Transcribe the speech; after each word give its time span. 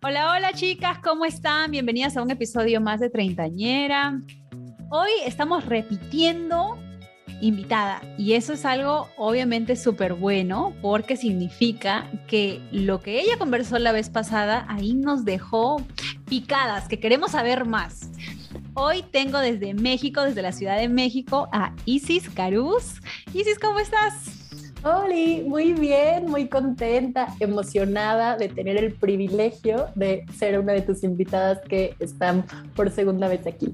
Hola, 0.00 0.30
hola 0.30 0.52
chicas, 0.52 1.00
¿cómo 1.02 1.24
están? 1.24 1.72
Bienvenidas 1.72 2.16
a 2.16 2.22
un 2.22 2.30
episodio 2.30 2.80
más 2.80 3.00
de 3.00 3.10
Treintañera. 3.10 4.20
Hoy 4.90 5.10
estamos 5.26 5.66
repitiendo 5.66 6.78
invitada 7.40 8.00
y 8.16 8.34
eso 8.34 8.52
es 8.52 8.64
algo 8.64 9.08
obviamente 9.16 9.74
súper 9.74 10.14
bueno 10.14 10.72
porque 10.82 11.16
significa 11.16 12.08
que 12.28 12.60
lo 12.70 13.00
que 13.00 13.20
ella 13.20 13.38
conversó 13.38 13.76
la 13.80 13.90
vez 13.90 14.08
pasada 14.08 14.66
ahí 14.68 14.94
nos 14.94 15.24
dejó 15.24 15.84
picadas, 16.26 16.86
que 16.86 17.00
queremos 17.00 17.32
saber 17.32 17.64
más. 17.64 18.08
Hoy 18.74 19.02
tengo 19.02 19.40
desde 19.40 19.74
México, 19.74 20.22
desde 20.22 20.42
la 20.42 20.52
Ciudad 20.52 20.78
de 20.78 20.88
México, 20.88 21.48
a 21.50 21.74
Isis 21.86 22.30
Caruz. 22.30 23.00
Isis, 23.34 23.58
¿cómo 23.58 23.80
estás? 23.80 24.47
Hola, 24.84 25.08
muy 25.44 25.72
bien, 25.72 26.26
muy 26.26 26.48
contenta, 26.48 27.34
emocionada 27.40 28.36
de 28.36 28.48
tener 28.48 28.76
el 28.76 28.94
privilegio 28.94 29.88
de 29.96 30.24
ser 30.38 30.58
una 30.60 30.72
de 30.72 30.82
tus 30.82 31.02
invitadas 31.02 31.58
que 31.68 31.96
están 31.98 32.44
por 32.76 32.90
segunda 32.90 33.26
vez 33.26 33.44
aquí. 33.46 33.72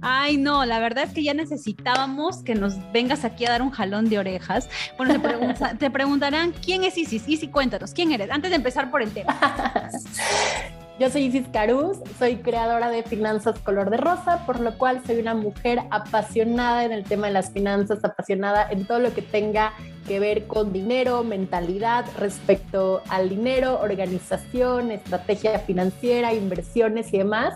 Ay, 0.00 0.38
no, 0.38 0.64
la 0.64 0.78
verdad 0.78 1.04
es 1.04 1.10
que 1.10 1.22
ya 1.22 1.34
necesitábamos 1.34 2.42
que 2.42 2.54
nos 2.54 2.74
vengas 2.92 3.24
aquí 3.24 3.44
a 3.44 3.50
dar 3.50 3.62
un 3.62 3.70
jalón 3.70 4.08
de 4.08 4.18
orejas. 4.18 4.68
Bueno, 4.96 5.20
te, 5.20 5.74
te 5.78 5.90
preguntarán, 5.90 6.52
¿quién 6.64 6.84
es 6.84 6.96
Isis? 6.96 7.28
Isis, 7.28 7.50
cuéntanos, 7.50 7.92
¿quién 7.92 8.12
eres? 8.12 8.30
Antes 8.30 8.50
de 8.50 8.56
empezar 8.56 8.90
por 8.90 9.02
el 9.02 9.10
tema. 9.10 9.38
Yo 10.98 11.10
soy 11.10 11.24
Isis 11.24 11.46
Caruz, 11.52 11.98
soy 12.18 12.36
creadora 12.36 12.88
de 12.88 13.02
Finanzas 13.02 13.58
Color 13.58 13.90
de 13.90 13.98
Rosa, 13.98 14.46
por 14.46 14.60
lo 14.60 14.78
cual 14.78 15.02
soy 15.06 15.18
una 15.18 15.34
mujer 15.34 15.80
apasionada 15.90 16.86
en 16.86 16.92
el 16.92 17.04
tema 17.04 17.26
de 17.26 17.34
las 17.34 17.50
finanzas, 17.50 18.02
apasionada 18.02 18.66
en 18.70 18.86
todo 18.86 19.00
lo 19.00 19.12
que 19.12 19.20
tenga 19.20 19.74
que 20.08 20.20
ver 20.20 20.46
con 20.46 20.72
dinero, 20.72 21.22
mentalidad 21.22 22.06
respecto 22.18 23.02
al 23.10 23.28
dinero, 23.28 23.78
organización, 23.78 24.90
estrategia 24.90 25.58
financiera, 25.58 26.32
inversiones 26.32 27.12
y 27.12 27.18
demás. 27.18 27.54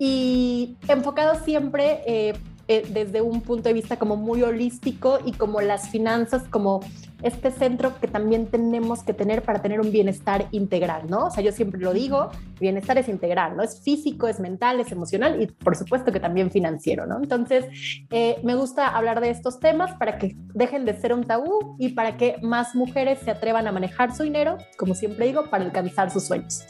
Y 0.00 0.76
enfocado 0.88 1.36
siempre... 1.44 2.00
Eh, 2.06 2.34
eh, 2.66 2.82
desde 2.88 3.20
un 3.20 3.42
punto 3.42 3.68
de 3.68 3.74
vista 3.74 3.98
como 3.98 4.16
muy 4.16 4.42
holístico 4.42 5.18
y 5.22 5.32
como 5.32 5.60
las 5.60 5.90
finanzas 5.90 6.44
como 6.48 6.80
este 7.24 7.50
centro 7.50 7.98
que 7.98 8.06
también 8.06 8.46
tenemos 8.46 9.02
que 9.02 9.14
tener 9.14 9.42
para 9.42 9.62
tener 9.62 9.80
un 9.80 9.90
bienestar 9.90 10.46
integral, 10.50 11.04
¿no? 11.08 11.26
O 11.26 11.30
sea, 11.30 11.42
yo 11.42 11.52
siempre 11.52 11.80
lo 11.80 11.94
digo, 11.94 12.28
bienestar 12.60 12.98
es 12.98 13.08
integral, 13.08 13.56
¿no? 13.56 13.62
Es 13.62 13.80
físico, 13.80 14.28
es 14.28 14.40
mental, 14.40 14.78
es 14.78 14.92
emocional 14.92 15.40
y 15.40 15.46
por 15.46 15.74
supuesto 15.74 16.12
que 16.12 16.20
también 16.20 16.50
financiero, 16.50 17.06
¿no? 17.06 17.16
Entonces, 17.16 17.64
eh, 18.10 18.36
me 18.42 18.54
gusta 18.54 18.88
hablar 18.88 19.22
de 19.22 19.30
estos 19.30 19.58
temas 19.58 19.94
para 19.94 20.18
que 20.18 20.36
dejen 20.52 20.84
de 20.84 21.00
ser 21.00 21.14
un 21.14 21.24
tabú 21.24 21.76
y 21.78 21.90
para 21.90 22.18
que 22.18 22.36
más 22.42 22.74
mujeres 22.74 23.20
se 23.20 23.30
atrevan 23.30 23.66
a 23.66 23.72
manejar 23.72 24.14
su 24.14 24.22
dinero, 24.22 24.58
como 24.76 24.94
siempre 24.94 25.24
digo, 25.24 25.48
para 25.48 25.64
alcanzar 25.64 26.10
sus 26.10 26.24
sueños. 26.24 26.66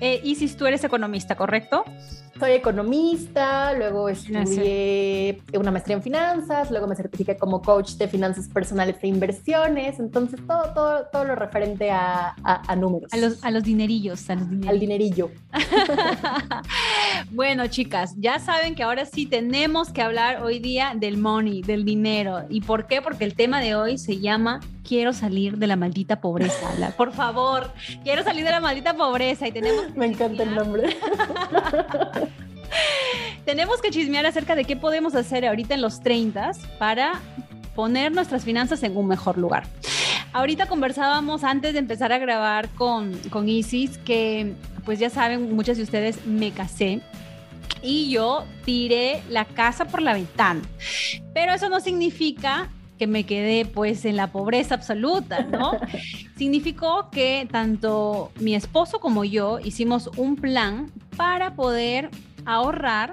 Eh, 0.00 0.20
y 0.24 0.34
si 0.36 0.48
tú 0.48 0.64
eres 0.64 0.82
economista, 0.82 1.36
¿correcto? 1.36 1.84
Soy 2.40 2.52
economista, 2.52 3.74
luego 3.74 4.08
estudié 4.08 5.42
una 5.54 5.70
maestría 5.70 5.96
en 5.96 6.02
finanzas, 6.02 6.70
luego 6.70 6.86
me 6.86 6.96
certifiqué 6.96 7.36
como 7.36 7.60
coach 7.60 7.92
de 7.92 8.08
finanzas 8.08 8.48
personales 8.48 8.96
e 9.02 9.06
inversión 9.06 9.41
entonces 9.46 10.40
todo, 10.46 10.72
todo, 10.74 11.06
todo 11.12 11.24
lo 11.24 11.34
referente 11.34 11.90
a, 11.90 12.34
a, 12.44 12.76
números. 12.76 13.12
A 13.12 13.16
los, 13.16 13.44
a 13.44 13.50
los 13.50 13.64
dinerillos, 13.64 14.28
Al 14.30 14.78
dinerillo. 14.78 15.30
bueno, 17.30 17.66
chicas, 17.66 18.14
ya 18.16 18.38
saben 18.38 18.74
que 18.74 18.82
ahora 18.82 19.04
sí 19.04 19.26
tenemos 19.26 19.90
que 19.90 20.02
hablar 20.02 20.42
hoy 20.42 20.58
día 20.58 20.94
del 20.96 21.18
money, 21.18 21.62
del 21.62 21.84
dinero. 21.84 22.44
¿Y 22.48 22.60
por 22.60 22.86
qué? 22.86 23.02
Porque 23.02 23.24
el 23.24 23.34
tema 23.34 23.60
de 23.60 23.74
hoy 23.74 23.98
se 23.98 24.18
llama 24.18 24.60
Quiero 24.86 25.12
salir 25.12 25.58
de 25.58 25.66
la 25.66 25.76
maldita 25.76 26.20
pobreza. 26.20 26.92
por 26.96 27.12
favor, 27.12 27.72
quiero 28.02 28.22
salir 28.22 28.44
de 28.44 28.50
la 28.50 28.60
maldita 28.60 28.94
pobreza 28.94 29.46
y 29.46 29.52
tenemos... 29.52 29.94
Me 29.96 30.06
encanta 30.06 30.42
el 30.42 30.54
nombre. 30.54 30.96
tenemos 33.44 33.80
que 33.80 33.90
chismear 33.90 34.26
acerca 34.26 34.54
de 34.54 34.64
qué 34.64 34.76
podemos 34.76 35.14
hacer 35.14 35.46
ahorita 35.46 35.74
en 35.74 35.82
los 35.82 36.00
30 36.00 36.52
para 36.78 37.20
poner 37.74 38.12
nuestras 38.12 38.44
finanzas 38.44 38.82
en 38.82 38.96
un 38.96 39.08
mejor 39.08 39.38
lugar. 39.38 39.64
Ahorita 40.32 40.66
conversábamos 40.66 41.44
antes 41.44 41.72
de 41.74 41.78
empezar 41.78 42.12
a 42.12 42.18
grabar 42.18 42.68
con, 42.70 43.12
con 43.30 43.48
Isis 43.48 43.98
que, 43.98 44.54
pues 44.84 44.98
ya 44.98 45.10
saben, 45.10 45.54
muchas 45.54 45.76
de 45.76 45.82
ustedes 45.82 46.24
me 46.26 46.50
casé 46.52 47.02
y 47.82 48.10
yo 48.10 48.44
tiré 48.64 49.22
la 49.28 49.44
casa 49.44 49.86
por 49.86 50.00
la 50.00 50.14
ventana. 50.14 50.62
Pero 51.34 51.52
eso 51.52 51.68
no 51.68 51.80
significa 51.80 52.70
que 52.98 53.06
me 53.06 53.24
quedé 53.24 53.64
pues 53.64 54.04
en 54.04 54.16
la 54.16 54.28
pobreza 54.28 54.74
absoluta, 54.74 55.42
¿no? 55.42 55.72
Significó 56.36 57.10
que 57.10 57.48
tanto 57.50 58.30
mi 58.38 58.54
esposo 58.54 59.00
como 59.00 59.24
yo 59.24 59.58
hicimos 59.58 60.08
un 60.16 60.36
plan 60.36 60.90
para 61.16 61.54
poder 61.54 62.10
ahorrar 62.44 63.12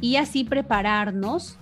y 0.00 0.16
así 0.16 0.44
prepararnos 0.44 1.58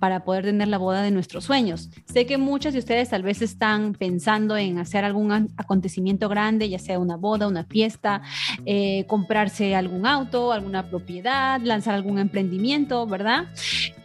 para 0.00 0.24
poder 0.24 0.44
tener 0.46 0.66
la 0.66 0.78
boda 0.78 1.02
de 1.02 1.12
nuestros 1.12 1.44
sueños. 1.44 1.90
Sé 2.06 2.26
que 2.26 2.38
muchas 2.38 2.72
de 2.72 2.80
ustedes 2.80 3.10
tal 3.10 3.22
vez 3.22 3.42
están 3.42 3.92
pensando 3.92 4.56
en 4.56 4.78
hacer 4.78 5.04
algún 5.04 5.30
acontecimiento 5.56 6.28
grande, 6.28 6.68
ya 6.68 6.78
sea 6.78 6.98
una 6.98 7.16
boda, 7.16 7.46
una 7.46 7.64
fiesta, 7.64 8.22
eh, 8.64 9.04
comprarse 9.06 9.76
algún 9.76 10.06
auto, 10.06 10.52
alguna 10.52 10.88
propiedad, 10.88 11.60
lanzar 11.60 11.94
algún 11.94 12.18
emprendimiento, 12.18 13.06
¿verdad? 13.06 13.44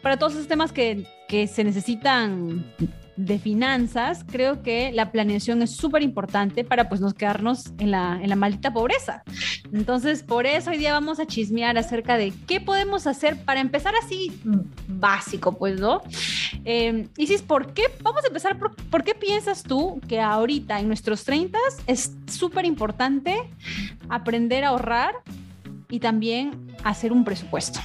Para 0.04 0.18
todos 0.18 0.34
esos 0.34 0.48
temas 0.48 0.72
que, 0.72 1.08
que 1.28 1.48
se 1.48 1.64
necesitan 1.64 2.66
de 3.18 3.40
finanzas, 3.40 4.26
creo 4.30 4.62
que 4.62 4.92
la 4.92 5.12
planeación 5.12 5.62
es 5.62 5.76
súper 5.76 6.04
importante 6.04 6.64
para 6.64 6.90
pues 6.90 7.02
no 7.02 7.14
quedarnos 7.14 7.72
en 7.78 7.92
la, 7.92 8.20
en 8.22 8.30
la 8.30 8.36
maldita 8.36 8.74
pobreza. 8.74 9.24
Entonces, 9.72 10.24
por 10.24 10.46
eso 10.46 10.72
hoy 10.72 10.78
día 10.78 10.94
vamos 10.94 11.20
a 11.20 11.26
chismear 11.26 11.78
acerca 11.78 12.18
de 12.18 12.34
qué 12.48 12.60
podemos 12.60 13.08
hacer 13.08 13.38
para 13.44 13.62
empezar 13.62 13.94
así 14.04 14.32
básico, 14.88 15.58
pues, 15.58 15.80
¿no? 15.80 16.02
Eh, 16.66 17.08
Isis, 17.18 17.42
¿por 17.42 17.74
qué? 17.74 17.84
Vamos 18.02 18.24
a 18.24 18.28
empezar 18.28 18.58
por, 18.58 18.76
¿por 18.76 19.04
qué 19.04 19.16
piensas 19.16 19.64
tú 19.64 20.02
que 20.08 20.20
ahorita 20.20 20.80
en 20.80 20.88
nuestros 20.88 21.24
30 21.24 21.58
es 21.88 22.16
súper 22.28 22.66
importante 22.66 23.36
aprender 24.10 24.64
a 24.64 24.70
ahorrar 24.70 25.14
y 25.90 26.00
también 26.00 26.76
hacer 26.84 27.12
un 27.12 27.24
presupuesto? 27.24 27.80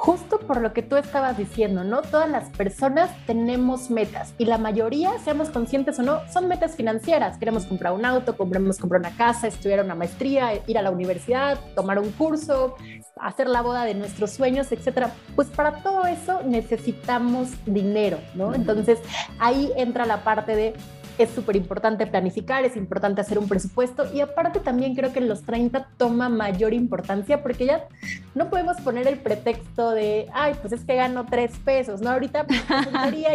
Justo 0.00 0.38
por 0.38 0.62
lo 0.62 0.72
que 0.72 0.80
tú 0.82 0.96
estabas 0.96 1.36
diciendo, 1.36 1.84
¿no? 1.84 2.00
Todas 2.00 2.28
las 2.30 2.48
personas 2.48 3.10
tenemos 3.26 3.90
metas 3.90 4.32
y 4.38 4.46
la 4.46 4.56
mayoría, 4.56 5.10
seamos 5.22 5.50
conscientes 5.50 5.98
o 5.98 6.02
no, 6.02 6.20
son 6.32 6.48
metas 6.48 6.74
financieras. 6.74 7.36
Queremos 7.36 7.66
comprar 7.66 7.92
un 7.92 8.06
auto, 8.06 8.34
queremos 8.34 8.78
comprar 8.78 9.00
una 9.00 9.14
casa, 9.14 9.46
estudiar 9.46 9.84
una 9.84 9.94
maestría, 9.94 10.52
ir 10.66 10.78
a 10.78 10.82
la 10.82 10.90
universidad, 10.90 11.58
tomar 11.74 11.98
un 11.98 12.12
curso, 12.12 12.76
hacer 13.20 13.46
la 13.46 13.60
boda 13.60 13.84
de 13.84 13.94
nuestros 13.94 14.30
sueños, 14.30 14.72
etcétera. 14.72 15.12
Pues 15.36 15.48
para 15.48 15.82
todo 15.82 16.06
eso 16.06 16.40
necesitamos 16.44 17.50
dinero, 17.66 18.20
¿no? 18.34 18.54
Entonces 18.54 19.00
ahí 19.38 19.70
entra 19.76 20.06
la 20.06 20.24
parte 20.24 20.56
de 20.56 20.74
es 21.18 21.30
súper 21.30 21.56
importante 21.56 22.06
planificar, 22.06 22.64
es 22.64 22.76
importante 22.76 23.20
hacer 23.20 23.38
un 23.38 23.48
presupuesto 23.48 24.12
y 24.12 24.20
aparte 24.20 24.60
también 24.60 24.94
creo 24.94 25.12
que 25.12 25.18
en 25.18 25.28
los 25.28 25.42
30 25.42 25.88
toma 25.96 26.28
mayor 26.28 26.72
importancia 26.72 27.42
porque 27.42 27.66
ya 27.66 27.88
no 28.34 28.48
podemos 28.48 28.76
poner 28.78 29.06
el 29.06 29.18
pretexto 29.18 29.90
de, 29.90 30.28
ay, 30.32 30.54
pues 30.60 30.72
es 30.72 30.84
que 30.84 30.94
gano 30.94 31.26
tres 31.28 31.52
pesos, 31.64 32.00
¿no? 32.00 32.10
Ahorita 32.10 32.46
pues, 32.46 32.60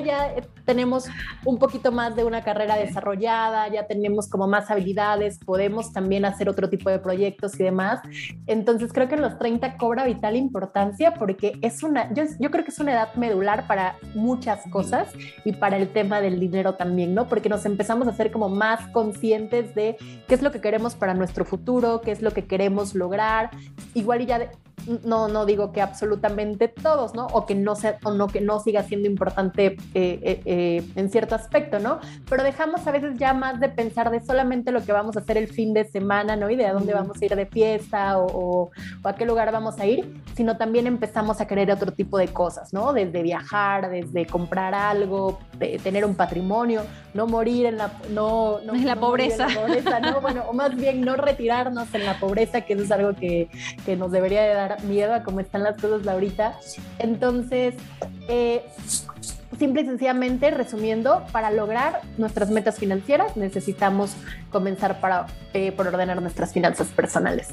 ya 0.04 0.34
tenemos 0.66 1.06
un 1.44 1.60
poquito 1.60 1.92
más 1.92 2.16
de 2.16 2.24
una 2.24 2.44
carrera 2.44 2.76
desarrollada, 2.76 3.68
ya 3.68 3.88
tenemos 3.88 4.28
como 4.28 4.48
más 4.48 4.72
habilidades, 4.72 5.40
podemos 5.40 5.94
también 5.94 6.26
hacer 6.26 6.50
otro 6.50 6.70
tipo 6.70 6.90
de 6.90 7.00
proyectos 7.00 7.60
y 7.60 7.64
demás. 7.64 8.00
Entonces 8.48 8.92
creo 8.94 9.08
que 9.08 9.16
en 9.16 9.22
los 9.22 9.38
30 9.38 9.78
cobra 9.78 10.06
vital 10.06 10.36
importancia 10.36 11.14
porque 11.14 11.58
es 11.62 11.84
una, 11.84 12.12
yo, 12.14 12.24
yo 12.40 12.52
creo 12.52 12.64
que 12.64 12.72
es 12.72 12.80
una 12.80 12.94
edad 12.94 13.14
medular 13.16 13.68
para 13.68 13.96
muchas 14.14 14.62
cosas 14.70 15.10
y 15.44 15.54
para 15.54 15.78
el 15.78 15.90
tema 15.90 16.22
del 16.22 16.40
dinero 16.40 16.76
también, 16.76 17.14
¿no? 17.14 17.28
Porque 17.28 17.50
nos 17.50 17.65
empezamos 17.66 18.08
a 18.08 18.14
ser 18.14 18.32
como 18.32 18.50
más 18.50 18.88
conscientes 18.90 19.76
de 19.76 19.98
qué 20.28 20.36
es 20.36 20.42
lo 20.42 20.52
que 20.52 20.62
queremos 20.62 20.96
para 20.96 21.14
nuestro 21.14 21.46
futuro, 21.46 22.02
qué 22.02 22.12
es 22.12 22.22
lo 22.22 22.32
que 22.32 22.46
queremos 22.46 22.96
lograr. 22.96 23.52
Igual 23.94 24.22
y 24.22 24.26
ya 24.26 24.50
no, 25.04 25.28
no 25.28 25.46
digo 25.46 25.72
que 25.72 25.82
absolutamente 25.82 26.68
todos, 26.68 27.14
¿no? 27.16 27.28
O 27.28 27.46
que 27.46 27.56
no 27.56 27.76
sea, 27.76 27.98
o 28.04 28.12
no 28.12 28.28
que 28.28 28.42
no 28.42 28.60
siga 28.60 28.84
siendo 28.84 29.08
importante 29.08 29.66
eh, 29.66 29.78
eh, 29.94 30.42
eh, 30.46 30.84
en 30.96 31.10
cierto 31.10 31.36
aspecto, 31.36 31.80
¿no? 31.80 32.00
Pero 32.30 32.44
dejamos 32.44 32.86
a 32.86 32.92
veces 32.92 33.18
ya 33.18 33.34
más 33.34 33.60
de 33.60 33.70
pensar 33.70 34.12
de 34.12 34.22
solamente 34.22 34.72
lo 34.72 34.84
que 34.84 34.92
vamos 34.92 35.18
a 35.18 35.20
hacer 35.20 35.38
el 35.38 35.48
fin 35.48 35.74
de 35.74 35.86
semana, 35.86 36.36
¿no? 36.36 36.50
Y 36.50 36.56
de 36.56 36.66
a 36.66 36.74
dónde 36.74 36.94
vamos 36.94 37.22
a 37.22 37.26
ir 37.26 37.36
de 37.36 37.46
fiesta 37.46 38.20
o, 38.20 38.72
a 39.04 39.16
qué 39.16 39.26
lugar 39.26 39.52
vamos 39.52 39.80
a 39.80 39.86
ir, 39.86 40.22
sino 40.36 40.58
también 40.58 40.88
empezamos 40.88 41.42
a 41.42 41.48
querer 41.48 41.72
otro 41.72 41.92
tipo 41.92 42.18
de 42.18 42.28
cosas, 42.28 42.74
¿no? 42.74 42.94
Desde 42.94 43.22
viajar, 43.22 43.90
desde 43.90 44.26
comprar 44.26 44.74
algo, 44.74 45.40
de 45.58 45.80
tener 45.80 46.06
un 46.06 46.16
patrimonio, 46.16 46.84
no 47.14 47.28
morir 47.28 47.55
en 47.64 47.78
la, 47.78 47.92
no, 48.10 48.60
no, 48.66 48.74
en 48.74 48.86
la 48.86 48.96
pobreza. 48.96 49.48
En 49.48 49.54
la 49.54 49.62
pobreza, 49.62 50.00
¿no? 50.00 50.22
Bueno, 50.22 50.44
o 50.48 50.54
más 50.54 50.76
bien 50.76 51.02
no 51.02 51.16
retirarnos 51.16 51.94
en 51.94 52.06
la 52.06 52.20
pobreza, 52.20 52.62
que 52.62 52.74
eso 52.74 52.84
es 52.84 52.92
algo 52.92 53.14
que, 53.14 53.50
que 53.86 53.96
nos 53.96 54.12
debería 54.12 54.42
de 54.42 54.54
dar 54.54 54.84
miedo 54.84 55.14
a 55.14 55.24
cómo 55.24 55.40
están 55.40 55.64
las 55.64 55.80
cosas 55.80 56.08
ahorita. 56.08 56.58
Entonces, 57.00 57.76
eh, 58.28 58.66
simple 59.58 59.82
y 59.82 59.86
sencillamente, 59.86 60.52
resumiendo, 60.52 61.24
para 61.32 61.52
lograr 61.52 62.02
nuestras 62.18 62.50
metas 62.50 62.78
financieras 62.78 63.38
necesitamos 63.38 64.16
comenzar 64.52 65.00
para, 65.00 65.28
eh, 65.54 65.72
por 65.72 65.88
ordenar 65.88 66.22
nuestras 66.22 66.54
finanzas 66.54 66.88
personales. 66.88 67.50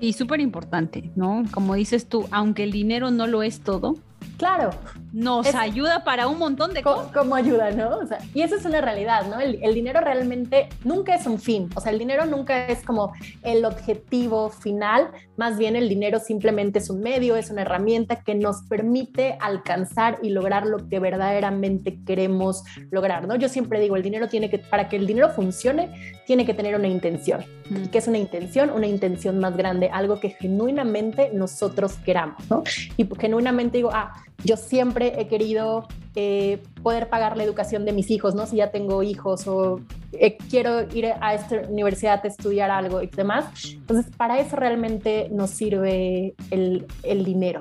Y 0.00 0.12
súper 0.12 0.40
importante, 0.40 1.10
¿no? 1.16 1.42
Como 1.52 1.74
dices 1.74 2.06
tú, 2.06 2.28
aunque 2.30 2.62
el 2.62 2.70
dinero 2.70 3.10
no 3.10 3.26
lo 3.26 3.42
es 3.42 3.60
todo, 3.60 3.96
Claro. 4.38 4.70
Nos 5.12 5.52
ayuda 5.54 6.04
para 6.04 6.28
un 6.28 6.38
montón 6.38 6.72
de 6.72 6.82
cosas. 6.82 7.10
Como 7.12 7.34
ayuda, 7.34 7.72
¿no? 7.72 8.00
y 8.34 8.42
eso 8.42 8.54
es 8.54 8.64
una 8.64 8.80
realidad, 8.80 9.26
¿no? 9.26 9.40
El, 9.40 9.74
dinero 9.74 10.00
realmente 10.00 10.68
nunca 10.84 11.14
es 11.14 11.26
un 11.26 11.40
fin. 11.40 11.68
O 11.74 11.80
sea, 11.80 11.90
el 11.90 11.98
dinero 11.98 12.24
nunca 12.24 12.66
es 12.66 12.84
como 12.84 13.12
el 13.42 13.64
objetivo 13.64 14.50
final. 14.50 15.10
Más 15.36 15.58
bien 15.58 15.74
el 15.74 15.88
dinero 15.88 16.20
simplemente 16.20 16.78
es 16.78 16.88
un 16.88 17.00
medio, 17.00 17.36
es 17.36 17.50
una 17.50 17.62
herramienta 17.62 18.22
que 18.22 18.36
nos 18.36 18.62
permite 18.68 19.36
alcanzar 19.40 20.18
y 20.22 20.30
lograr 20.30 20.66
lo 20.66 20.88
que 20.88 21.00
verdaderamente 21.00 21.98
queremos 22.06 22.62
lograr, 22.90 23.26
¿no? 23.26 23.34
Yo 23.34 23.48
siempre 23.48 23.80
digo, 23.80 23.96
el 23.96 24.02
dinero 24.02 24.28
tiene 24.28 24.50
que, 24.50 24.58
para 24.58 24.88
que 24.88 24.96
el 24.96 25.06
dinero 25.06 25.30
funcione, 25.30 26.14
tiene 26.26 26.46
que 26.46 26.54
tener 26.54 26.76
una 26.76 26.88
intención. 26.88 27.44
Mm. 27.70 27.84
¿Y 27.84 27.88
qué 27.88 27.98
es 27.98 28.06
una 28.06 28.18
intención? 28.18 28.70
Una 28.70 28.86
intención 28.86 29.38
más 29.40 29.56
grande, 29.56 29.90
algo 29.92 30.20
que 30.20 30.30
genuinamente 30.30 31.30
nosotros 31.32 31.94
queramos, 32.04 32.48
¿no? 32.48 32.62
Y 32.96 33.08
genuinamente 33.18 33.78
digo, 33.78 33.90
ah, 33.92 34.12
yo 34.44 34.56
siempre 34.56 35.20
he 35.20 35.26
querido 35.26 35.88
eh, 36.14 36.62
poder 36.82 37.08
pagar 37.08 37.36
la 37.36 37.42
educación 37.42 37.84
de 37.84 37.92
mis 37.92 38.10
hijos, 38.10 38.34
¿no? 38.34 38.46
Si 38.46 38.56
ya 38.56 38.70
tengo 38.70 39.02
hijos 39.02 39.46
o 39.48 39.80
eh, 40.12 40.36
quiero 40.48 40.82
ir 40.94 41.06
a 41.20 41.34
esta 41.34 41.62
universidad 41.68 42.20
a 42.22 42.28
estudiar 42.28 42.70
algo 42.70 43.02
y 43.02 43.08
demás. 43.08 43.46
Entonces, 43.72 44.14
para 44.16 44.38
eso 44.38 44.56
realmente 44.56 45.28
nos 45.32 45.50
sirve 45.50 46.34
el, 46.50 46.86
el 47.02 47.24
dinero. 47.24 47.60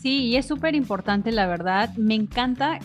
Sí, 0.00 0.26
y 0.26 0.36
es 0.36 0.46
súper 0.46 0.74
importante, 0.74 1.32
la 1.32 1.46
verdad. 1.46 1.94
Me 1.96 2.14
encanta 2.14 2.78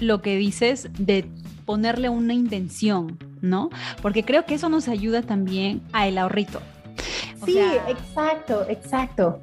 lo 0.00 0.22
que 0.22 0.36
dices 0.36 0.88
de 0.98 1.28
ponerle 1.64 2.08
una 2.08 2.34
intención, 2.34 3.18
¿no? 3.40 3.70
Porque 4.02 4.24
creo 4.24 4.44
que 4.44 4.54
eso 4.54 4.68
nos 4.68 4.86
ayuda 4.88 5.22
también 5.22 5.82
a 5.92 6.06
el 6.06 6.16
ahorrito. 6.18 6.60
sí, 7.44 7.58
exacto, 7.88 8.64
exacto. 8.68 9.40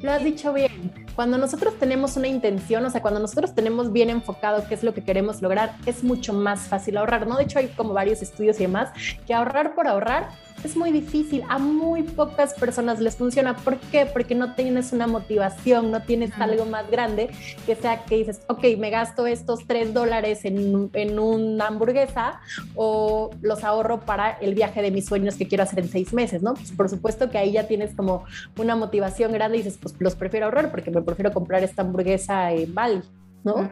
Lo 0.00 0.12
has 0.12 0.24
dicho 0.24 0.52
bien 0.52 1.05
cuando 1.16 1.38
nosotros 1.38 1.74
tenemos 1.78 2.16
una 2.18 2.28
intención, 2.28 2.84
o 2.84 2.90
sea, 2.90 3.00
cuando 3.00 3.18
nosotros 3.18 3.54
tenemos 3.54 3.90
bien 3.90 4.10
enfocado 4.10 4.68
qué 4.68 4.74
es 4.74 4.84
lo 4.84 4.92
que 4.92 5.02
queremos 5.02 5.40
lograr, 5.40 5.74
es 5.86 6.04
mucho 6.04 6.34
más 6.34 6.68
fácil 6.68 6.98
ahorrar, 6.98 7.26
¿no? 7.26 7.38
De 7.38 7.44
hecho, 7.44 7.58
hay 7.58 7.68
como 7.68 7.94
varios 7.94 8.20
estudios 8.20 8.60
y 8.60 8.64
demás 8.64 8.90
que 9.26 9.32
ahorrar 9.32 9.74
por 9.74 9.88
ahorrar 9.88 10.28
es 10.64 10.76
muy 10.76 10.90
difícil, 10.90 11.42
a 11.48 11.58
muy 11.58 12.02
pocas 12.02 12.54
personas 12.54 13.00
les 13.00 13.16
funciona. 13.16 13.56
¿Por 13.56 13.78
qué? 13.78 14.06
Porque 14.06 14.34
no 14.34 14.54
tienes 14.54 14.92
una 14.92 15.06
motivación, 15.06 15.90
no 15.90 16.02
tienes 16.02 16.32
algo 16.38 16.64
más 16.64 16.90
grande 16.90 17.30
que 17.66 17.74
sea 17.76 18.04
que 18.04 18.16
dices, 18.16 18.40
ok, 18.48 18.64
me 18.78 18.90
gasto 18.90 19.26
estos 19.26 19.66
tres 19.66 19.94
dólares 19.94 20.44
en, 20.44 20.90
en, 20.92 21.18
una 21.18 21.68
hamburguesa 21.68 22.40
o 22.74 23.30
los 23.42 23.64
ahorro 23.64 24.00
para 24.00 24.32
el 24.32 24.54
viaje 24.54 24.82
de 24.82 24.90
mis 24.90 25.06
sueños 25.06 25.36
que 25.36 25.46
quiero 25.46 25.64
hacer 25.64 25.80
en 25.80 25.88
seis 25.88 26.12
meses, 26.12 26.42
¿no? 26.42 26.54
Pues 26.54 26.72
por 26.72 26.88
supuesto 26.88 27.30
que 27.30 27.38
ahí 27.38 27.52
ya 27.52 27.66
tienes 27.66 27.94
como 27.94 28.24
una 28.58 28.76
motivación 28.76 29.32
grande 29.32 29.58
y 29.58 29.62
dices, 29.62 29.78
pues 29.80 29.94
los 29.98 30.14
prefiero 30.14 30.46
ahorrar 30.46 30.70
porque 30.70 30.90
me 30.90 31.02
prefiero 31.06 31.32
comprar 31.32 31.64
esta 31.64 31.82
hamburguesa 31.82 32.52
en 32.52 32.74
Bali. 32.74 33.00
¿No? 33.44 33.70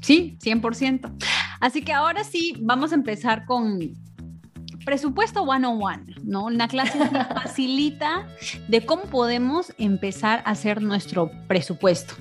Sí, 0.00 0.36
100%. 0.42 1.12
Así 1.60 1.82
que 1.82 1.92
ahora 1.92 2.24
sí, 2.24 2.54
vamos 2.60 2.90
a 2.90 2.96
empezar 2.96 3.46
con 3.46 3.78
presupuesto 4.84 5.42
one 5.42 5.66
on 5.66 5.82
one, 5.82 6.14
¿no? 6.24 6.44
Una 6.44 6.68
clase 6.68 6.98
facilita 7.34 8.26
de 8.68 8.86
cómo 8.86 9.02
podemos 9.04 9.72
empezar 9.78 10.42
a 10.44 10.50
hacer 10.50 10.82
nuestro 10.82 11.30
presupuesto. 11.48 12.14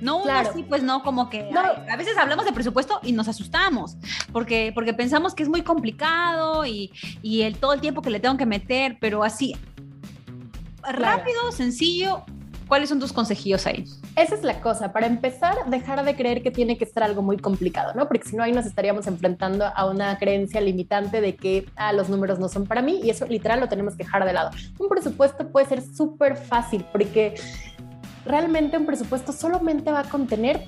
No 0.00 0.22
claro. 0.22 0.50
así, 0.50 0.62
pues 0.62 0.82
no, 0.82 1.02
como 1.02 1.28
que 1.28 1.50
a 1.54 1.96
veces 1.96 2.16
hablamos 2.16 2.46
de 2.46 2.52
presupuesto 2.52 3.00
y 3.02 3.12
nos 3.12 3.28
asustamos, 3.28 3.96
porque, 4.32 4.72
porque 4.74 4.94
pensamos 4.94 5.34
que 5.34 5.42
es 5.42 5.48
muy 5.48 5.62
complicado 5.62 6.64
y, 6.64 6.90
y 7.22 7.42
el, 7.42 7.56
todo 7.58 7.74
el 7.74 7.80
tiempo 7.80 8.00
que 8.00 8.10
le 8.10 8.18
tengo 8.18 8.36
que 8.36 8.46
meter, 8.46 8.96
pero 8.98 9.22
así, 9.22 9.54
rápido, 10.82 11.52
sencillo, 11.52 12.24
¿Cuáles 12.70 12.88
son 12.88 13.00
tus 13.00 13.12
consejillos 13.12 13.66
ahí? 13.66 13.84
Esa 14.14 14.36
es 14.36 14.44
la 14.44 14.60
cosa. 14.60 14.92
Para 14.92 15.08
empezar, 15.08 15.56
dejar 15.66 16.04
de 16.04 16.14
creer 16.14 16.40
que 16.40 16.52
tiene 16.52 16.78
que 16.78 16.86
ser 16.86 17.02
algo 17.02 17.20
muy 17.20 17.36
complicado, 17.36 17.94
¿no? 17.96 18.06
Porque 18.06 18.28
si 18.28 18.36
no, 18.36 18.44
ahí 18.44 18.52
nos 18.52 18.64
estaríamos 18.64 19.08
enfrentando 19.08 19.64
a 19.74 19.90
una 19.90 20.16
creencia 20.18 20.60
limitante 20.60 21.20
de 21.20 21.34
que 21.34 21.66
ah, 21.74 21.92
los 21.92 22.08
números 22.08 22.38
no 22.38 22.48
son 22.48 22.66
para 22.66 22.80
mí 22.80 23.00
y 23.02 23.10
eso 23.10 23.26
literal 23.26 23.58
lo 23.58 23.68
tenemos 23.68 23.96
que 23.96 24.04
dejar 24.04 24.24
de 24.24 24.32
lado. 24.34 24.50
Un 24.78 24.88
presupuesto 24.88 25.48
puede 25.48 25.66
ser 25.66 25.82
súper 25.82 26.36
fácil 26.36 26.86
porque 26.92 27.34
realmente 28.24 28.78
un 28.78 28.86
presupuesto 28.86 29.32
solamente 29.32 29.90
va 29.90 30.02
a 30.02 30.08
contener 30.08 30.62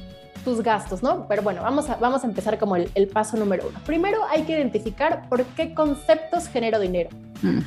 tus 0.44 0.60
gastos, 0.60 1.05
¿no? 1.05 1.28
Pero 1.28 1.43
bueno, 1.43 1.62
vamos 1.62 1.88
a, 1.88 1.94
vamos 1.98 2.25
a 2.25 2.26
empezar 2.26 2.58
como 2.58 2.75
el, 2.75 3.08
paso 3.12 3.37
número 3.37 3.69
uno. 3.69 3.78
Primero 3.87 4.25
hay 4.28 4.43
que 4.43 4.55
identificar 4.55 5.28
por 5.28 5.44
qué 5.44 5.72
conceptos 5.72 6.48
genero 6.48 6.81
dinero. 6.81 7.10
Mm 7.43 7.60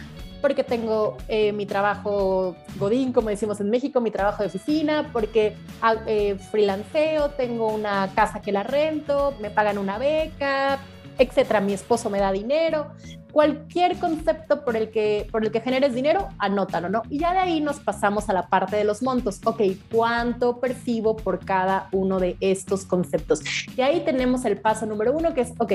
porque 0.46 0.64
tengo 0.64 1.18
eh, 1.28 1.54
mi 1.54 1.66
trabajo 1.66 2.56
godín, 2.78 3.14
como 3.14 3.30
decimos 3.30 3.60
en 3.62 3.72
México, 3.72 4.00
mi 4.00 4.12
trabajo 4.12 4.44
de 4.44 4.50
oficina, 4.50 5.10
porque 5.12 5.56
ah, 5.82 5.96
eh, 6.06 6.38
freelanceo, 6.52 7.32
tengo 7.32 7.74
una 7.74 8.12
casa 8.14 8.42
que 8.42 8.52
la 8.52 8.62
rento, 8.62 9.34
me 9.42 9.50
pagan 9.50 9.80
una 9.80 9.98
beca, 9.98 10.78
etcétera. 11.18 11.62
Mi 11.62 11.74
esposo 11.74 12.12
me 12.12 12.20
da 12.20 12.32
dinero. 12.32 12.92
Cualquier 13.32 13.98
concepto 13.98 14.64
por 14.64 14.78
el 14.78 14.92
que, 14.92 15.28
por 15.32 15.44
el 15.44 15.52
que 15.52 15.62
generes 15.62 15.96
dinero, 15.96 16.30
anótalo, 16.38 16.90
¿no? 16.90 17.02
Y 17.10 17.18
ya 17.18 17.34
de 17.34 17.40
ahí 17.40 17.60
nos 17.60 17.80
pasamos 17.80 18.30
a 18.30 18.34
la 18.34 18.48
parte 18.48 18.76
de 18.76 18.84
los 18.84 19.02
montos. 19.02 19.42
Ok, 19.46 19.62
¿cuánto 19.92 20.60
percibo 20.60 21.16
por 21.16 21.44
cada 21.44 21.90
uno 21.92 22.20
de 22.20 22.38
estos 22.40 22.86
conceptos? 22.86 23.42
Y 23.76 23.82
ahí 23.82 24.02
tenemos 24.06 24.46
el 24.46 24.58
paso 24.58 24.86
número 24.86 25.12
uno, 25.12 25.34
que 25.34 25.42
es, 25.42 25.54
ok, 25.58 25.74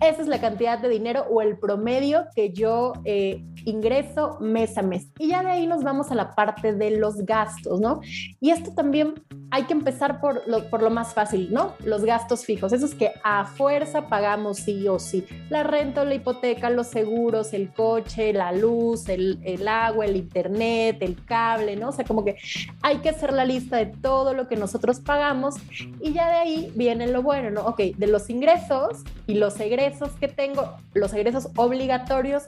esa 0.00 0.22
es 0.22 0.28
la 0.28 0.40
cantidad 0.40 0.78
de 0.78 0.88
dinero 0.88 1.26
o 1.30 1.42
el 1.42 1.58
promedio 1.58 2.26
que 2.34 2.52
yo 2.52 2.94
eh, 3.04 3.44
ingreso 3.66 4.38
mes 4.40 4.78
a 4.78 4.82
mes. 4.82 5.08
Y 5.18 5.28
ya 5.28 5.42
de 5.42 5.50
ahí 5.50 5.66
nos 5.66 5.84
vamos 5.84 6.10
a 6.10 6.14
la 6.14 6.34
parte 6.34 6.72
de 6.72 6.92
los 6.92 7.16
gastos, 7.26 7.80
¿no? 7.80 8.00
Y 8.40 8.50
esto 8.50 8.72
también 8.74 9.14
hay 9.50 9.64
que 9.64 9.74
empezar 9.74 10.20
por 10.20 10.46
lo, 10.48 10.70
por 10.70 10.82
lo 10.82 10.88
más 10.88 11.12
fácil, 11.12 11.52
¿no? 11.52 11.74
Los 11.84 12.04
gastos 12.04 12.46
fijos, 12.46 12.72
esos 12.72 12.94
que 12.94 13.12
a 13.24 13.44
fuerza 13.44 14.08
pagamos 14.08 14.58
sí 14.58 14.88
o 14.88 14.98
sí. 14.98 15.26
La 15.50 15.64
renta, 15.64 16.04
la 16.04 16.14
hipoteca, 16.14 16.70
los 16.70 16.86
seguros, 16.86 17.52
el 17.52 17.70
coche, 17.72 18.32
la 18.32 18.52
luz, 18.52 19.08
el, 19.08 19.38
el 19.44 19.68
agua, 19.68 20.06
el 20.06 20.16
internet, 20.16 20.96
el 21.00 21.22
cable, 21.26 21.76
¿no? 21.76 21.90
O 21.90 21.92
sea, 21.92 22.06
como 22.06 22.24
que 22.24 22.36
hay 22.80 22.98
que 22.98 23.10
hacer 23.10 23.34
la 23.34 23.44
lista 23.44 23.76
de 23.76 23.86
todo 23.86 24.32
lo 24.32 24.48
que 24.48 24.56
nosotros 24.56 25.00
pagamos 25.00 25.56
y 26.00 26.12
ya 26.14 26.28
de 26.30 26.36
ahí 26.36 26.72
viene 26.74 27.06
lo 27.06 27.22
bueno, 27.22 27.50
¿no? 27.50 27.66
Ok, 27.66 27.80
de 27.96 28.06
los 28.06 28.30
ingresos 28.30 29.04
y 29.26 29.34
los 29.34 29.60
egresos 29.60 29.89
que 30.18 30.28
tengo, 30.28 30.76
los 30.94 31.12
egresos 31.12 31.48
obligatorios, 31.56 32.44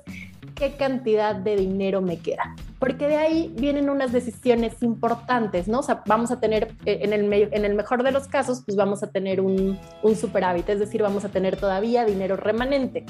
¿qué 0.54 0.76
cantidad 0.76 1.34
de 1.34 1.56
dinero 1.56 2.00
me 2.00 2.18
queda? 2.18 2.54
Porque 2.82 3.06
de 3.06 3.16
ahí 3.16 3.54
vienen 3.56 3.88
unas 3.88 4.10
decisiones 4.10 4.82
importantes, 4.82 5.68
¿no? 5.68 5.78
O 5.78 5.82
sea, 5.84 6.02
vamos 6.04 6.32
a 6.32 6.40
tener, 6.40 6.74
eh, 6.84 6.98
en 7.02 7.12
el, 7.12 7.32
en 7.32 7.64
el 7.64 7.74
mejor 7.76 8.02
de 8.02 8.10
los 8.10 8.26
casos, 8.26 8.64
pues 8.66 8.76
vamos 8.76 9.04
a 9.04 9.06
tener 9.06 9.40
un, 9.40 9.78
un 10.02 10.16
superávit, 10.16 10.68
es 10.68 10.80
decir, 10.80 11.00
vamos 11.00 11.24
a 11.24 11.28
tener 11.28 11.56
todavía 11.56 12.04
dinero 12.04 12.36
remanente. 12.36 13.06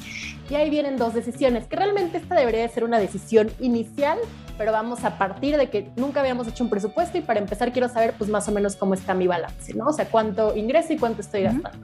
Y 0.50 0.56
ahí 0.56 0.68
vienen 0.68 0.98
dos 0.98 1.14
decisiones, 1.14 1.68
que 1.68 1.76
realmente 1.76 2.18
esta 2.18 2.34
debería 2.34 2.60
de 2.60 2.68
ser 2.68 2.84
una 2.84 2.98
decisión 2.98 3.50
inicial 3.60 4.18
pero 4.58 4.70
vamos 4.70 5.02
a 5.04 5.18
partir 5.18 5.56
de 5.56 5.70
que 5.70 5.90
nunca 5.96 6.20
habíamos 6.20 6.46
hecho 6.46 6.62
un 6.62 6.70
presupuesto 6.70 7.18
y 7.18 7.22
para 7.22 7.40
empezar 7.40 7.72
quiero 7.72 7.88
saber 7.88 8.14
pues 8.18 8.30
más 8.30 8.46
o 8.48 8.52
menos 8.52 8.76
cómo 8.76 8.94
está 8.94 9.14
mi 9.14 9.26
balance, 9.26 9.74
¿no? 9.74 9.86
O 9.86 9.92
sea, 9.92 10.04
cuánto 10.06 10.54
ingreso 10.54 10.92
y 10.92 10.98
cuánto 10.98 11.22
estoy 11.22 11.42
gastando. 11.42 11.78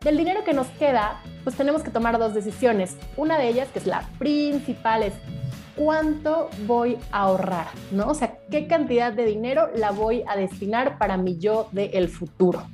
Del 0.00 0.16
dinero 0.16 0.44
que 0.44 0.54
nos 0.54 0.66
queda, 0.68 1.20
pues 1.44 1.56
tenemos 1.56 1.82
que 1.82 1.90
tomar 1.90 2.18
dos 2.18 2.32
decisiones. 2.32 2.96
Una 3.16 3.36
de 3.38 3.48
ellas, 3.48 3.68
que 3.72 3.80
es 3.80 3.86
la 3.86 4.08
principal, 4.18 5.02
es 5.02 5.14
cuánto 5.76 6.50
voy 6.66 6.98
a 7.12 7.20
ahorrar, 7.20 7.68
¿no? 7.92 8.08
O 8.08 8.14
sea, 8.14 8.38
qué 8.50 8.66
cantidad 8.66 9.12
de 9.12 9.24
dinero 9.24 9.68
la 9.74 9.90
voy 9.90 10.24
a 10.26 10.36
destinar 10.36 10.98
para 10.98 11.16
mi 11.16 11.38
yo 11.38 11.68
del 11.72 12.08
futuro. 12.08 12.66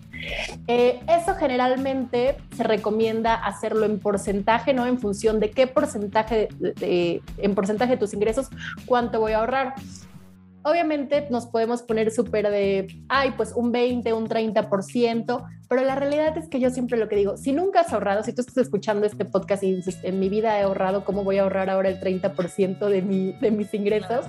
Eh, 0.69 1.01
eso 1.09 1.35
generalmente 1.35 2.37
se 2.57 2.63
recomienda 2.63 3.35
hacerlo 3.35 3.85
en 3.85 3.99
porcentaje, 3.99 4.73
¿no? 4.73 4.87
En 4.87 4.99
función 4.99 5.41
de 5.41 5.51
qué 5.51 5.67
porcentaje, 5.67 6.49
en 6.81 7.55
porcentaje 7.55 7.93
de 7.93 7.97
tus 7.99 8.15
ingresos, 8.15 8.49
cuánto 8.87 9.21
voy 9.21 9.33
a 9.33 9.39
ahorrar. 9.39 9.75
Obviamente 10.65 11.27
nos 11.31 11.47
podemos 11.47 11.83
poner 11.83 12.11
súper 12.11 12.51
de, 12.51 12.87
ay, 13.09 13.33
pues 13.37 13.53
un 13.55 13.73
20, 13.73 14.13
un 14.13 14.29
30%, 14.29 15.45
pero 15.69 15.85
la 15.85 15.95
realidad 15.95 16.37
es 16.37 16.49
que 16.49 16.61
yo 16.61 16.69
siempre 16.69 16.99
lo 16.99 17.09
que 17.09 17.17
digo, 17.17 17.39
si 17.39 17.53
nunca 17.53 17.81
has 17.81 17.93
ahorrado, 17.93 18.23
si 18.23 18.35
tú 18.35 18.43
estás 18.43 18.59
escuchando 18.59 19.07
este 19.07 19.25
podcast 19.25 19.63
y 19.63 19.75
dices, 19.75 19.99
en 20.03 20.21
mi 20.21 20.29
vida 20.29 20.59
he 20.59 20.63
ahorrado, 20.65 21.05
¿cómo 21.05 21.25
voy 21.25 21.39
a 21.39 21.45
ahorrar 21.45 21.71
ahora 21.71 21.89
el 21.89 21.99
30% 21.99 22.89
de, 22.89 23.01
mi, 23.01 23.33
de 23.33 23.51
mis 23.51 23.73
ingresos? 23.73 24.27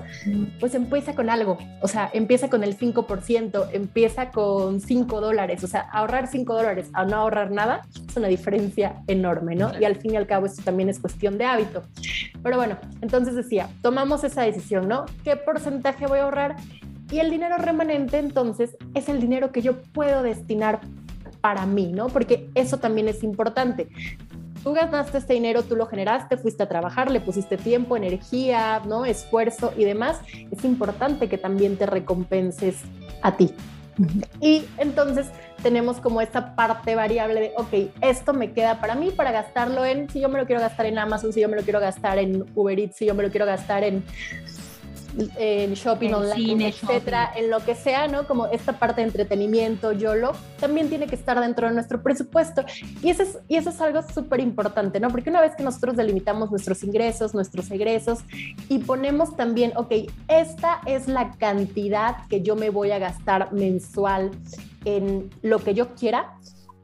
Pues 0.60 0.74
empieza 0.74 1.16
con 1.16 1.30
algo, 1.30 1.58
o 1.82 1.88
sea, 1.90 2.10
empieza 2.14 2.50
con 2.50 2.64
el 2.64 2.78
5%, 2.78 3.70
empieza 3.74 4.32
con 4.32 4.80
5 4.80 5.20
dólares, 5.20 5.64
o 5.64 5.68
sea, 5.68 5.82
ahorrar 5.92 6.28
5 6.28 6.54
dólares 6.54 6.90
a 6.94 7.04
no 7.04 7.18
ahorrar 7.18 7.52
nada 7.52 7.82
es 8.08 8.16
una 8.16 8.28
diferencia 8.28 9.04
enorme, 9.08 9.56
¿no? 9.56 9.78
Y 9.80 9.84
al 9.84 9.98
fin 9.98 10.14
y 10.14 10.16
al 10.16 10.28
cabo 10.28 10.46
esto 10.46 10.64
también 10.64 10.88
es 10.88 11.00
cuestión 11.00 11.38
de 11.38 11.46
hábito. 11.46 11.84
Pero 12.42 12.58
bueno, 12.58 12.78
entonces 13.02 13.36
decía, 13.36 13.70
tomamos 13.82 14.24
esa 14.24 14.44
decisión, 14.44 14.88
¿no? 14.88 15.06
¿Qué 15.24 15.36
porcentaje 15.36 16.08
voy 16.08 16.20
a 16.20 16.23
ahorrar? 16.24 16.56
Y 17.12 17.20
el 17.20 17.30
dinero 17.30 17.58
remanente 17.58 18.18
entonces 18.18 18.76
es 18.94 19.10
el 19.10 19.20
dinero 19.20 19.52
que 19.52 19.62
yo 19.62 19.82
puedo 19.82 20.24
destinar 20.24 20.82
para 21.42 21.66
mí, 21.66 21.92
¿no? 21.92 22.08
Porque 22.08 22.50
eso 22.56 22.78
también 22.78 23.08
es 23.08 23.24
importante. 23.24 23.88
Tú 24.64 24.74
ganaste 24.74 25.18
este 25.18 25.34
dinero, 25.34 25.64
tú 25.64 25.76
lo 25.76 25.86
generaste, 25.88 26.38
fuiste 26.38 26.64
a 26.64 26.70
trabajar, 26.70 27.12
le 27.12 27.20
pusiste 27.20 27.58
tiempo, 27.58 27.98
energía, 27.98 28.82
¿no? 28.88 29.06
Esfuerzo 29.06 29.74
y 29.78 29.84
demás. 29.84 30.22
Es 30.52 30.64
importante 30.64 31.28
que 31.28 31.38
también 31.38 31.76
te 31.76 31.86
recompenses 31.86 32.82
a 33.22 33.36
ti. 33.36 33.54
Y 34.40 34.64
entonces 34.78 35.28
tenemos 35.62 35.98
como 35.98 36.22
esta 36.22 36.56
parte 36.56 36.96
variable 36.96 37.40
de, 37.40 37.54
ok, 37.58 37.92
esto 38.02 38.34
me 38.34 38.54
queda 38.54 38.80
para 38.80 38.96
mí 38.96 39.12
para 39.12 39.32
gastarlo 39.32 39.86
en, 39.86 40.10
si 40.10 40.20
yo 40.20 40.30
me 40.30 40.40
lo 40.40 40.46
quiero 40.46 40.62
gastar 40.62 40.86
en 40.86 40.98
Amazon, 40.98 41.32
si 41.32 41.42
yo 41.42 41.50
me 41.50 41.56
lo 41.56 41.62
quiero 41.62 41.80
gastar 41.80 42.18
en 42.18 42.46
Uber 42.56 42.80
Eats, 42.80 42.98
si 42.98 43.06
yo 43.06 43.14
me 43.14 43.24
lo 43.24 43.30
quiero 43.30 43.46
gastar 43.46 43.84
en 43.84 44.04
en 45.38 45.74
shopping 45.74 46.14
online, 46.14 46.68
etcétera, 46.68 47.32
en 47.36 47.50
lo 47.50 47.60
que 47.60 47.76
sea, 47.76 48.08
¿no? 48.08 48.28
Como 48.28 48.48
esta 48.48 48.74
parte 48.74 49.02
de 49.02 49.08
entretenimiento, 49.08 49.92
YOLO, 49.92 50.34
también 50.60 50.90
tiene 50.90 51.08
que 51.08 51.16
estar 51.16 51.40
dentro 51.40 51.68
de 51.68 51.74
nuestro 51.74 52.02
presupuesto. 52.02 52.64
Y 53.02 53.10
eso 53.10 53.24
es, 53.24 53.40
y 53.48 53.58
eso 53.58 53.70
es 53.70 53.82
algo 53.82 54.02
súper 54.04 54.40
importante, 54.40 55.00
¿no? 55.00 55.10
Porque 55.10 55.30
una 55.30 55.42
vez 55.42 55.56
que 55.56 55.64
nosotros 55.64 55.96
delimitamos 55.96 56.52
nuestros 56.52 56.84
ingresos, 56.84 57.34
nuestros 57.34 57.70
egresos 57.72 58.20
y 58.70 58.80
ponemos 58.80 59.36
también, 59.36 59.74
ok, 59.76 59.92
esta 60.28 60.82
es 60.86 61.08
la 61.08 61.32
cantidad 61.32 62.28
que 62.28 62.42
yo 62.42 62.56
me 62.56 62.70
voy 62.70 62.92
a 62.92 63.00
gastar 63.00 63.52
mensual 63.54 64.32
en 64.86 65.30
lo 65.42 65.60
que 65.60 65.74
yo 65.74 65.96
quiera, 65.96 66.38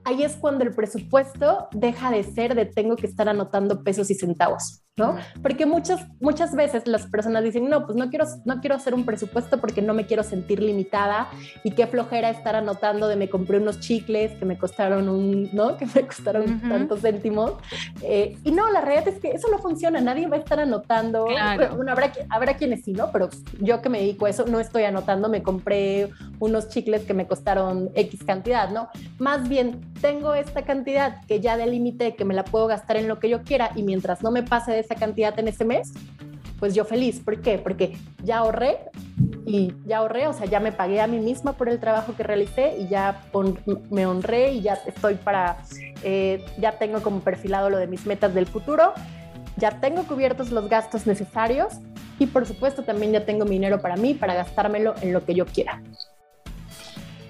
ahí 0.03 0.23
es 0.23 0.35
cuando 0.35 0.63
el 0.63 0.73
presupuesto 0.73 1.67
deja 1.71 2.11
de 2.11 2.23
ser 2.23 2.55
de 2.55 2.65
tengo 2.65 2.95
que 2.95 3.07
estar 3.07 3.29
anotando 3.29 3.83
pesos 3.83 4.09
y 4.09 4.15
centavos. 4.15 4.81
¿No? 4.99 5.15
Porque 5.41 5.65
muchas, 5.65 6.05
muchas 6.19 6.53
veces 6.53 6.85
las 6.85 7.07
personas 7.07 7.43
dicen, 7.43 7.69
no, 7.69 7.85
pues 7.85 7.97
no 7.97 8.09
quiero, 8.09 8.25
no 8.45 8.59
quiero 8.59 8.75
hacer 8.75 8.93
un 8.93 9.05
presupuesto 9.05 9.59
porque 9.59 9.81
no 9.81 9.93
me 9.93 10.05
quiero 10.05 10.23
sentir 10.23 10.61
limitada 10.61 11.29
y 11.63 11.71
qué 11.71 11.87
flojera 11.87 12.29
estar 12.29 12.55
anotando 12.55 13.07
de 13.07 13.15
me 13.15 13.29
compré 13.29 13.57
unos 13.57 13.79
chicles 13.79 14.33
que 14.33 14.45
me 14.45 14.57
costaron 14.57 15.09
un, 15.09 15.49
¿no? 15.53 15.77
Que 15.79 15.85
me 15.85 16.05
costaron 16.05 16.59
tantos 16.59 17.01
céntimos. 17.01 17.53
Eh, 18.01 18.37
y 18.43 18.51
no, 18.51 18.69
la 18.69 18.81
realidad 18.81 19.07
es 19.07 19.19
que 19.19 19.29
eso 19.31 19.47
no 19.49 19.59
funciona, 19.59 20.01
nadie 20.01 20.27
va 20.27 20.35
a 20.35 20.39
estar 20.39 20.59
anotando. 20.59 21.25
Bueno, 21.75 21.91
habrá, 21.91 22.11
habrá 22.29 22.57
quienes 22.57 22.83
sí, 22.83 22.91
¿no? 22.91 23.11
Pero 23.13 23.29
yo 23.61 23.81
que 23.81 23.87
me 23.87 23.99
dedico 23.99 24.25
a 24.25 24.29
eso, 24.29 24.45
no 24.45 24.59
estoy 24.59 24.83
anotando, 24.83 25.29
me 25.29 25.41
compré 25.41 26.09
unos 26.39 26.67
chicles 26.67 27.03
que 27.03 27.13
me 27.13 27.27
costaron 27.27 27.91
X 27.95 28.23
cantidad, 28.25 28.69
¿no? 28.71 28.89
Más 29.19 29.47
bien, 29.47 29.79
tengo 30.01 30.33
esta 30.33 30.63
cantidad 30.63 31.21
que 31.27 31.39
ya 31.39 31.55
delimité, 31.55 32.15
que 32.15 32.25
me 32.25 32.33
la 32.33 32.43
puedo 32.43 32.67
gastar 32.67 32.97
en 32.97 33.07
lo 33.07 33.19
que 33.19 33.29
yo 33.29 33.43
quiera 33.43 33.71
y 33.75 33.83
mientras 33.83 34.21
no 34.21 34.31
me 34.31 34.43
pase 34.43 34.71
de 34.71 34.83
cantidad 34.95 35.37
en 35.39 35.47
ese 35.47 35.65
mes, 35.65 35.93
pues 36.59 36.75
yo 36.75 36.85
feliz. 36.85 37.19
¿Por 37.19 37.41
qué? 37.41 37.57
Porque 37.57 37.97
ya 38.23 38.39
ahorré 38.39 38.77
y 39.45 39.73
ya 39.85 39.99
ahorré, 39.99 40.27
o 40.27 40.33
sea, 40.33 40.45
ya 40.45 40.59
me 40.59 40.71
pagué 40.71 41.01
a 41.01 41.07
mí 41.07 41.19
misma 41.19 41.53
por 41.53 41.69
el 41.69 41.79
trabajo 41.79 42.15
que 42.15 42.23
realicé 42.23 42.77
y 42.77 42.87
ya 42.87 43.23
me 43.89 44.05
honré 44.05 44.53
y 44.53 44.61
ya 44.61 44.73
estoy 44.85 45.15
para, 45.15 45.57
eh, 46.03 46.45
ya 46.59 46.73
tengo 46.73 47.01
como 47.01 47.21
perfilado 47.21 47.69
lo 47.69 47.77
de 47.77 47.87
mis 47.87 48.05
metas 48.05 48.33
del 48.33 48.45
futuro, 48.45 48.93
ya 49.57 49.79
tengo 49.79 50.03
cubiertos 50.03 50.51
los 50.51 50.69
gastos 50.69 51.07
necesarios 51.07 51.73
y 52.19 52.27
por 52.27 52.45
supuesto 52.45 52.83
también 52.83 53.13
ya 53.13 53.25
tengo 53.25 53.45
mi 53.45 53.51
dinero 53.51 53.81
para 53.81 53.95
mí, 53.95 54.13
para 54.13 54.33
gastármelo 54.33 54.93
en 55.01 55.13
lo 55.13 55.25
que 55.25 55.33
yo 55.33 55.45
quiera. 55.45 55.81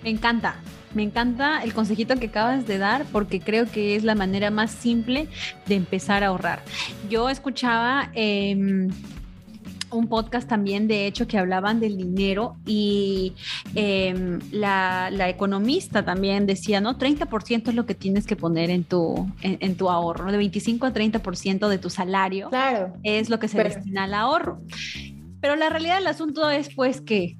Me 0.03 0.09
encanta. 0.09 0.55
Me 0.93 1.03
encanta 1.03 1.63
el 1.63 1.73
consejito 1.73 2.15
que 2.15 2.27
acabas 2.27 2.65
de 2.67 2.77
dar 2.77 3.05
porque 3.11 3.39
creo 3.39 3.69
que 3.69 3.95
es 3.95 4.03
la 4.03 4.15
manera 4.15 4.51
más 4.51 4.71
simple 4.71 5.27
de 5.67 5.75
empezar 5.75 6.23
a 6.23 6.27
ahorrar. 6.27 6.61
Yo 7.09 7.29
escuchaba... 7.29 8.09
Em, 8.13 8.89
un 9.91 10.07
podcast 10.07 10.47
también, 10.47 10.87
de 10.87 11.07
hecho, 11.07 11.27
que 11.27 11.37
hablaban 11.37 11.79
del 11.79 11.97
dinero 11.97 12.55
y 12.65 13.33
em, 13.75 14.39
la, 14.51 15.09
economista 15.29 16.03
también 16.05 16.45
decía, 16.45 16.81
¿no? 16.81 16.97
30% 16.97 17.69
es 17.69 17.75
lo 17.75 17.85
que 17.85 17.95
tienes 17.95 18.25
que 18.25 18.35
poner 18.35 18.69
en 18.69 18.83
tu, 18.83 19.31
en, 19.41 19.75
tu 19.75 19.89
ahorro, 19.89 20.31
de 20.31 20.37
25 20.37 20.85
a 20.85 20.93
30% 20.93 21.67
de 21.67 21.77
tu 21.77 21.89
salario 21.89 22.49
claro. 22.49 22.93
es 23.03 23.29
lo 23.29 23.39
que 23.39 23.47
se 23.47 23.63
destina 23.63 24.03
al 24.03 24.13
ahorro. 24.13 24.61
Pero 25.41 25.55
la 25.55 25.69
realidad 25.69 25.97
del 25.97 26.07
asunto 26.07 26.49
es 26.49 26.73
pues 26.75 26.99
que 26.99 27.37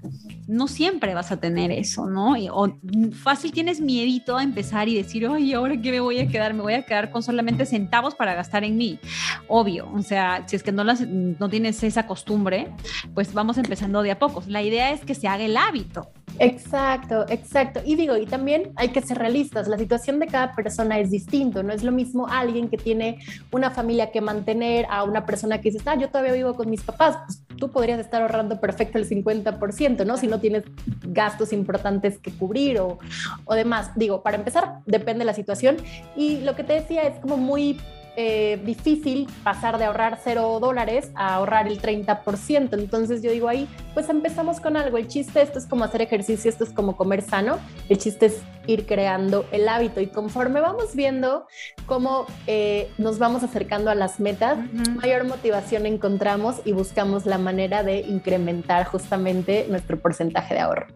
no 0.50 0.68
siempre 0.68 1.14
vas 1.14 1.32
a 1.32 1.38
tener 1.38 1.70
eso, 1.72 2.08
¿no? 2.08 2.34
o 2.52 2.80
fácil 3.14 3.52
tienes 3.52 3.80
miedito 3.80 4.36
a 4.36 4.42
empezar 4.42 4.90
y 4.90 4.96
decir, 4.96 5.28
ay, 5.28 5.54
¿ahora 5.54 5.80
qué 5.80 5.92
me 5.92 6.00
voy 6.00 6.20
a 6.20 6.28
quedar? 6.28 6.56
Me 6.56 6.64
voy 6.64 6.74
a 6.74 6.82
quedar 6.84 7.12
con 7.12 7.22
solamente 7.22 7.68
centavos 7.68 8.16
para 8.16 8.34
gastar 8.34 8.64
en 8.64 8.76
mí. 8.76 9.00
Obvio, 9.48 9.88
o 9.94 10.02
sea, 10.02 10.44
si 10.48 10.56
es 10.56 10.64
que 10.64 10.72
no, 10.72 10.84
las, 10.84 11.02
no 11.02 11.50
tienes 11.50 11.84
esa 11.84 12.08
costumbre, 12.08 12.74
pues 13.14 13.32
vamos 13.34 13.60
empezando 13.60 14.02
de 14.02 14.10
a 14.10 14.18
pocos. 14.18 14.48
La 14.48 14.64
idea 14.64 14.92
es 14.92 15.06
que 15.06 15.14
se 15.14 15.28
haga 15.28 15.46
el 15.46 15.56
hábito. 15.56 16.12
Exacto, 16.40 17.26
exacto. 17.28 17.82
Y 17.86 17.96
digo, 17.96 18.16
y 18.18 18.26
también 18.26 18.72
hay 18.78 18.90
que 18.90 19.02
ser 19.02 19.18
realistas, 19.18 19.68
la 19.68 19.78
situación 19.78 20.20
de 20.20 20.28
cada 20.28 20.56
persona 20.56 20.98
es 20.98 21.12
distinto, 21.12 21.64
no 21.64 21.74
es 21.74 21.84
lo 21.84 21.92
mismo 21.92 22.28
alguien 22.28 22.70
que 22.70 22.78
tiene 22.78 23.20
una 23.52 23.72
familia 23.72 24.12
que 24.12 24.22
mantener 24.22 24.86
a 24.90 25.04
una 25.04 25.26
persona 25.26 25.60
que 25.60 25.72
dice, 25.72 25.84
ah, 25.86 25.96
yo 25.96 26.08
todavía 26.08 26.32
vivo 26.32 26.56
con 26.56 26.70
mis 26.70 26.82
papás, 26.82 27.18
pues 27.26 27.44
tú 27.58 27.70
podrías 27.72 28.00
estar 28.00 28.22
ahorrando 28.22 28.60
perfecto 28.62 28.98
el 28.98 29.08
50%, 29.08 30.06
¿no? 30.06 30.16
Si 30.16 30.28
no 30.28 30.40
tienes 30.40 30.64
gastos 31.04 31.52
importantes 31.52 32.18
que 32.20 32.32
cubrir 32.32 32.80
o, 32.80 33.00
o 33.46 33.54
demás. 33.54 33.92
Digo, 33.96 34.24
para 34.24 34.38
empezar, 34.38 34.80
depende 34.86 35.20
de 35.20 35.26
la 35.26 35.34
situación. 35.34 35.76
Y 36.16 36.40
lo 36.42 36.56
que 36.56 36.64
te 36.64 36.74
decía 36.74 37.04
es 37.04 37.20
como 37.20 37.36
muy 37.36 37.78
eh, 38.22 38.60
difícil 38.66 39.30
pasar 39.46 39.78
de 39.78 39.86
ahorrar 39.86 40.20
cero 40.22 40.58
dólares 40.60 41.10
a 41.16 41.36
ahorrar 41.36 41.70
el 41.70 41.82
30%. 41.82 42.74
Entonces 42.74 43.22
yo 43.22 43.32
digo 43.32 43.48
ahí, 43.48 43.66
pues 43.94 44.10
empezamos 44.10 44.60
con 44.60 44.76
algo. 44.76 44.98
El 44.98 45.08
chiste, 45.08 45.42
esto 45.42 45.58
es 45.58 45.66
como 45.66 45.86
hacer 45.86 46.02
ejercicio, 46.02 46.50
esto 46.50 46.66
es 46.66 46.72
como 46.72 46.98
comer 46.98 47.22
sano. 47.22 47.60
El 47.88 47.98
chiste 47.98 48.26
es 48.26 48.42
ir 48.68 48.86
creando 48.86 49.46
el 49.54 49.70
hábito 49.70 50.02
y 50.02 50.08
conforme 50.08 50.60
vamos 50.60 50.98
viendo 50.98 51.48
cómo 51.86 52.26
eh, 52.46 52.92
nos 52.98 53.20
vamos 53.20 53.42
acercando 53.44 53.90
a 53.90 53.96
las 53.96 54.20
metas, 54.20 54.58
mayor 54.96 55.24
motivación 55.24 55.86
encontramos 55.86 56.58
y 56.66 56.74
buscamos 56.74 57.26
la 57.26 57.38
manera 57.38 57.84
de 57.84 58.02
incrementar 58.02 58.86
justamente 58.86 59.66
nuestro 59.70 59.98
porcentaje 59.98 60.56
de 60.56 60.60
ahorro. 60.60 60.88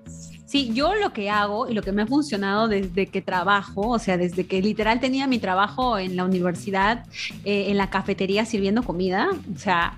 Sí, 0.53 0.69
yo 0.71 0.93
lo 0.93 1.13
que 1.13 1.31
hago 1.31 1.67
y 1.67 1.73
lo 1.73 1.81
que 1.81 1.91
me 1.91 2.03
ha 2.03 2.05
funcionado 2.05 2.67
desde 2.67 3.07
que 3.07 3.23
trabajo, 3.23 3.89
o 3.89 3.97
sea, 3.97 4.17
desde 4.17 4.45
que 4.45 4.61
literal 4.61 4.99
tenía 4.99 5.25
mi 5.25 5.39
trabajo 5.39 5.97
en 5.97 6.15
la 6.15 6.25
universidad, 6.25 7.07
eh, 7.43 7.71
en 7.71 7.77
la 7.77 7.89
cafetería 7.89 8.45
sirviendo 8.45 8.83
comida, 8.83 9.29
o 9.31 9.57
sea, 9.57 9.97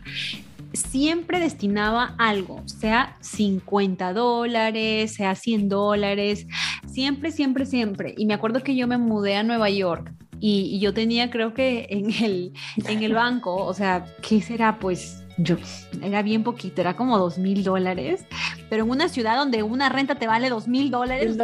siempre 0.71 1.41
destinaba 1.41 2.15
algo, 2.17 2.63
sea 2.67 3.17
50 3.19 4.13
dólares, 4.13 5.15
sea 5.15 5.35
100 5.35 5.67
dólares, 5.67 6.47
siempre, 6.89 7.31
siempre, 7.31 7.65
siempre. 7.65 8.15
Y 8.17 8.25
me 8.25 8.33
acuerdo 8.33 8.63
que 8.63 8.77
yo 8.77 8.88
me 8.88 8.97
mudé 8.97 9.35
a 9.35 9.43
Nueva 9.43 9.69
York 9.69 10.13
y, 10.39 10.79
yo 10.79 10.93
tenía 10.93 11.29
creo 11.31 11.53
que 11.53 11.88
en 11.89 12.13
el, 12.24 12.53
en 12.88 13.03
el 13.03 13.13
banco, 13.13 13.57
o 13.57 13.74
sea, 13.74 14.05
¿qué 14.21 14.39
será? 14.41 14.79
Pues 14.79 15.21
yo 15.38 15.57
era 16.01 16.21
bien 16.21 16.43
poquito, 16.43 16.81
era 16.81 16.95
como 16.95 17.17
dos 17.17 17.38
mil 17.38 17.63
dólares, 17.63 18.25
pero 18.69 18.84
en 18.84 18.89
una 18.89 19.10
ciudad 19.10 19.38
donde 19.38 19.63
una 19.63 19.89
renta 19.89 20.15
te 20.15 20.27
vale 20.27 20.50
dos 20.50 20.67
mil 20.67 20.91
dólares, 20.91 21.36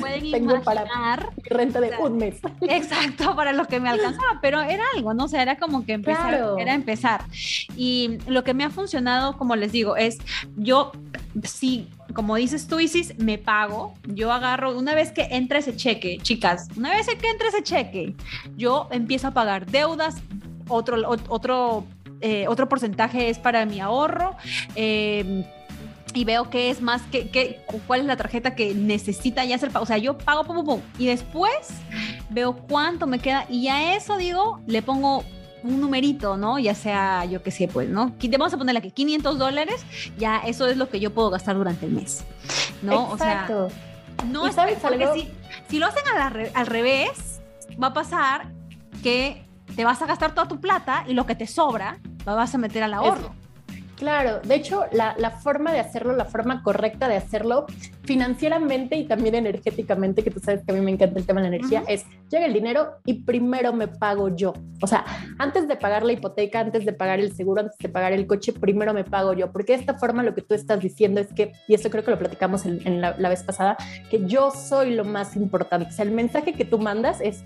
pueden 0.00 0.30
tengo 0.30 0.62
para 0.62 0.84
renta 1.44 1.80
de 1.80 1.92
un 1.98 2.16
mes. 2.16 2.36
Exacto, 2.62 3.34
para 3.36 3.52
lo 3.52 3.66
que 3.66 3.80
me 3.80 3.88
alcanzaba, 3.88 4.38
pero 4.40 4.60
era 4.60 4.84
algo, 4.94 5.14
¿no? 5.14 5.24
O 5.24 5.28
sea, 5.28 5.42
era 5.42 5.56
como 5.56 5.84
que 5.84 5.92
empezar, 5.92 6.40
era 6.58 6.74
empezar. 6.74 7.22
Y 7.76 8.18
lo 8.26 8.44
que 8.44 8.54
me 8.54 8.64
ha 8.64 8.70
funcionado, 8.70 9.36
como 9.36 9.56
les 9.56 9.72
digo, 9.72 9.96
es 9.96 10.18
yo 10.56 10.92
sí 11.44 11.88
como 12.14 12.36
dices 12.36 12.66
tú, 12.66 12.80
Isis, 12.80 13.16
me 13.18 13.36
pago, 13.36 13.94
yo 14.06 14.32
agarro, 14.32 14.76
una 14.76 14.94
vez 14.94 15.12
que 15.12 15.28
entra 15.30 15.58
ese 15.58 15.76
cheque, 15.76 16.18
chicas, 16.22 16.66
una 16.74 16.90
vez 16.90 17.06
que 17.06 17.28
entra 17.28 17.48
ese 17.48 17.62
cheque, 17.62 18.14
yo 18.56 18.88
empiezo 18.90 19.28
a 19.28 19.30
pagar 19.32 19.66
deudas, 19.66 20.16
otro, 20.68 20.96
otro 21.28 21.84
eh, 22.20 22.46
otro 22.48 22.68
porcentaje 22.68 23.28
es 23.28 23.38
para 23.38 23.64
mi 23.64 23.80
ahorro. 23.80 24.36
Eh, 24.74 25.44
y 26.14 26.24
veo 26.24 26.50
qué 26.50 26.70
es 26.70 26.80
más, 26.80 27.02
que, 27.10 27.60
cuál 27.86 28.00
es 28.00 28.06
la 28.06 28.16
tarjeta 28.16 28.54
que 28.54 28.74
necesita 28.74 29.44
ya 29.44 29.56
hacer 29.56 29.70
pago. 29.70 29.84
O 29.84 29.86
sea, 29.86 29.98
yo 29.98 30.18
pago, 30.18 30.44
pum, 30.44 30.64
pum, 30.64 30.80
y 30.98 31.06
después 31.06 31.68
veo 32.30 32.56
cuánto 32.56 33.06
me 33.06 33.18
queda 33.18 33.46
y 33.48 33.68
a 33.68 33.94
eso 33.96 34.16
digo, 34.16 34.60
le 34.66 34.82
pongo 34.82 35.24
un 35.62 35.80
numerito, 35.80 36.36
¿no? 36.36 36.58
Ya 36.58 36.74
sea, 36.74 37.24
yo 37.24 37.42
qué 37.42 37.50
sé, 37.50 37.68
pues, 37.68 37.88
¿no? 37.88 38.14
Vamos 38.38 38.54
a 38.54 38.58
ponerle 38.58 38.78
aquí 38.78 38.90
500 38.90 39.38
dólares, 39.38 39.84
ya 40.16 40.38
eso 40.38 40.66
es 40.66 40.76
lo 40.76 40.88
que 40.88 41.00
yo 41.00 41.12
puedo 41.12 41.30
gastar 41.30 41.56
durante 41.56 41.86
el 41.86 41.92
mes, 41.92 42.24
¿no? 42.82 43.12
Exacto. 43.12 43.66
O 43.66 43.70
sea, 43.70 44.24
no 44.26 44.46
es 44.46 44.56
porque 44.80 45.08
si, 45.14 45.30
si, 45.68 45.78
lo 45.78 45.86
hacen 45.86 46.02
al 46.54 46.66
revés, 46.66 47.40
va 47.80 47.88
a 47.88 47.92
pasar 47.92 48.52
que 49.02 49.44
te 49.76 49.84
vas 49.84 50.02
a 50.02 50.06
gastar 50.06 50.34
toda 50.34 50.48
tu 50.48 50.60
plata 50.60 51.04
y 51.06 51.14
lo 51.14 51.26
que 51.26 51.34
te 51.34 51.46
sobra 51.46 51.98
lo 52.26 52.34
vas 52.34 52.54
a 52.54 52.58
meter 52.58 52.82
al 52.82 52.94
ahorro. 52.94 53.34
Claro, 53.98 54.38
de 54.40 54.54
hecho, 54.54 54.84
la, 54.92 55.16
la, 55.18 55.32
forma 55.32 55.72
de 55.72 55.80
hacerlo, 55.80 56.14
la 56.14 56.24
forma 56.24 56.62
correcta 56.62 57.08
de 57.08 57.16
hacerlo 57.16 57.66
financieramente 58.04 58.96
y 58.96 59.08
también 59.08 59.34
energéticamente, 59.34 60.22
que 60.22 60.30
tú 60.30 60.38
sabes 60.38 60.62
que 60.64 60.70
a 60.70 60.74
mí 60.76 60.80
me 60.80 60.92
encanta 60.92 61.18
el 61.18 61.26
tema 61.26 61.42
de 61.42 61.50
la 61.50 61.56
energía, 61.56 61.82
es 61.88 62.06
llega 62.30 62.46
el 62.46 62.52
dinero 62.52 62.98
y 63.04 63.22
primero 63.22 63.72
me 63.72 63.88
pago 63.88 64.34
yo. 64.34 64.54
O 64.82 64.86
sea, 64.86 65.04
antes 65.38 65.66
de 65.66 65.76
pagar 65.76 66.04
la 66.04 66.12
hipoteca, 66.12 66.60
antes 66.60 66.84
de 66.84 66.92
pagar 66.92 67.18
el 67.18 67.34
seguro, 67.34 67.62
antes 67.62 67.78
de 67.78 67.88
pagar 67.88 68.12
el 68.12 68.26
coche, 68.26 68.52
primero 68.52 68.94
me 68.94 69.04
pago 69.04 69.32
yo. 69.32 69.50
Porque 69.50 69.72
de 69.72 69.80
esta 69.80 69.94
forma 69.94 70.22
lo 70.22 70.34
que 70.34 70.42
tú 70.42 70.54
estás 70.54 70.80
diciendo 70.80 71.20
es 71.20 71.32
que, 71.32 71.52
y 71.66 71.74
esto 71.74 71.90
creo 71.90 72.04
que 72.04 72.10
lo 72.12 72.18
platicamos 72.18 72.66
en, 72.66 73.00
la, 73.00 73.16
la 73.18 73.28
vez 73.28 73.42
pasada, 73.42 73.76
que 74.10 74.24
yo 74.26 74.50
soy 74.50 74.94
lo 74.94 75.04
más 75.04 75.36
importante. 75.36 75.88
O 75.88 75.92
sea, 75.92 76.04
el 76.04 76.12
mensaje 76.12 76.52
que 76.52 76.64
tú 76.64 76.78
mandas 76.78 77.20
es, 77.20 77.44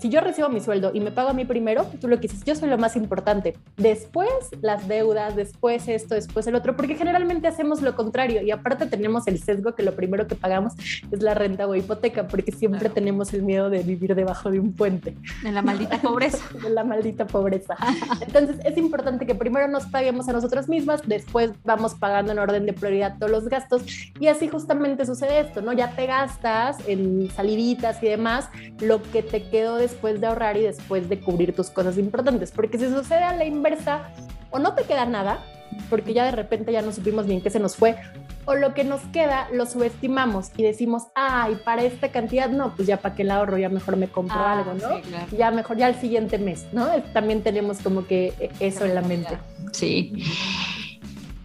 si 0.00 0.08
yo 0.08 0.20
recibo 0.20 0.48
mi 0.48 0.60
sueldo 0.60 0.90
y 0.94 1.00
me 1.00 1.10
pago 1.10 1.30
a 1.30 1.32
mí 1.32 1.44
primero, 1.44 1.84
tú 2.00 2.08
lo 2.08 2.16
que 2.16 2.28
dices, 2.28 2.44
yo 2.44 2.54
soy 2.54 2.68
lo 2.68 2.78
más 2.78 2.96
importante. 2.96 3.56
Después 3.76 4.30
las 4.60 4.86
deudas, 4.88 5.36
después 5.36 5.88
esto, 5.88 6.14
después 6.14 6.46
el 6.46 6.54
otro, 6.54 6.76
porque 6.76 6.94
generalmente 6.94 7.48
hacemos 7.48 7.82
lo 7.82 7.94
contrario 7.96 8.42
y 8.42 8.50
aparte 8.50 8.86
tenemos 8.86 9.26
el 9.26 9.42
sesgo 9.42 9.74
que 9.74 9.82
lo 9.82 9.94
primero 9.94 10.26
que 10.26 10.34
pagamos 10.34 10.74
es 11.10 11.22
la 11.22 11.34
renta 11.34 11.66
o 11.66 11.74
hipoteca, 11.74 12.28
porque 12.28 12.52
siempre 12.52 12.88
tenemos 12.88 13.32
el 13.34 13.42
miedo 13.42 13.70
de 13.70 13.82
vivir 13.82 14.14
debajo 14.14 14.50
de 14.50 14.60
un 14.60 14.72
puente. 14.72 15.16
En 15.44 15.54
la 15.58 15.62
maldita 15.62 16.00
pobreza. 16.00 16.44
en 16.64 16.74
la 16.74 16.84
maldita 16.84 17.26
pobreza. 17.26 17.76
Entonces 18.20 18.56
es 18.64 18.76
importante 18.78 19.26
que 19.26 19.34
primero 19.34 19.68
nos 19.68 19.86
paguemos 19.86 20.28
a 20.28 20.32
nosotras 20.32 20.68
mismas, 20.68 21.02
después 21.06 21.52
vamos 21.64 21.94
pagando 21.94 22.32
en 22.32 22.38
orden 22.38 22.66
de 22.66 22.72
prioridad 22.72 23.16
todos 23.18 23.32
los 23.32 23.48
gastos 23.48 23.82
y 24.20 24.28
así 24.28 24.48
justamente 24.48 25.06
sucede 25.06 25.40
esto, 25.40 25.60
¿no? 25.60 25.72
Ya 25.72 25.90
te 25.94 26.06
gastas 26.06 26.76
en 26.86 27.30
saliditas 27.30 28.02
y 28.02 28.06
demás 28.06 28.48
lo 28.80 29.02
que 29.02 29.22
te 29.22 29.48
quedó 29.48 29.76
de 29.76 29.87
después 29.88 30.20
de 30.20 30.26
ahorrar 30.26 30.56
y 30.56 30.62
después 30.62 31.08
de 31.08 31.20
cubrir 31.20 31.54
tus 31.54 31.70
cosas 31.70 31.98
importantes. 31.98 32.52
Porque 32.52 32.78
si 32.78 32.88
sucede 32.88 33.24
a 33.24 33.34
la 33.34 33.44
inversa, 33.44 34.10
o 34.50 34.58
no 34.58 34.74
te 34.74 34.84
queda 34.84 35.04
nada, 35.04 35.44
porque 35.90 36.14
ya 36.14 36.24
de 36.24 36.32
repente 36.32 36.72
ya 36.72 36.82
no 36.82 36.92
supimos 36.92 37.26
bien 37.26 37.40
qué 37.40 37.50
se 37.50 37.60
nos 37.60 37.76
fue, 37.76 37.96
o 38.44 38.54
lo 38.54 38.72
que 38.72 38.84
nos 38.84 39.00
queda 39.12 39.48
lo 39.52 39.66
subestimamos 39.66 40.50
y 40.56 40.62
decimos, 40.62 41.04
ay, 41.14 41.58
para 41.64 41.82
esta 41.82 42.10
cantidad 42.10 42.48
no, 42.48 42.74
pues 42.74 42.88
ya 42.88 42.96
para 42.96 43.14
que 43.14 43.22
el 43.22 43.30
ahorro, 43.30 43.58
ya 43.58 43.68
mejor 43.68 43.96
me 43.96 44.08
compro 44.08 44.38
ah, 44.38 44.58
algo, 44.58 44.74
¿no? 44.74 45.36
Ya 45.36 45.50
mejor, 45.50 45.76
ya 45.76 45.88
el 45.88 45.96
siguiente 45.96 46.38
mes, 46.38 46.66
¿no? 46.72 46.88
También 47.12 47.42
tenemos 47.42 47.78
como 47.80 48.06
que 48.06 48.32
e, 48.40 48.50
eso 48.60 48.86
en 48.86 48.94
la 48.94 49.02
mente. 49.02 49.36
Sí. 49.72 50.24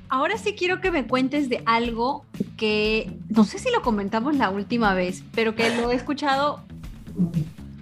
Ahora 0.07 0.37
sí 0.37 0.53
quiero 0.53 0.79
que 0.79 0.91
me 0.91 1.05
cuentes 1.05 1.49
de 1.49 1.61
algo 1.65 2.23
que 2.55 3.11
no 3.29 3.43
sé 3.43 3.59
si 3.59 3.69
lo 3.71 3.81
comentamos 3.81 4.37
la 4.37 4.49
última 4.49 4.93
vez, 4.93 5.23
pero 5.35 5.55
que 5.55 5.75
lo 5.75 5.91
he 5.91 5.95
escuchado 5.95 6.61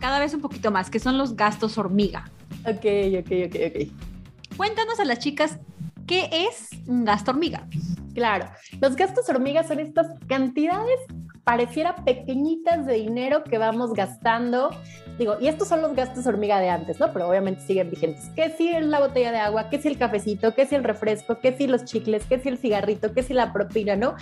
cada 0.01 0.19
vez 0.19 0.33
un 0.33 0.41
poquito 0.41 0.71
más, 0.71 0.89
que 0.89 0.99
son 0.99 1.17
los 1.17 1.37
gastos 1.37 1.77
hormiga. 1.77 2.29
Ok, 2.65 2.85
ok, 3.19 3.31
ok, 3.45 3.55
ok. 3.67 4.57
Cuéntanos 4.57 4.99
a 4.99 5.05
las 5.05 5.19
chicas 5.19 5.59
qué 6.07 6.27
es 6.31 6.69
un 6.87 7.05
gasto 7.05 7.31
hormiga. 7.31 7.67
Claro, 8.13 8.49
los 8.81 8.97
gastos 8.97 9.29
hormiga 9.29 9.63
son 9.63 9.79
estas 9.79 10.07
cantidades 10.27 10.99
pareciera 11.43 11.95
pequeñitas 11.95 12.85
de 12.85 12.93
dinero 12.95 13.43
que 13.43 13.57
vamos 13.57 13.93
gastando. 13.93 14.69
Digo, 15.17 15.35
y 15.39 15.47
estos 15.47 15.67
son 15.67 15.81
los 15.81 15.95
gastos 15.95 16.25
hormiga 16.25 16.59
de 16.59 16.69
antes, 16.69 16.99
¿no? 16.99 17.11
Pero 17.11 17.27
obviamente 17.29 17.61
siguen 17.61 17.89
vigentes. 17.89 18.29
¿Qué 18.35 18.49
si 18.57 18.71
la 18.79 18.99
botella 18.99 19.31
de 19.31 19.39
agua? 19.39 19.69
¿Qué 19.69 19.79
si 19.79 19.87
el 19.87 19.97
cafecito? 19.97 20.55
¿Qué 20.55 20.65
si 20.65 20.75
el 20.75 20.83
refresco? 20.83 21.39
¿Qué 21.39 21.55
si 21.55 21.67
los 21.67 21.85
chicles? 21.85 22.23
¿Qué 22.27 22.39
si 22.39 22.49
el 22.49 22.57
cigarrito? 22.57 23.13
¿Qué 23.13 23.21
si 23.21 23.33
la 23.33 23.53
propina, 23.53 23.95
no? 23.95 24.15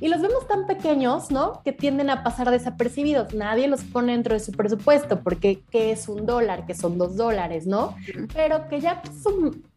Y 0.00 0.08
los 0.08 0.20
vemos 0.20 0.46
tan 0.46 0.66
pequeños, 0.66 1.30
¿no? 1.30 1.62
Que 1.64 1.72
tienden 1.72 2.10
a 2.10 2.22
pasar 2.22 2.50
desapercibidos. 2.50 3.34
Nadie 3.34 3.66
los 3.68 3.82
pone 3.82 4.12
dentro 4.12 4.34
de 4.34 4.40
su 4.40 4.52
presupuesto 4.52 5.20
porque 5.20 5.62
¿qué 5.70 5.92
es 5.92 6.08
un 6.08 6.26
dólar? 6.26 6.66
Que 6.66 6.74
son 6.74 6.98
dos 6.98 7.16
dólares, 7.16 7.66
¿no? 7.66 7.96
Pero 8.34 8.68
que 8.68 8.80
ya 8.80 9.02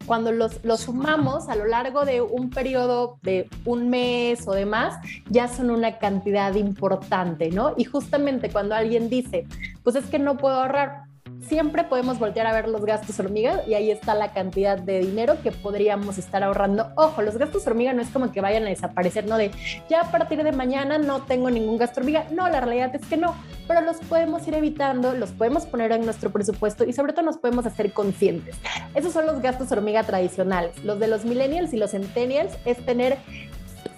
cuando 0.06 0.32
los, 0.32 0.63
los 0.63 0.82
sumamos 0.82 1.50
a 1.50 1.56
lo 1.56 1.66
largo 1.66 2.06
de 2.06 2.22
un 2.22 2.50
periodo 2.50 3.18
de 3.22 3.50
un 3.66 3.89
mes 3.89 4.48
o 4.48 4.54
demás, 4.54 4.96
ya 5.30 5.48
son 5.48 5.70
una 5.70 5.98
cantidad 5.98 6.54
importante, 6.56 7.52
¿no? 7.52 7.74
Y 7.78 7.84
justamente 7.86 8.50
cuando 8.50 8.76
alguien 8.76 9.10
dice, 9.10 9.46
pues 9.84 9.96
es 9.96 10.06
que 10.06 10.20
no 10.20 10.38
puedo 10.38 10.56
ahorrar, 10.56 11.04
siempre 11.48 11.84
podemos 11.84 12.20
voltear 12.20 12.48
a 12.48 12.54
ver 12.54 12.68
los 12.68 12.86
gastos 12.86 13.20
hormiga 13.20 13.62
y 13.68 13.74
ahí 13.74 13.92
está 13.92 14.16
la 14.16 14.34
cantidad 14.34 14.78
de 14.78 15.00
dinero 15.00 15.38
que 15.44 15.52
podríamos 15.52 16.18
estar 16.18 16.44
ahorrando. 16.44 16.92
Ojo, 16.96 17.22
los 17.22 17.38
gastos 17.38 17.68
hormiga 17.68 17.94
no 17.94 18.02
es 18.02 18.10
como 18.10 18.32
que 18.32 18.42
vayan 18.42 18.64
a 18.64 18.70
desaparecer, 18.70 19.28
no 19.28 19.38
de 19.38 19.52
ya 19.90 20.02
a 20.02 20.12
partir 20.12 20.44
de 20.44 20.52
mañana 20.52 20.98
no 20.98 21.22
tengo 21.24 21.50
ningún 21.50 21.78
gasto 21.78 22.00
hormiga. 22.00 22.26
No, 22.32 22.48
la 22.50 22.62
realidad 22.62 22.96
es 22.96 23.06
que 23.06 23.18
no, 23.18 23.36
pero 23.68 23.82
los 23.82 23.98
podemos 23.98 24.48
ir 24.48 24.56
evitando, 24.56 25.14
los 25.14 25.32
podemos 25.32 25.66
poner 25.66 25.92
en 25.92 26.06
nuestro 26.06 26.32
presupuesto 26.32 26.86
y 26.86 26.94
sobre 26.94 27.14
todo 27.14 27.26
nos 27.26 27.38
podemos 27.38 27.66
hacer 27.66 27.94
conscientes. 27.94 28.56
Esos 28.96 29.14
son 29.14 29.26
los 29.26 29.42
gastos 29.42 29.72
hormiga 29.72 30.04
tradicionales. 30.04 30.84
Los 30.84 31.00
de 31.00 31.08
los 31.08 31.26
millennials 31.26 31.74
y 31.74 31.78
los 31.78 31.92
centennials 31.92 32.54
es 32.66 32.84
tener 32.86 33.18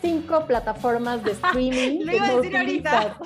cinco 0.06 0.46
plataformas 0.46 1.24
de 1.24 1.32
streaming. 1.44 2.06
que 2.06 2.20
no 2.20 2.58
ahorita. 2.58 3.18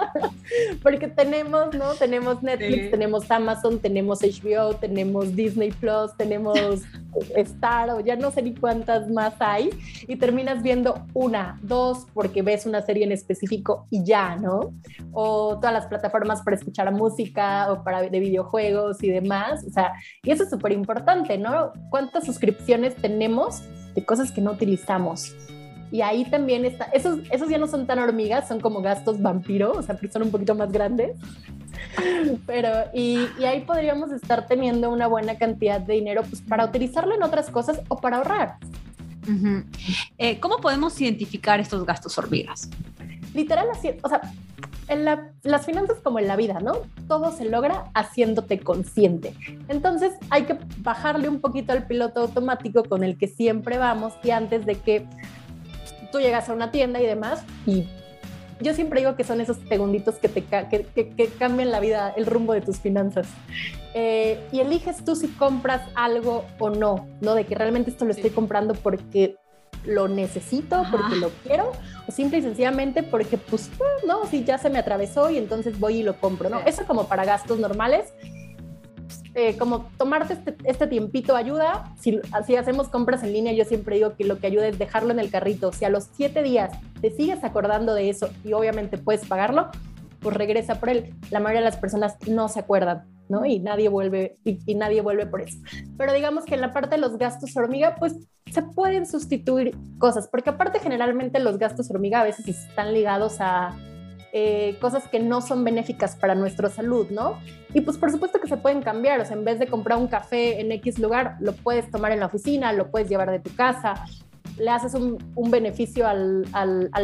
Porque 0.82 1.08
tenemos, 1.08 1.74
¿no? 1.74 1.94
Tenemos 1.94 2.42
Netflix, 2.42 2.90
tenemos 2.90 3.30
Amazon, 3.30 3.78
tenemos 3.78 4.20
HBO, 4.20 4.74
tenemos 4.74 5.34
Disney 5.34 5.72
Plus, 5.72 6.14
tenemos 6.16 6.58
Star, 7.36 7.90
o 7.90 8.00
ya 8.00 8.16
no 8.16 8.30
sé 8.30 8.42
ni 8.42 8.54
cuántas 8.54 9.10
más 9.10 9.34
hay. 9.40 9.70
Y 10.06 10.16
terminas 10.16 10.62
viendo 10.62 11.06
una, 11.14 11.58
dos, 11.62 12.06
porque 12.14 12.42
ves 12.42 12.66
una 12.66 12.82
serie 12.82 13.04
en 13.04 13.12
específico 13.12 13.86
y 13.90 14.04
ya, 14.04 14.36
¿no? 14.36 14.74
O 15.12 15.56
todas 15.56 15.72
las 15.72 15.86
plataformas 15.86 16.42
para 16.42 16.56
escuchar 16.56 16.90
música 16.92 17.72
o 17.72 17.82
para 17.82 18.02
de 18.02 18.20
videojuegos 18.20 19.02
y 19.02 19.10
demás. 19.10 19.64
O 19.66 19.70
sea, 19.70 19.92
y 20.22 20.30
eso 20.30 20.44
es 20.44 20.50
súper 20.50 20.72
importante, 20.72 21.38
¿no? 21.38 21.72
¿Cuántas 21.90 22.24
suscripciones 22.24 22.94
tenemos 22.96 23.62
de 23.94 24.04
cosas 24.04 24.32
que 24.32 24.40
no 24.40 24.52
utilizamos? 24.52 25.34
Y 25.92 26.00
ahí 26.00 26.24
también 26.24 26.64
está, 26.64 26.86
esos, 26.86 27.20
esos 27.30 27.50
ya 27.50 27.58
no 27.58 27.66
son 27.66 27.86
tan 27.86 27.98
hormigas, 27.98 28.48
son 28.48 28.60
como 28.60 28.80
gastos 28.80 29.20
vampiro, 29.20 29.72
o 29.72 29.82
sea, 29.82 29.94
que 29.94 30.08
son 30.08 30.22
un 30.22 30.30
poquito 30.30 30.54
más 30.54 30.72
grandes. 30.72 31.18
Pero, 32.46 32.70
y, 32.94 33.18
y, 33.38 33.44
ahí 33.44 33.60
podríamos 33.60 34.10
estar 34.10 34.46
teniendo 34.46 34.90
una 34.90 35.06
buena 35.06 35.36
cantidad 35.36 35.80
de 35.80 35.92
dinero 35.92 36.22
pues, 36.22 36.40
para 36.40 36.64
utilizarlo 36.64 37.14
en 37.14 37.22
otras 37.22 37.50
cosas 37.50 37.82
o 37.88 38.00
para 38.00 38.16
ahorrar. 38.16 38.56
Eh, 40.16 40.40
¿Cómo 40.40 40.56
podemos 40.58 40.98
identificar 40.98 41.60
estos 41.60 41.84
gastos 41.84 42.16
hormigas? 42.16 42.70
Literal, 43.34 43.68
así, 43.70 43.90
o 44.02 44.08
sea, 44.08 44.22
en 44.88 45.04
las 45.04 45.66
finanzas 45.66 45.98
como 46.02 46.18
en 46.18 46.26
la 46.26 46.36
vida, 46.36 46.60
¿no? 46.60 46.72
Todo 47.06 47.32
se 47.32 47.44
logra 47.44 47.90
haciéndote 47.94 48.58
consciente. 48.60 49.34
Entonces 49.68 50.14
hay 50.30 50.44
que 50.44 50.58
bajarle 50.78 51.28
un 51.28 51.40
poquito 51.40 51.72
al 51.72 51.86
piloto 51.86 52.20
automático 52.20 52.84
con 52.84 53.04
el 53.04 53.16
que 53.16 53.28
siempre 53.28 53.78
vamos 53.78 54.14
y 54.22 54.30
antes 54.30 54.66
de 54.66 54.74
que 54.76 55.06
tú 56.12 56.20
llegas 56.20 56.48
a 56.48 56.52
una 56.52 56.70
tienda 56.70 57.00
y 57.00 57.06
demás, 57.06 57.42
y 57.66 57.88
yo 58.60 58.74
siempre 58.74 59.00
digo 59.00 59.16
que 59.16 59.24
son 59.24 59.40
esos 59.40 59.56
segunditos 59.68 60.16
que 60.16 60.28
te 60.28 60.44
que, 60.44 60.86
que, 61.08 61.26
cambian 61.38 61.70
la 61.70 61.80
vida, 61.80 62.14
el 62.16 62.26
rumbo 62.26 62.52
de 62.52 62.60
tus 62.60 62.78
finanzas. 62.78 63.26
Eh, 63.94 64.40
y 64.52 64.60
eliges 64.60 65.04
tú 65.04 65.16
si 65.16 65.28
compras 65.28 65.82
algo 65.94 66.44
o 66.58 66.70
no, 66.70 67.08
¿no? 67.20 67.34
De 67.34 67.44
que 67.44 67.54
realmente 67.54 67.90
esto 67.90 68.04
lo 68.04 68.12
estoy 68.12 68.30
comprando 68.30 68.74
porque 68.74 69.36
lo 69.84 70.06
necesito, 70.06 70.84
porque 70.90 71.16
lo 71.16 71.30
quiero, 71.42 71.72
o 72.06 72.12
simple 72.12 72.38
y 72.38 72.42
sencillamente 72.42 73.02
porque, 73.02 73.36
pues, 73.36 73.68
no, 74.06 74.26
si 74.26 74.44
ya 74.44 74.58
se 74.58 74.70
me 74.70 74.78
atravesó 74.78 75.30
y 75.30 75.38
entonces 75.38 75.78
voy 75.80 75.96
y 75.96 76.02
lo 76.02 76.18
compro, 76.20 76.48
¿no? 76.48 76.60
Eso 76.60 76.84
como 76.86 77.08
para 77.08 77.24
gastos 77.24 77.58
normales. 77.58 78.12
Eh, 79.34 79.56
como 79.56 79.88
tomarte 79.96 80.34
este, 80.34 80.56
este, 80.64 80.86
tiempito 80.86 81.34
ayuda. 81.36 81.94
Si 81.98 82.20
hacemos 82.56 82.88
compras 82.88 83.22
en 83.22 83.32
línea, 83.32 83.52
yo 83.52 83.64
siempre 83.64 83.96
digo 83.96 84.14
que 84.14 84.24
lo 84.24 84.38
que 84.38 84.46
ayuda 84.46 84.68
es 84.68 84.78
dejarlo 84.78 85.10
en 85.10 85.18
el 85.18 85.30
carrito. 85.30 85.72
Si 85.72 85.84
a 85.84 85.88
los 85.88 86.08
siete 86.12 86.42
días 86.42 86.70
te 87.00 87.10
sigues 87.10 87.42
acordando 87.42 87.94
de 87.94 88.10
eso 88.10 88.28
y 88.44 88.52
obviamente 88.52 88.98
puedes 88.98 89.26
pagarlo, 89.26 89.70
pues 90.20 90.36
regresa 90.36 90.80
por 90.80 90.90
él. 90.90 91.14
La 91.30 91.40
mayoría 91.40 91.60
de 91.60 91.66
las 91.66 91.76
personas 91.76 92.16
no 92.28 92.48
se 92.48 92.60
acuerdan, 92.60 93.04
¿no? 93.28 93.46
Y 93.46 93.58
nadie 93.58 93.88
vuelve, 93.88 94.36
y, 94.44 94.74
nadie 94.74 95.00
vuelve 95.00 95.26
por 95.26 95.40
eso. 95.40 95.58
Pero 95.96 96.12
digamos 96.12 96.44
que 96.44 96.54
en 96.54 96.60
la 96.60 96.72
parte 96.72 96.96
de 96.96 97.00
los 97.00 97.16
gastos 97.16 97.56
hormiga, 97.56 97.96
pues 97.98 98.14
se 98.50 98.62
pueden 98.62 99.06
sustituir 99.06 99.74
cosas, 99.98 100.28
porque 100.28 100.50
aparte 100.50 100.78
generalmente 100.78 101.38
los 101.38 101.58
gastos 101.58 101.90
hormiga 101.90 102.20
a 102.20 102.24
veces 102.24 102.46
están 102.48 102.92
ligados 102.92 103.36
a 103.40 103.74
eh, 104.34 104.78
cosas 104.80 105.08
que 105.08 105.20
no 105.20 105.42
son 105.42 105.62
benéficas 105.62 106.16
para 106.16 106.34
nuestra 106.34 106.70
salud, 106.70 107.08
¿no? 107.10 107.38
Y 107.74 107.82
pues 107.82 107.98
por 107.98 108.10
supuesto 108.10 108.40
que 108.40 108.48
se 108.48 108.56
pueden 108.56 108.82
cambiar, 108.82 109.20
o 109.20 109.24
sea, 109.26 109.36
en 109.36 109.44
vez 109.44 109.58
de 109.58 109.66
comprar 109.66 109.98
un 109.98 110.08
café 110.08 110.60
en 110.60 110.72
X 110.72 110.98
lugar, 110.98 111.36
lo 111.40 111.52
puedes 111.52 111.90
tomar 111.90 112.12
en 112.12 112.20
la 112.20 112.26
oficina, 112.26 112.72
lo 112.72 112.90
puedes 112.90 113.10
llevar 113.10 113.30
de 113.30 113.40
tu 113.40 113.54
casa, 113.54 114.06
le 114.58 114.70
haces 114.70 114.94
un, 114.94 115.18
beneficio 115.50 116.06
al, 116.06 116.46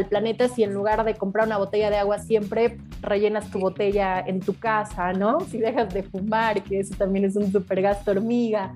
planeta 0.09 0.49
si 0.49 0.63
en 0.63 0.73
lugar 0.73 1.05
de 1.05 1.15
comprar 1.15 1.47
una 1.47 1.59
botella 1.59 1.91
de 1.91 1.97
agua 1.97 2.19
siempre 2.19 2.79
rellenas 3.03 3.51
tu 3.51 3.59
botella 3.59 4.21
en 4.21 4.41
tu 4.41 4.59
casa, 4.59 5.13
¿no? 5.13 5.41
Si 5.41 5.59
dejas 5.59 5.93
de 5.93 6.03
fumar, 6.03 6.63
que 6.63 6.81
eso 6.81 6.95
también 6.97 7.25
es 7.25 7.37
un 7.37 7.51
super 7.51 7.83
gasto 7.83 8.11
hormiga. 8.11 8.75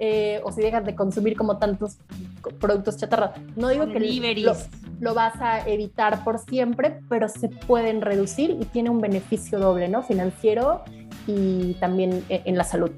Eh, 0.00 0.40
o 0.44 0.52
si 0.52 0.60
dejas 0.60 0.84
de 0.84 0.94
consumir 0.94 1.36
como 1.36 1.58
tantos 1.58 1.96
productos 2.60 2.96
chatarra. 2.96 3.34
No 3.56 3.68
digo 3.68 3.88
que 3.88 3.98
lo, 3.98 4.56
lo, 5.00 5.14
vas 5.14 5.34
a 5.40 5.68
evitar 5.68 6.22
por 6.22 6.38
siempre, 6.38 7.00
pero 7.08 7.28
se 7.28 7.48
pueden 7.48 8.00
reducir 8.00 8.56
y 8.60 8.64
tiene 8.66 8.90
un 8.90 9.00
beneficio 9.00 9.58
doble, 9.58 9.88
¿no? 9.88 10.04
Financiero 10.04 10.84
y 11.26 11.74
también 11.74 12.24
e, 12.28 12.42
en 12.44 12.56
la 12.56 12.62
salud. 12.62 12.90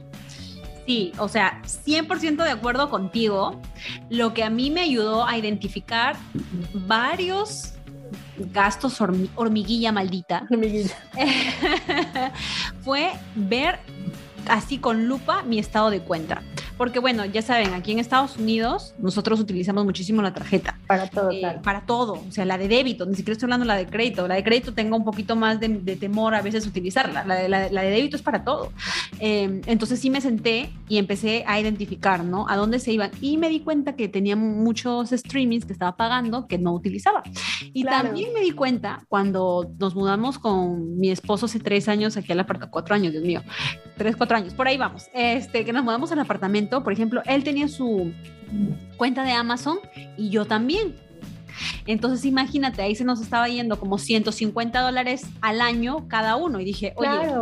Sí, 0.87 1.13
o 1.19 1.29
sea, 1.29 1.63
100% 1.65 2.43
de 2.43 2.51
acuerdo 2.51 2.91
contigo. 2.91 3.61
Lo 4.09 4.35
que 4.35 4.45
a 4.45 4.51
mí 4.51 4.71
me 4.71 4.81
ayudó 4.81 5.25
a 5.25 5.39
identificar 5.39 6.17
varios 6.75 7.75
gastos 8.53 9.01
hormiguilla 9.37 9.93
maldita 9.93 10.47
hormiguilla. 10.51 10.97
fue 12.83 13.13
ver 13.35 13.79
así 14.49 14.79
con 14.79 15.07
lupa 15.07 15.43
mi 15.43 15.59
estado 15.59 15.91
de 15.91 16.01
cuenta. 16.01 16.43
Porque 16.81 16.99
bueno, 16.99 17.27
ya 17.27 17.43
saben, 17.43 17.75
aquí 17.75 17.93
en 17.93 17.99
Estados 17.99 18.39
Unidos 18.39 18.95
nosotros 18.97 19.39
utilizamos 19.39 19.85
muchísimo 19.85 20.23
la 20.23 20.33
tarjeta. 20.33 20.80
Para 20.91 21.09
todo, 21.09 21.31
eh, 21.31 21.61
Para 21.63 21.81
todo, 21.87 22.13
o 22.15 22.33
sea, 22.33 22.45
la 22.45 22.59
de 22.59 22.69
débito, 22.69 23.07
ni 23.07 23.15
siquiera 23.15 23.33
estoy 23.33 23.47
hablando 23.47 23.65
de 23.65 23.69
la 23.69 23.77
de 23.77 23.87
crédito. 23.87 24.27
La 24.27 24.35
de 24.35 24.45
crédito 24.45 24.75
tengo 24.75 24.97
un 24.97 25.05
poquito 25.05 25.37
más 25.37 25.61
de, 25.61 25.69
temor 25.97 26.35
a 26.35 26.43
veces 26.43 26.67
utilizarla. 26.67 27.25
La 27.25 27.37
de, 27.37 27.49
la, 27.49 27.83
de 27.83 27.91
débito 27.91 28.17
es 28.17 28.23
para 28.23 28.45
todo. 28.45 28.73
Em, 29.19 29.61
entonces 29.67 30.01
sí 30.01 30.11
me 30.11 30.21
senté 30.21 30.71
y 30.89 30.99
empecé 30.99 31.45
a 31.47 31.61
identificar, 31.61 32.25
¿no? 32.25 32.49
A 32.49 32.57
dónde 32.57 32.79
se 32.79 32.93
iban. 32.93 33.11
Y 33.21 33.37
me 33.37 33.49
di 33.49 33.61
cuenta 33.61 33.95
que 33.95 34.09
tenía 34.09 34.37
muchos 34.37 35.11
streamings 35.11 35.65
que 35.65 35.73
estaba 35.73 35.97
pagando 35.97 36.47
que 36.47 36.59
no 36.59 36.73
utilizaba. 36.73 37.23
Y 37.73 37.85
también 37.85 38.33
me 38.33 38.41
di 38.41 38.53
cuenta 38.53 39.05
cuando 39.09 39.73
nos 39.79 39.95
mudamos 39.95 40.39
con 40.39 40.99
mi 40.99 41.11
esposo 41.11 41.47
hace 41.47 41.61
tres 41.61 41.89
años 41.89 42.17
aquí 42.17 42.33
al 42.33 42.41
apartamento, 42.41 42.73
cuatro 42.73 42.95
años, 42.95 43.13
Dios 43.13 43.25
mío, 43.25 43.43
tres, 43.97 44.17
cuatro 44.17 44.37
años, 44.37 44.55
por 44.55 44.67
ahí 44.67 44.77
vamos, 44.77 45.09
este, 45.15 45.65
que 45.65 45.73
nos 45.73 45.85
mudamos 45.85 46.11
al 46.13 46.19
apartamento 46.19 46.83
por 46.83 46.93
ejemplo, 46.93 47.23
él 47.27 47.45
tenía 47.45 47.69
su 47.69 48.13
cuenta 48.97 49.25
de 49.25 49.33
Amazon 49.33 49.79
y 50.17 50.31
yo 50.31 50.47
también. 50.47 50.95
Entonces 51.87 52.25
imagínate, 52.25 52.83
ahí 52.83 52.95
se 52.95 53.05
nos 53.05 53.21
estaba 53.21 53.49
yendo 53.49 53.79
como 53.79 53.99
150 53.99 54.81
dólares 54.81 55.23
al 55.41 55.61
año 55.61 56.09
cada 56.09 56.37
uno. 56.37 56.61
Y 56.61 56.65
dije, 56.65 56.93
oye, 56.97 57.33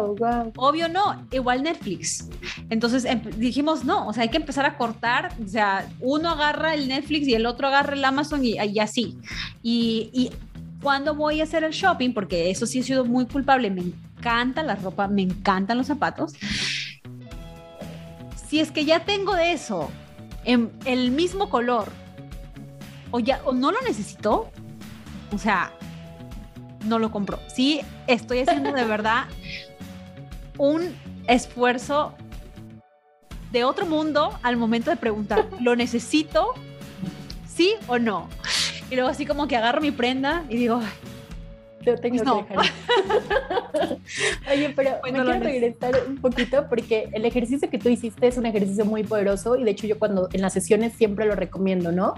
obvio 0.57 0.89
no, 0.89 1.27
igual 1.31 1.63
Netflix. 1.63 2.29
Entonces 2.71 3.05
em, 3.05 3.21
dijimos, 3.37 3.85
no, 3.85 4.09
o 4.09 4.13
sea, 4.13 4.25
hay 4.25 4.29
que 4.29 4.39
empezar 4.39 4.67
a 4.67 4.77
cortar. 4.77 5.33
O 5.45 5.49
sea, 5.49 5.89
uno 6.01 6.31
agarra 6.31 6.75
el 6.75 6.89
Netflix 6.89 7.29
y 7.29 7.35
el 7.35 7.47
otro 7.47 7.69
agarra 7.69 7.95
el 7.95 8.05
Amazon 8.05 8.45
y, 8.45 8.59
así. 8.79 9.19
Y, 9.63 10.11
y 10.13 10.31
cuando 10.83 11.15
voy 11.15 11.41
a 11.41 11.45
hacer 11.45 11.65
el 11.65 11.73
shopping, 11.73 12.13
porque 12.13 12.51
eso 12.51 12.67
sí 12.67 12.81
ha 12.81 12.83
sido 12.83 13.05
muy 13.05 13.27
culpable, 13.27 13.71
me 13.71 13.83
encanta 13.83 14.63
la 14.63 14.75
ropa, 14.75 15.09
me 15.09 15.23
encantan 15.23 15.79
los 15.79 15.87
zapatos 15.87 16.35
si 18.49 18.61
es 18.61 18.71
que 18.71 18.85
ya 18.87 19.05
tengo 19.05 19.35
de 19.35 19.53
eso 19.53 19.91
en 20.49 20.73
el 20.87 21.11
mismo 21.11 21.51
color 21.51 21.89
o 23.11 23.21
ya 23.21 23.41
o 23.45 23.53
no 23.53 23.71
lo 23.71 23.81
necesito, 23.83 24.51
o 25.31 25.39
sea, 25.39 25.71
no 26.85 26.99
lo 26.99 27.11
compro. 27.11 27.39
Sí, 27.55 27.83
estoy 28.07 28.41
haciendo 28.41 28.73
de 28.73 28.85
verdad 28.87 29.27
un 30.57 30.97
esfuerzo 31.29 32.15
de 33.53 33.65
otro 33.65 33.85
mundo 33.85 34.39
al 34.43 34.57
momento 34.57 34.91
de 34.91 34.97
preguntar, 34.97 35.47
¿lo 35.61 35.77
necesito? 35.77 36.55
¿Sí 37.47 37.75
o 37.87 37.99
no? 37.99 38.29
Y 38.91 38.95
luego 38.95 39.11
así 39.11 39.27
como 39.27 39.49
que 39.49 39.57
agarro 39.57 39.83
mi 39.83 39.91
prenda 39.91 40.45
y 40.49 40.57
digo, 40.57 40.81
tengo 41.79 41.97
pues 41.97 42.23
que 42.23 42.55
dejar. 42.55 43.99
Oye, 44.53 44.73
pero 44.75 44.91
me 45.05 45.13
quiero 45.13 45.33
regresar 45.33 45.95
un 46.07 46.17
poquito 46.17 46.67
porque 46.69 47.09
el 47.13 47.25
ejercicio 47.25 47.71
que 47.71 47.79
tú 47.79 47.89
hiciste 47.89 48.27
es 48.27 48.37
un 48.37 48.47
ejercicio 48.47 48.85
muy 48.85 49.05
poderoso 49.05 49.57
y 49.57 49.65
de 49.65 49.71
hecho 49.71 49.87
yo 49.87 49.99
cuando 49.99 50.29
en 50.33 50.43
las 50.43 50.53
sesiones 50.53 50.93
siempre 50.95 51.27
lo 51.27 51.35
recomiendo, 51.35 51.93
¿no? 51.93 52.15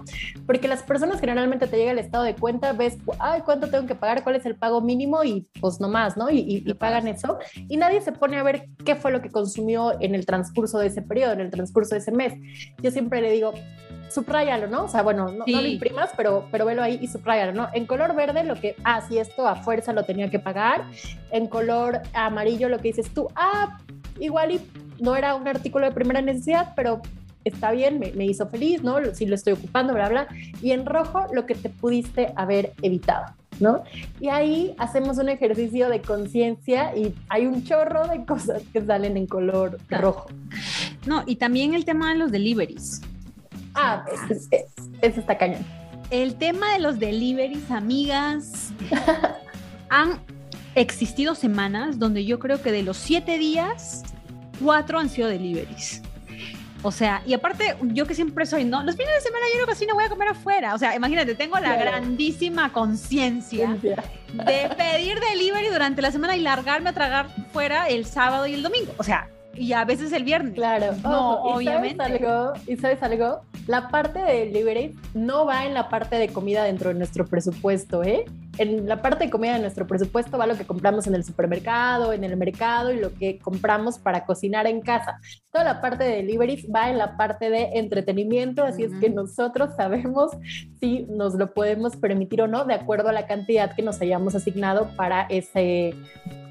Porque 0.47 0.69
las 0.69 0.83
personas 0.83 1.21
generalmente 1.21 1.67
te 1.67 1.77
llega 1.77 1.93
el 1.93 1.99
estado 1.99 2.25
de 2.25 2.35
cuenta, 2.35 2.73
ves, 2.73 2.99
ay, 3.19 3.43
¿cuánto 3.45 3.69
tengo 3.69 3.87
que 3.87 3.95
pagar? 3.95 4.23
¿Cuál 4.23 4.37
es 4.37 4.47
el 4.47 4.57
pago 4.57 4.81
mínimo? 4.81 5.23
Y 5.25 5.47
pues 5.61 5.81
nomás, 5.81 6.17
¿no? 6.17 6.31
Y, 6.31 6.63
y 6.65 6.75
pagan 6.75 7.09
eso. 7.09 7.39
Y 7.69 7.77
nadie 7.77 8.01
se 8.01 8.13
pone 8.13 8.39
a 8.39 8.43
ver 8.43 8.69
qué 8.85 8.97
fue 8.97 9.11
lo 9.11 9.21
que 9.21 9.31
consumió 9.31 10.01
en 10.01 10.15
el 10.15 10.27
transcurso 10.27 10.79
de 10.79 10.89
ese 10.89 11.03
periodo, 11.03 11.33
en 11.33 11.41
el 11.41 11.51
transcurso 11.51 11.95
de 11.95 12.01
ese 12.01 12.13
mes. 12.13 12.35
Yo 12.83 12.91
siempre 12.91 13.21
le 13.21 13.31
digo, 13.33 13.53
subrayalo, 14.11 14.67
¿no? 14.67 14.85
O 14.85 14.89
sea, 14.89 15.03
bueno, 15.03 15.31
no, 15.31 15.45
lo 15.47 15.67
imprimas, 15.67 16.11
pero, 16.17 16.47
pero 16.51 16.67
velo 16.67 16.83
ahí 16.83 16.99
y 17.01 17.09
subrayalo, 17.09 17.53
¿no? 17.53 17.69
En 17.73 17.87
color 17.87 18.15
verde 18.15 18.45
lo 18.45 18.55
que, 18.55 18.77
ah, 18.85 19.01
sí, 19.07 19.19
esto 19.19 19.47
a 19.47 19.57
fuerza 19.57 19.93
lo 19.93 20.05
tenía 20.05 20.31
que 20.31 20.39
pagar. 20.39 20.85
En 21.31 21.47
color 21.47 22.01
amarillo 22.13 22.69
lo 22.69 22.79
que 22.79 22.89
dices 22.89 23.13
tú, 23.13 23.29
ah, 23.37 23.79
igual 24.19 24.53
y 24.53 24.61
no 24.99 25.17
era 25.17 25.35
un 25.35 25.49
artículo 25.49 25.87
de 25.87 25.93
primera 25.93 26.21
necesidad, 26.21 26.73
pero 26.77 27.01
está 27.45 27.71
bien, 27.73 27.99
me, 27.99 28.13
me 28.13 28.27
hizo 28.27 28.47
feliz, 28.49 28.83
¿no? 28.83 28.97
Si 29.15 29.27
lo 29.27 29.35
estoy 29.35 29.55
ocupando, 29.55 29.95
bla, 29.95 30.09
bla. 30.09 30.29
Y 30.63 30.73
en 30.73 30.87
rojo 30.87 31.27
lo 31.33 31.47
que 31.47 31.55
te 31.55 31.69
pudiste 31.69 32.33
haber 32.37 32.73
evitado. 32.83 33.27
¿no? 33.61 33.85
Y 34.19 34.29
ahí 34.29 34.75
hacemos 34.79 35.19
un 35.19 35.29
ejercicio 35.29 35.89
de 35.89 36.01
conciencia 36.01 36.97
y 36.97 37.15
hay 37.29 37.47
un 37.47 37.63
chorro 37.63 38.09
de 38.09 38.25
cosas 38.25 38.63
que 38.73 38.81
salen 38.81 39.17
en 39.17 39.27
color 39.27 39.79
rojo. 39.91 40.29
No, 41.07 41.23
y 41.27 41.37
también 41.37 41.75
el 41.75 41.85
tema 41.85 42.11
de 42.11 42.19
los 42.19 42.33
deliveries. 42.33 43.03
Ah, 43.83 44.05
eso, 45.01 45.21
está 45.21 45.39
cañón. 45.39 45.65
El 46.11 46.35
tema 46.35 46.73
de 46.73 46.81
los 46.81 46.99
deliveries, 46.99 47.71
amigas, 47.71 48.73
han 49.89 50.21
existido 50.75 51.35
semanas 51.35 51.99
donde 51.99 52.25
yo 52.25 52.39
creo 52.39 52.61
que 52.61 52.73
de 52.73 52.83
los 52.83 52.97
siete 52.97 53.39
días, 53.39 54.03
cuatro 54.63 54.99
han 54.99 55.09
sido 55.09 55.29
deliveries. 55.29 56.03
O 56.83 56.91
sea, 56.91 57.23
y 57.27 57.35
aparte, 57.35 57.77
yo 57.83 58.07
que 58.07 58.15
siempre 58.15 58.47
soy, 58.47 58.65
¿no? 58.65 58.83
Los 58.83 58.97
fines 58.97 59.13
de 59.15 59.21
semana 59.21 59.45
yo 59.59 59.67
casi 59.67 59.87
no 59.87 59.95
voy 59.95 60.05
a 60.05 60.09
comer 60.09 60.29
afuera. 60.29 60.75
O 60.75 60.79
sea, 60.79 60.97
imagínate, 60.97 61.35
tengo 61.35 61.59
la 61.59 61.77
grandísima 61.77 62.73
conciencia 62.73 63.77
de 63.83 64.71
pedir 64.77 65.21
delivery 65.21 65.69
durante 65.69 66.01
la 66.01 66.11
semana 66.11 66.37
y 66.37 66.41
largarme 66.41 66.91
a 66.91 66.93
tragar 66.95 67.29
fuera 67.53 67.89
el 67.89 68.07
sábado 68.07 68.47
y 68.47 68.55
el 68.55 68.63
domingo. 68.63 68.95
O 68.97 69.05
sea, 69.05 69.29
y 69.55 69.73
a 69.73 69.85
veces 69.85 70.13
el 70.13 70.25
viernes. 70.25 70.55
Claro, 70.55 70.95
no, 71.03 71.43
obviamente. 71.43 71.97
¿sabes 71.97 72.23
algo? 72.23 72.53
¿Y 72.67 72.77
sabes 72.77 73.03
algo? 73.03 73.41
La 73.67 73.89
parte 73.89 74.21
de 74.21 74.47
delivery 74.47 74.97
no 75.15 75.47
va 75.47 75.67
en 75.67 75.75
la 75.75 75.89
parte 75.89 76.17
de 76.17 76.29
comida 76.29 76.65
dentro 76.65 76.89
de 76.89 76.95
nuestro 76.95 77.27
presupuesto, 77.27 78.03
¿eh? 78.03 78.25
En 78.59 78.89
la 78.89 79.01
parte 79.01 79.25
de 79.25 79.31
comida 79.31 79.55
de 79.55 79.61
nuestro 79.61 79.87
presupuesto 79.87 80.37
va 80.37 80.47
lo 80.47 80.57
que 80.57 80.67
compramos 80.67 81.07
en 81.07 81.15
el 81.15 81.25
supermercado, 81.25 82.13
en 82.13 82.25
el 82.25 82.37
mercado 82.37 82.93
y 82.93 82.99
lo 82.99 83.15
que 83.15 83.39
compramos 83.39 83.99
para 83.99 84.25
cocinar 84.25 84.67
en 84.67 84.81
casa. 84.81 85.21
Toda 85.53 85.65
la 85.65 85.81
parte 85.81 86.05
de 86.05 86.17
delivery 86.17 86.67
va 86.67 86.91
en 86.91 86.99
la 86.99 87.17
parte 87.17 87.49
de 87.49 87.71
entretenimiento, 87.75 88.65
así 88.65 88.85
es 88.85 88.93
que 89.01 89.09
nosotros 89.09 89.71
sabemos 89.77 90.33
si 90.81 91.07
nos 91.09 91.35
lo 91.35 91.55
podemos 91.55 91.97
permitir 91.97 92.43
o 92.43 92.49
no 92.49 92.65
de 92.65 92.75
acuerdo 92.75 93.09
a 93.09 93.13
la 93.13 93.27
cantidad 93.27 93.75
que 93.75 93.83
nos 93.83 94.01
hayamos 94.01 94.35
asignado 94.35 94.89
para 94.97 95.23
ese 95.31 95.95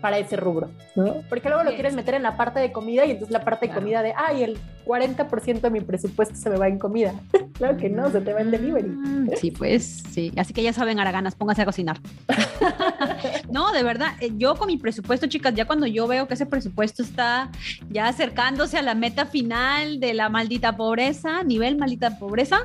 para 0.01 0.17
ese 0.17 0.35
rubro, 0.35 0.69
¿no? 0.95 1.23
Porque 1.29 1.49
luego 1.49 1.63
lo 1.63 1.73
quieres 1.73 1.93
meter 1.93 2.15
en 2.15 2.23
la 2.23 2.37
parte 2.37 2.59
de 2.59 2.71
comida 2.71 3.05
y 3.05 3.11
entonces 3.11 3.31
la 3.31 3.43
parte 3.43 3.67
de 3.67 3.73
comida 3.73 4.01
de, 4.01 4.13
ay, 4.15 4.43
el 4.43 4.57
40% 4.85 5.61
de 5.61 5.69
mi 5.69 5.81
presupuesto 5.81 6.35
se 6.35 6.49
me 6.49 6.57
va 6.57 6.67
en 6.67 6.79
comida. 6.79 7.13
claro 7.53 7.77
que 7.77 7.89
no, 7.89 8.09
se 8.09 8.21
te 8.21 8.33
va 8.33 8.41
en 8.41 8.51
delivery. 8.51 8.87
Mm, 8.87 9.29
sí, 9.35 9.51
pues 9.51 10.03
sí. 10.11 10.31
Así 10.37 10.53
que 10.53 10.63
ya 10.63 10.73
saben, 10.73 10.99
Araganas, 10.99 11.35
pónganse 11.35 11.61
a 11.61 11.65
cocinar. 11.65 11.99
no, 13.51 13.71
de 13.71 13.83
verdad, 13.83 14.13
eh, 14.19 14.31
yo 14.35 14.55
con 14.55 14.67
mi 14.67 14.77
presupuesto, 14.77 15.27
chicas, 15.27 15.53
ya 15.53 15.65
cuando 15.65 15.85
yo 15.85 16.07
veo 16.07 16.27
que 16.27 16.33
ese 16.33 16.45
presupuesto 16.45 17.03
está 17.03 17.49
ya 17.89 18.07
acercándose 18.07 18.77
a 18.77 18.81
la 18.81 18.95
meta 18.95 19.25
final 19.25 19.99
de 19.99 20.13
la 20.13 20.29
maldita 20.29 20.75
pobreza, 20.75 21.43
nivel 21.43 21.77
maldita 21.77 22.17
pobreza, 22.17 22.61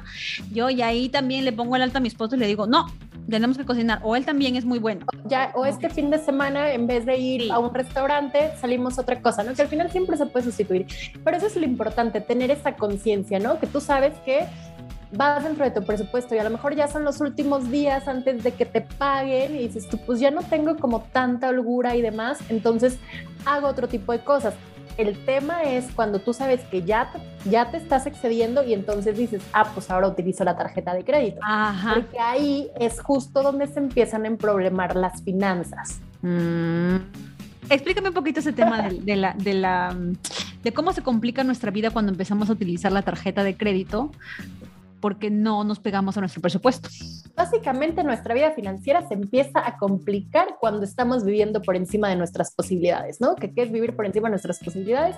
yo 0.53 0.71
y 0.71 0.83
ahí 0.83 1.09
también 1.09 1.45
le 1.45 1.53
pongo 1.53 1.77
el 1.77 1.83
alto 1.83 1.99
a 1.99 2.01
mi 2.01 2.09
esposo 2.09 2.37
y 2.37 2.39
le 2.39 2.47
digo, 2.47 2.67
no, 2.67 2.87
tenemos 3.29 3.57
que 3.57 3.65
cocinar. 3.65 4.01
O 4.03 4.17
él 4.17 4.25
también 4.25 4.57
es 4.57 4.65
muy 4.65 4.79
bueno. 4.79 5.07
Ya, 5.25 5.53
o 5.55 5.65
este 5.65 5.89
fin 5.89 6.11
de 6.11 6.19
semana, 6.19 6.73
en 6.73 6.87
vez 6.87 7.07
de 7.07 7.17
ir 7.17 7.53
a 7.53 7.59
un 7.59 7.73
restaurante, 7.73 8.51
salimos 8.61 8.99
otra 8.99 9.21
cosa, 9.21 9.43
¿no? 9.43 9.55
Que 9.55 9.63
al 9.63 9.69
final 9.69 9.91
siempre 9.91 10.17
se 10.17 10.27
puede 10.27 10.45
sustituir. 10.45 10.87
Pero 11.25 11.37
eso 11.37 11.47
es 11.47 11.57
lo 11.57 11.65
importante, 11.65 12.21
tener 12.21 12.51
esa 12.51 12.77
conciencia, 12.77 13.39
¿no? 13.39 13.59
Que 13.59 13.67
tú 13.67 13.81
sabes 13.81 14.15
que 14.25 14.47
vas 15.17 15.45
dentro 15.45 15.65
de 15.65 15.71
tu 15.71 15.85
presupuesto 15.85 16.35
y 16.35 16.39
a 16.39 16.45
lo 16.45 16.51
mejor 16.51 16.75
ya 16.75 16.89
son 16.89 17.05
los 17.05 17.21
últimos 17.21 17.71
días 17.71 18.09
antes 18.09 18.43
de 18.43 18.53
que 18.53 18.67
te 18.67 18.81
paguen 18.81 19.55
y 19.55 19.59
dices 19.59 19.89
tú, 19.89 19.99
pues 19.99 20.19
ya 20.21 20.31
no 20.31 20.43
tengo 20.43 20.77
como 20.77 21.03
tanta 21.03 21.49
holgura 21.49 21.95
y 21.95 22.03
demás, 22.03 22.39
entonces 22.49 22.99
hago 23.47 23.69
otro 23.69 23.87
tipo 23.87 24.13
de 24.13 24.21
cosas. 24.21 24.55
El 24.97 25.19
tema 25.25 25.65
es 25.65 25.87
cuando 25.95 26.21
tú 26.21 26.33
sabes 26.33 26.61
que 26.71 26.83
ya, 26.83 27.11
ya 27.51 27.71
te 27.71 27.79
estás 27.79 28.07
excediendo 28.07 28.63
y 28.63 28.75
entonces 28.75 29.17
dices, 29.17 29.43
ah, 29.53 29.71
pues 29.75 29.91
ahora 29.91 30.09
utilizo 30.09 30.45
la 30.45 30.57
tarjeta 30.57 30.95
de 30.95 31.05
crédito. 31.05 31.41
Porque 31.95 32.19
ahí 32.19 32.71
es 32.79 33.01
justo 33.01 33.43
donde 33.43 33.67
se 33.67 33.81
empiezan 33.81 34.25
a 34.25 34.29
emproblemar 34.29 34.95
las 34.95 35.23
finanzas. 35.23 36.01
Mm. 36.23 36.97
Explícame 37.71 38.09
un 38.09 38.15
poquito 38.15 38.41
ese 38.41 38.53
tema 38.53 38.89
de, 38.89 39.17
la, 39.17 39.35
de, 39.35 39.55
la, 39.55 39.97
de 40.63 40.73
cómo 40.73 40.93
se 40.93 41.03
complica 41.03 41.43
nuestra 41.45 41.71
vida 41.71 41.91
cuando 41.91 42.13
empezamos 42.13 42.51
a 42.51 42.53
utilizar 42.53 42.93
la 42.93 43.03
tarjeta 43.03 43.43
de 43.43 43.57
crédito 43.57 44.11
porque 45.05 45.29
no 45.29 45.65
nos 45.65 45.81
pegamos 45.81 46.17
a 46.17 46.21
nuestro 46.21 46.41
presupuesto. 46.41 46.89
Básicamente 47.37 48.03
nuestra 48.03 48.33
vida 48.33 48.53
financiera 48.53 49.07
se 49.07 49.13
empieza 49.13 49.61
a 49.63 49.77
complicar 49.77 50.57
cuando 50.59 50.83
estamos 50.83 51.27
viviendo 51.27 51.61
por 51.61 51.77
encima 51.77 52.09
de 52.09 52.17
nuestras 52.17 52.55
posibilidades, 52.55 53.21
¿no? 53.21 53.35
¿Qué, 53.35 53.53
es 53.55 53.71
vivir 53.71 53.95
por 53.95 54.07
encima 54.07 54.29
de 54.29 54.31
nuestras 54.31 54.61
posibilidades? 54.61 55.17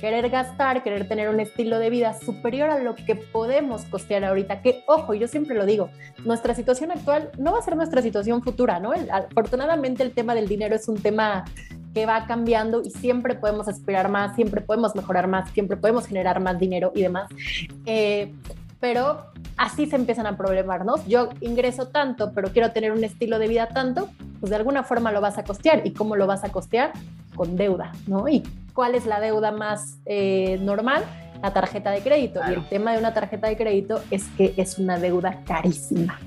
Querer 0.00 0.28
gastar, 0.28 0.82
querer 0.82 1.06
tener 1.06 1.28
un 1.28 1.38
estilo 1.38 1.78
de 1.78 1.88
vida 1.88 2.18
superior 2.18 2.68
a 2.68 2.80
lo 2.80 2.96
que 2.96 3.14
podemos 3.14 3.84
costear 3.84 4.24
ahorita. 4.24 4.60
Que, 4.60 4.82
ojo, 4.88 5.14
yo 5.14 5.28
siempre 5.28 5.54
lo 5.54 5.66
digo, 5.66 5.88
nuestra 6.24 6.56
situación 6.56 6.90
actual 6.90 7.30
no 7.38 7.52
va 7.52 7.60
a 7.60 7.62
ser 7.62 7.76
nuestra 7.76 8.02
situación 8.02 8.42
futura, 8.42 8.80
¿no? 8.80 8.90
afortunadamente 9.12 10.02
el 10.02 10.10
tema 10.10 10.34
del 10.34 10.48
dinero 10.48 10.74
es 10.74 10.88
un 10.88 11.00
tema 11.00 11.44
que 11.94 12.06
va 12.06 12.26
cambiando 12.26 12.82
y 12.82 12.90
siempre 12.90 13.36
podemos 13.36 13.68
aspirar 13.68 14.10
más, 14.10 14.34
siempre 14.34 14.60
podemos 14.62 14.96
mejorar 14.96 15.28
más, 15.28 15.48
siempre 15.52 15.76
podemos 15.76 16.06
generar 16.08 16.40
más 16.40 16.58
dinero 16.58 16.90
y 16.94 17.02
demás. 17.02 17.30
Eh, 17.86 18.34
pero 18.80 19.26
así 19.56 19.86
se 19.86 19.96
empiezan 19.96 20.26
a 20.26 20.36
problemarnos. 20.36 21.04
Yo 21.06 21.30
ingreso 21.40 21.88
tanto, 21.88 22.32
pero 22.34 22.52
quiero 22.52 22.72
tener 22.72 22.92
un 22.92 23.04
estilo 23.04 23.38
de 23.38 23.48
vida 23.48 23.68
tanto, 23.68 24.08
pues 24.40 24.50
de 24.50 24.56
alguna 24.56 24.84
forma 24.84 25.12
lo 25.12 25.20
vas 25.20 25.38
a 25.38 25.44
costear. 25.44 25.86
¿Y 25.86 25.92
cómo 25.92 26.16
lo 26.16 26.26
vas 26.26 26.44
a 26.44 26.50
costear? 26.50 26.92
Con 27.34 27.56
deuda, 27.56 27.92
¿no? 28.06 28.28
¿Y 28.28 28.42
cuál 28.74 28.94
es 28.94 29.06
la 29.06 29.20
deuda 29.20 29.50
más 29.50 29.98
eh, 30.06 30.58
normal? 30.62 31.04
La 31.42 31.52
tarjeta 31.52 31.90
de 31.90 32.00
crédito. 32.00 32.40
Y 32.48 32.54
el 32.54 32.68
tema 32.68 32.92
de 32.92 32.98
una 32.98 33.14
tarjeta 33.14 33.48
de 33.48 33.56
crédito 33.56 34.00
es 34.10 34.24
que 34.36 34.54
es 34.56 34.78
una 34.78 34.98
deuda 34.98 35.42
carísima. 35.44 36.18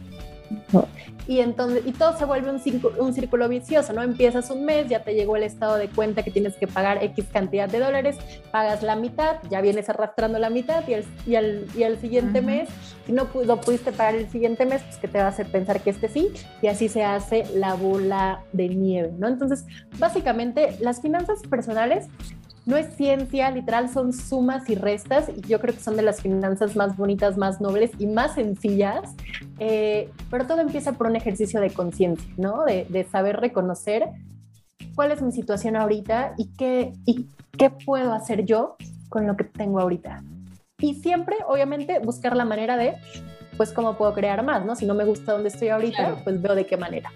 ¿no? 0.71 0.87
Y 1.31 1.39
entonces 1.39 1.83
y 1.85 1.93
todo 1.93 2.17
se 2.17 2.25
vuelve 2.25 2.51
un 2.51 2.59
círculo, 2.59 3.01
un 3.01 3.13
círculo 3.13 3.47
vicioso, 3.47 3.93
¿no? 3.93 4.01
Empiezas 4.01 4.51
un 4.51 4.65
mes, 4.65 4.89
ya 4.89 5.01
te 5.01 5.13
llegó 5.13 5.37
el 5.37 5.43
estado 5.43 5.77
de 5.77 5.87
cuenta 5.87 6.23
que 6.23 6.31
tienes 6.31 6.57
que 6.57 6.67
pagar 6.67 7.01
X 7.01 7.25
cantidad 7.31 7.69
de 7.69 7.79
dólares, 7.79 8.17
pagas 8.51 8.83
la 8.83 8.97
mitad, 8.97 9.37
ya 9.49 9.61
vienes 9.61 9.87
arrastrando 9.87 10.39
la 10.39 10.49
mitad 10.49 10.85
y 10.89 10.93
el, 10.95 11.05
y 11.25 11.35
el, 11.35 11.67
y 11.73 11.83
el 11.83 11.97
siguiente 12.01 12.41
mes, 12.41 12.67
si 13.05 13.13
no 13.13 13.29
lo 13.45 13.61
pudiste 13.61 13.93
pagar 13.93 14.15
el 14.15 14.29
siguiente 14.29 14.65
mes, 14.65 14.81
pues 14.81 14.97
que 14.97 15.07
te 15.07 15.19
va 15.19 15.25
a 15.25 15.27
hacer 15.29 15.47
pensar 15.47 15.79
que 15.79 15.91
este 15.91 16.09
sí, 16.09 16.33
y 16.61 16.67
así 16.67 16.89
se 16.89 17.05
hace 17.05 17.45
la 17.55 17.75
bola 17.75 18.41
de 18.51 18.67
nieve, 18.67 19.13
¿no? 19.17 19.29
Entonces, 19.29 19.65
básicamente, 19.99 20.75
las 20.81 21.01
finanzas 21.01 21.39
personales 21.49 22.07
no 22.65 22.77
es 22.77 22.95
ciencia, 22.95 23.49
literal 23.49 23.89
son 23.89 24.13
sumas 24.13 24.69
y 24.69 24.75
restas 24.75 25.29
y 25.35 25.41
yo 25.41 25.59
creo 25.59 25.73
que 25.73 25.81
son 25.81 25.95
de 25.95 26.03
las 26.03 26.21
finanzas 26.21 26.75
más 26.75 26.95
bonitas, 26.95 27.37
más 27.37 27.59
nobles 27.59 27.91
y 27.97 28.05
más 28.05 28.35
sencillas, 28.35 29.15
eh, 29.59 30.09
pero 30.29 30.45
todo 30.45 30.61
empieza 30.61 30.93
por 30.93 31.07
un 31.07 31.15
ejercicio 31.15 31.59
de 31.59 31.71
conciencia, 31.71 32.31
¿no? 32.37 32.63
De, 32.65 33.07
saber 33.11 33.37
reconocer 33.37 34.09
cuál 34.95 35.11
es 35.11 35.21
mi 35.21 35.31
situación 35.31 35.75
ahorita 35.75 36.35
y 36.37 36.49
qué, 36.55 36.93
y 37.05 37.27
qué 37.57 37.71
puedo 37.71 38.13
hacer 38.13 38.45
yo 38.45 38.75
con 39.09 39.25
lo 39.25 39.35
que 39.35 39.43
tengo 39.43 39.79
ahorita. 39.79 40.23
Y 40.79 40.95
siempre, 40.95 41.37
obviamente, 41.47 41.99
buscar 41.99 42.35
la 42.35 42.45
manera 42.45 42.77
de, 42.77 42.93
pues, 43.57 43.73
cómo 43.73 43.97
puedo 43.97 44.13
crear 44.13 44.43
más, 44.43 44.65
¿no? 44.65 44.75
Si 44.75 44.85
no 44.85 44.93
me 44.93 45.03
gusta 45.03 45.33
donde 45.33 45.49
estoy 45.49 45.69
ahorita, 45.69 46.21
pues 46.23 46.41
veo 46.41 46.55
de 46.55 46.65
qué 46.65 46.77
manera. 46.77 47.11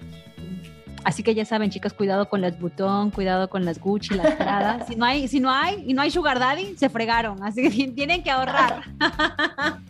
Así 1.05 1.21
que 1.21 1.35
ya 1.35 1.45
saben, 1.45 1.69
chicas, 1.69 1.93
cuidado 1.93 2.27
con 2.29 2.41
las 2.41 2.59
Butón, 2.59 3.11
cuidado 3.11 3.47
con 3.47 3.63
las 3.63 3.79
Gucci, 3.79 4.15
las 4.15 4.33
Prada. 4.33 4.83
si 4.87 4.95
no 4.95 5.05
hay, 5.05 5.27
si 5.27 5.39
no 5.39 5.51
hay, 5.51 5.83
y 5.85 5.93
no 5.93 6.01
hay 6.01 6.09
Sugar 6.09 6.39
Daddy, 6.39 6.75
se 6.77 6.89
fregaron. 6.89 7.43
Así 7.43 7.61
que 7.61 7.87
tienen 7.95 8.23
que 8.23 8.31
ahorrar. 8.31 8.81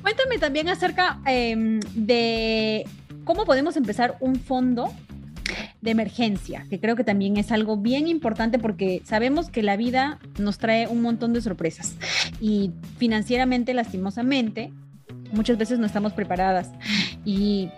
Cuéntame 0.00 0.38
también 0.38 0.70
acerca 0.70 1.20
em, 1.26 1.78
de 1.94 2.86
cómo 3.24 3.44
podemos 3.44 3.76
empezar 3.76 4.16
un 4.20 4.36
fondo 4.36 4.88
de 5.82 5.90
emergencia, 5.90 6.64
que 6.70 6.80
creo 6.80 6.96
que 6.96 7.04
también 7.04 7.36
es 7.36 7.52
algo 7.52 7.76
bien 7.76 8.08
importante 8.08 8.58
porque 8.58 9.02
sabemos 9.04 9.50
que 9.50 9.62
la 9.62 9.76
vida 9.76 10.18
nos 10.38 10.56
trae 10.56 10.86
un 10.86 11.02
montón 11.02 11.34
de 11.34 11.42
sorpresas 11.42 11.96
y 12.40 12.70
financieramente, 12.96 13.74
lastimosamente, 13.74 14.72
muchas 15.32 15.58
veces 15.58 15.78
no 15.78 15.84
estamos 15.84 16.14
preparadas. 16.14 16.70
Y 17.26 17.68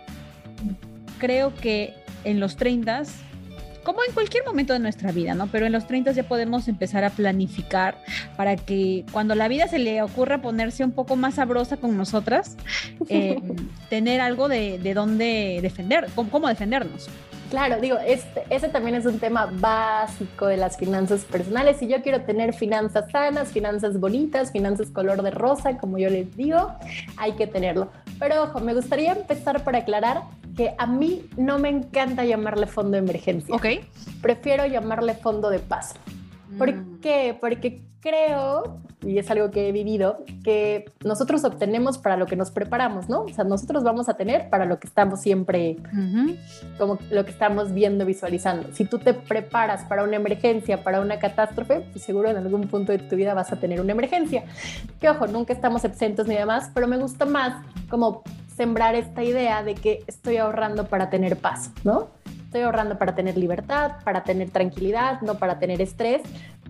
creo 1.21 1.55
que 1.55 1.95
en 2.25 2.41
los 2.41 2.57
30 2.57 3.05
como 3.83 4.01
en 4.07 4.13
cualquier 4.13 4.45
momento 4.45 4.73
de 4.73 4.79
nuestra 4.79 5.11
vida, 5.11 5.35
¿no? 5.35 5.47
Pero 5.47 5.67
en 5.67 5.73
los 5.73 5.87
30 5.87 6.13
ya 6.13 6.23
podemos 6.25 6.69
empezar 6.69 7.05
a 7.05 7.11
planificar 7.11 7.97
para 8.37 8.57
que 8.57 9.05
cuando 9.13 9.35
la 9.35 9.49
vida 9.49 9.69
se 9.69 9.79
le 9.79 10.03
ocurra 10.03 10.43
ponerse 10.43 10.85
un 10.85 10.93
poco 10.93 11.17
más 11.17 11.35
sabrosa 11.35 11.77
con 11.79 11.97
nosotras, 11.97 12.57
eh, 13.09 13.41
tener 13.89 14.21
algo 14.21 14.49
de, 14.49 14.79
de 14.79 14.95
dónde 14.95 15.61
defender, 15.63 16.09
cómo, 16.15 16.49
defendernos. 16.49 17.09
Claro, 17.51 17.81
digo, 17.81 17.99
este, 18.07 18.45
ese 18.49 18.69
también 18.69 18.95
es 18.95 19.07
un 19.07 19.19
tema 19.19 19.51
básico 19.53 20.47
de 20.47 20.57
las 20.57 20.77
finanzas 20.77 21.25
personales. 21.25 21.79
Si 21.79 21.89
yo 21.89 22.01
quiero 22.01 22.21
tener 22.21 22.55
finanzas 22.55 23.11
sanas, 23.11 23.49
finanzas 23.49 23.99
bonitas, 23.99 24.53
finanzas 24.53 24.91
color 24.91 25.23
de 25.23 25.33
rosa, 25.33 25.77
como 25.79 25.99
yo 25.99 26.11
les 26.11 26.37
digo, 26.37 26.73
hay 27.17 27.33
que 27.33 27.49
tenerlo. 27.49 27.91
Pero 28.21 28.45
ojo, 28.45 28.61
me 28.61 28.73
gustaría 28.73 29.13
empezar 29.13 29.65
por 29.65 29.75
aclarar 29.75 30.23
que 30.57 30.75
a 30.79 30.87
mí 30.87 31.23
no 31.37 31.59
me 31.59 31.69
encanta 31.69 32.25
llamarle 32.25 32.67
fondo 32.67 32.93
de 32.93 32.99
emergencia. 32.99 33.55
Ok. 33.55 33.67
Prefiero 34.21 34.67
llamarle 34.67 35.15
fondo 35.15 35.51
de 35.51 35.59
paz. 35.59 35.95
¿Por 36.59 36.73
mm. 36.75 37.01
qué? 37.01 37.37
Porque 37.41 37.83
creo, 38.01 38.81
y 39.03 39.19
es 39.19 39.31
algo 39.31 39.51
que 39.51 39.69
he 39.69 39.73
vivido, 39.73 40.25
que 40.43 40.91
nosotros 41.05 41.45
obtenemos 41.45 41.99
para 41.99 42.17
lo 42.17 42.27
que 42.27 42.35
nos 42.35 42.51
preparamos, 42.51 43.09
¿no? 43.09 43.23
O 43.23 43.29
sea, 43.29 43.45
nosotros 43.45 43.85
vamos 43.85 44.09
a 44.09 44.15
tener 44.15 44.49
para 44.49 44.65
lo 44.65 44.81
que 44.81 44.87
estamos 44.87 45.21
siempre, 45.21 45.77
como 46.79 46.99
lo 47.11 47.25
que 47.25 47.31
estamos 47.31 47.73
viendo, 47.73 48.07
visualizando. 48.07 48.73
Si 48.73 48.85
tú 48.85 48.99
te 48.99 49.13
preparas 49.15 49.85
para 49.85 50.03
una 50.03 50.17
emergencia, 50.17 50.83
para 50.83 51.01
una 51.01 51.19
catástrofe, 51.19 51.81
pues 51.93 52.03
seguro 52.03 52.31
en 52.31 52.39
algún 52.39 52.69
punto 52.69 52.93
de 52.93 52.99
tu 52.99 53.17
vida 53.17 53.35
vas 53.35 53.53
a 53.53 53.57
tener 53.57 53.81
una 53.81 53.93
emergencia. 53.93 54.45
Que 54.99 55.11
ojo, 55.11 55.27
nunca 55.27 55.53
estamos 55.53 55.85
exentos 55.85 56.27
ni 56.27 56.35
demás, 56.35 56.71
pero 56.75 56.89
me 56.89 56.97
gusta 56.97 57.27
más 57.27 57.65
como 57.89 58.23
sembrar 58.61 58.95
esta 58.95 59.23
idea 59.25 59.63
de 59.63 59.75
que 59.75 60.05
estoy 60.07 60.37
ahorrando 60.37 60.87
para 60.87 61.09
tener 61.09 61.39
paz, 61.39 61.71
¿no? 61.83 62.11
Estoy 62.45 62.61
ahorrando 62.61 62.99
para 62.99 63.15
tener 63.15 63.39
libertad, 63.39 63.93
para 64.05 64.23
tener 64.23 64.51
tranquilidad, 64.51 65.23
no 65.23 65.37
para 65.37 65.59
tener 65.59 65.81
estrés. 65.81 66.21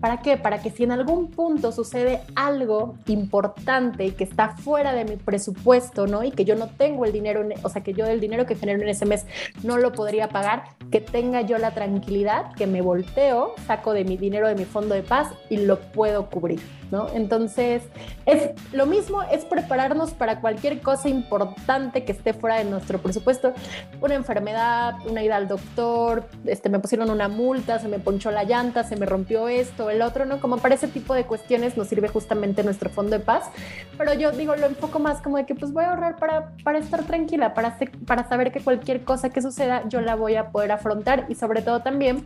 ¿Para 0.01 0.21
qué? 0.21 0.35
Para 0.35 0.61
que 0.61 0.71
si 0.71 0.83
en 0.83 0.91
algún 0.91 1.29
punto 1.29 1.71
sucede 1.71 2.21
algo 2.35 2.95
importante 3.05 4.05
y 4.05 4.11
que 4.11 4.23
está 4.23 4.49
fuera 4.57 4.93
de 4.93 5.05
mi 5.05 5.15
presupuesto, 5.15 6.07
¿no? 6.07 6.23
Y 6.23 6.31
que 6.31 6.43
yo 6.43 6.55
no 6.55 6.67
tengo 6.67 7.05
el 7.05 7.11
dinero, 7.11 7.47
o 7.61 7.69
sea, 7.69 7.83
que 7.83 7.93
yo 7.93 8.05
el 8.05 8.19
dinero 8.19 8.45
que 8.47 8.55
genero 8.55 8.81
en 8.81 8.89
ese 8.89 9.05
mes 9.05 9.25
no 9.63 9.77
lo 9.77 9.91
podría 9.91 10.27
pagar, 10.29 10.63
que 10.91 11.01
tenga 11.01 11.41
yo 11.41 11.57
la 11.59 11.71
tranquilidad, 11.71 12.51
que 12.55 12.65
me 12.67 12.81
volteo, 12.81 13.53
saco 13.67 13.93
de 13.93 14.03
mi 14.03 14.17
dinero 14.17 14.47
de 14.47 14.55
mi 14.55 14.65
fondo 14.65 14.95
de 14.95 15.03
paz 15.03 15.29
y 15.49 15.57
lo 15.57 15.79
puedo 15.79 16.29
cubrir, 16.29 16.61
¿no? 16.89 17.07
Entonces, 17.13 17.83
es 18.25 18.49
lo 18.73 18.87
mismo, 18.87 19.21
es 19.23 19.45
prepararnos 19.45 20.11
para 20.11 20.41
cualquier 20.41 20.81
cosa 20.81 21.09
importante 21.09 22.03
que 22.03 22.11
esté 22.11 22.33
fuera 22.33 22.57
de 22.57 22.65
nuestro 22.65 22.99
presupuesto, 22.99 23.53
una 24.01 24.15
enfermedad, 24.15 24.95
una 25.07 25.23
ida 25.23 25.35
al 25.35 25.47
doctor 25.47 26.25
este, 26.45 26.69
me 26.69 26.79
pusieron 26.79 27.09
una 27.09 27.27
multa, 27.27 27.79
se 27.79 27.87
me 27.87 27.99
ponchó 27.99 28.31
la 28.31 28.43
llanta, 28.43 28.83
se 28.83 28.95
me 28.95 29.05
rompió 29.05 29.47
esto, 29.47 29.90
el 29.91 30.01
otro, 30.01 30.25
¿no? 30.25 30.39
Como 30.39 30.57
para 30.57 30.75
ese 30.75 30.87
tipo 30.87 31.13
de 31.13 31.25
cuestiones 31.25 31.77
nos 31.77 31.87
sirve 31.87 32.07
justamente 32.07 32.63
nuestro 32.63 32.89
fondo 32.89 33.17
de 33.17 33.23
paz, 33.23 33.49
pero 33.97 34.13
yo 34.13 34.31
digo, 34.31 34.55
lo 34.55 34.67
enfoco 34.67 34.99
más 34.99 35.21
como 35.21 35.37
de 35.37 35.45
que 35.45 35.55
pues 35.55 35.71
voy 35.71 35.83
a 35.83 35.91
ahorrar 35.91 36.17
para, 36.17 36.51
para 36.63 36.79
estar 36.79 37.03
tranquila, 37.03 37.53
para, 37.53 37.77
para 38.05 38.27
saber 38.27 38.51
que 38.51 38.59
cualquier 38.61 39.03
cosa 39.03 39.29
que 39.29 39.41
suceda 39.41 39.87
yo 39.87 40.01
la 40.01 40.15
voy 40.15 40.35
a 40.35 40.49
poder 40.49 40.71
afrontar 40.71 41.25
y 41.29 41.35
sobre 41.35 41.61
todo 41.61 41.81
también 41.81 42.25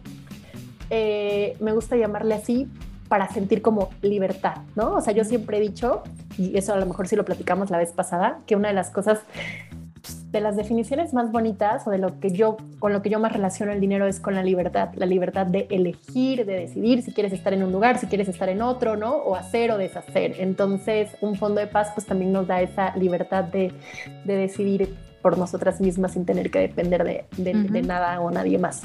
eh, 0.90 1.58
me 1.60 1.72
gusta 1.74 1.96
llamarle 1.96 2.36
así 2.36 2.70
para 3.08 3.30
sentir 3.30 3.62
como 3.62 3.90
libertad, 4.02 4.56
¿no? 4.76 4.94
O 4.94 5.02
sea, 5.02 5.14
yo 5.14 5.24
siempre 5.24 5.58
he 5.58 5.62
dicho, 5.62 6.04
y 6.38 6.58
eso 6.58 6.74
a 6.74 6.78
lo 6.78 6.86
mejor 6.86 7.08
sí 7.08 7.16
lo 7.16 7.24
platicamos 7.24 7.70
la 7.70 7.78
vez 7.78 7.92
pasada, 7.92 8.40
que 8.48 8.56
una 8.56 8.70
de 8.70 8.74
las 8.74 8.90
cosas 8.90 9.20
de 10.36 10.42
las 10.42 10.58
definiciones 10.58 11.14
más 11.14 11.32
bonitas 11.32 11.88
o 11.88 11.92
de 11.92 11.98
lo 11.98 12.20
que 12.20 12.30
yo, 12.30 12.58
con 12.80 12.92
lo 12.92 13.02
que 13.02 13.10
yo 13.10 13.20
más 13.20 13.32
relaciono 13.32 13.72
el 13.72 13.80
dinero 13.80 14.06
es 14.06 14.20
con 14.20 14.36
la 14.36 14.44
libertad, 14.44 14.90
la 14.96 15.06
libertad 15.06 15.46
de 15.46 15.66
elegir, 15.70 16.46
de 16.46 16.56
decidir 16.60 17.02
si 17.04 17.14
quieres 17.14 17.32
estar 17.32 17.54
en 17.54 17.64
un 17.64 17.72
lugar, 17.72 18.00
si 18.00 18.08
quieres 18.08 18.28
estar 18.28 18.50
en 18.50 18.62
otro, 18.62 18.98
¿no? 18.98 19.16
O 19.16 19.36
hacer 19.36 19.72
o 19.72 19.78
deshacer. 19.78 20.36
Entonces, 20.40 21.16
un 21.22 21.36
fondo 21.36 21.62
de 21.62 21.68
paz 21.68 21.92
pues 21.96 22.06
también 22.06 22.34
nos 22.34 22.48
da 22.48 22.62
esa 22.62 22.94
libertad 22.98 23.46
de, 23.46 23.72
de 24.26 24.36
decidir 24.36 24.94
por 25.22 25.38
nosotras 25.38 25.80
mismas 25.80 26.12
sin 26.12 26.26
tener 26.26 26.52
que 26.52 26.60
depender 26.60 27.06
de, 27.06 27.26
de, 27.38 27.54
de 27.54 27.82
nada 27.82 28.20
o 28.20 28.30
nadie 28.30 28.58
más. 28.58 28.84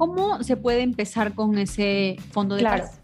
¿Cómo 0.00 0.42
se 0.42 0.56
puede 0.56 0.80
empezar 0.80 1.34
con 1.34 1.58
ese 1.58 2.16
fondo 2.30 2.54
de 2.54 2.62
claro. 2.62 2.84
paz? 2.84 2.98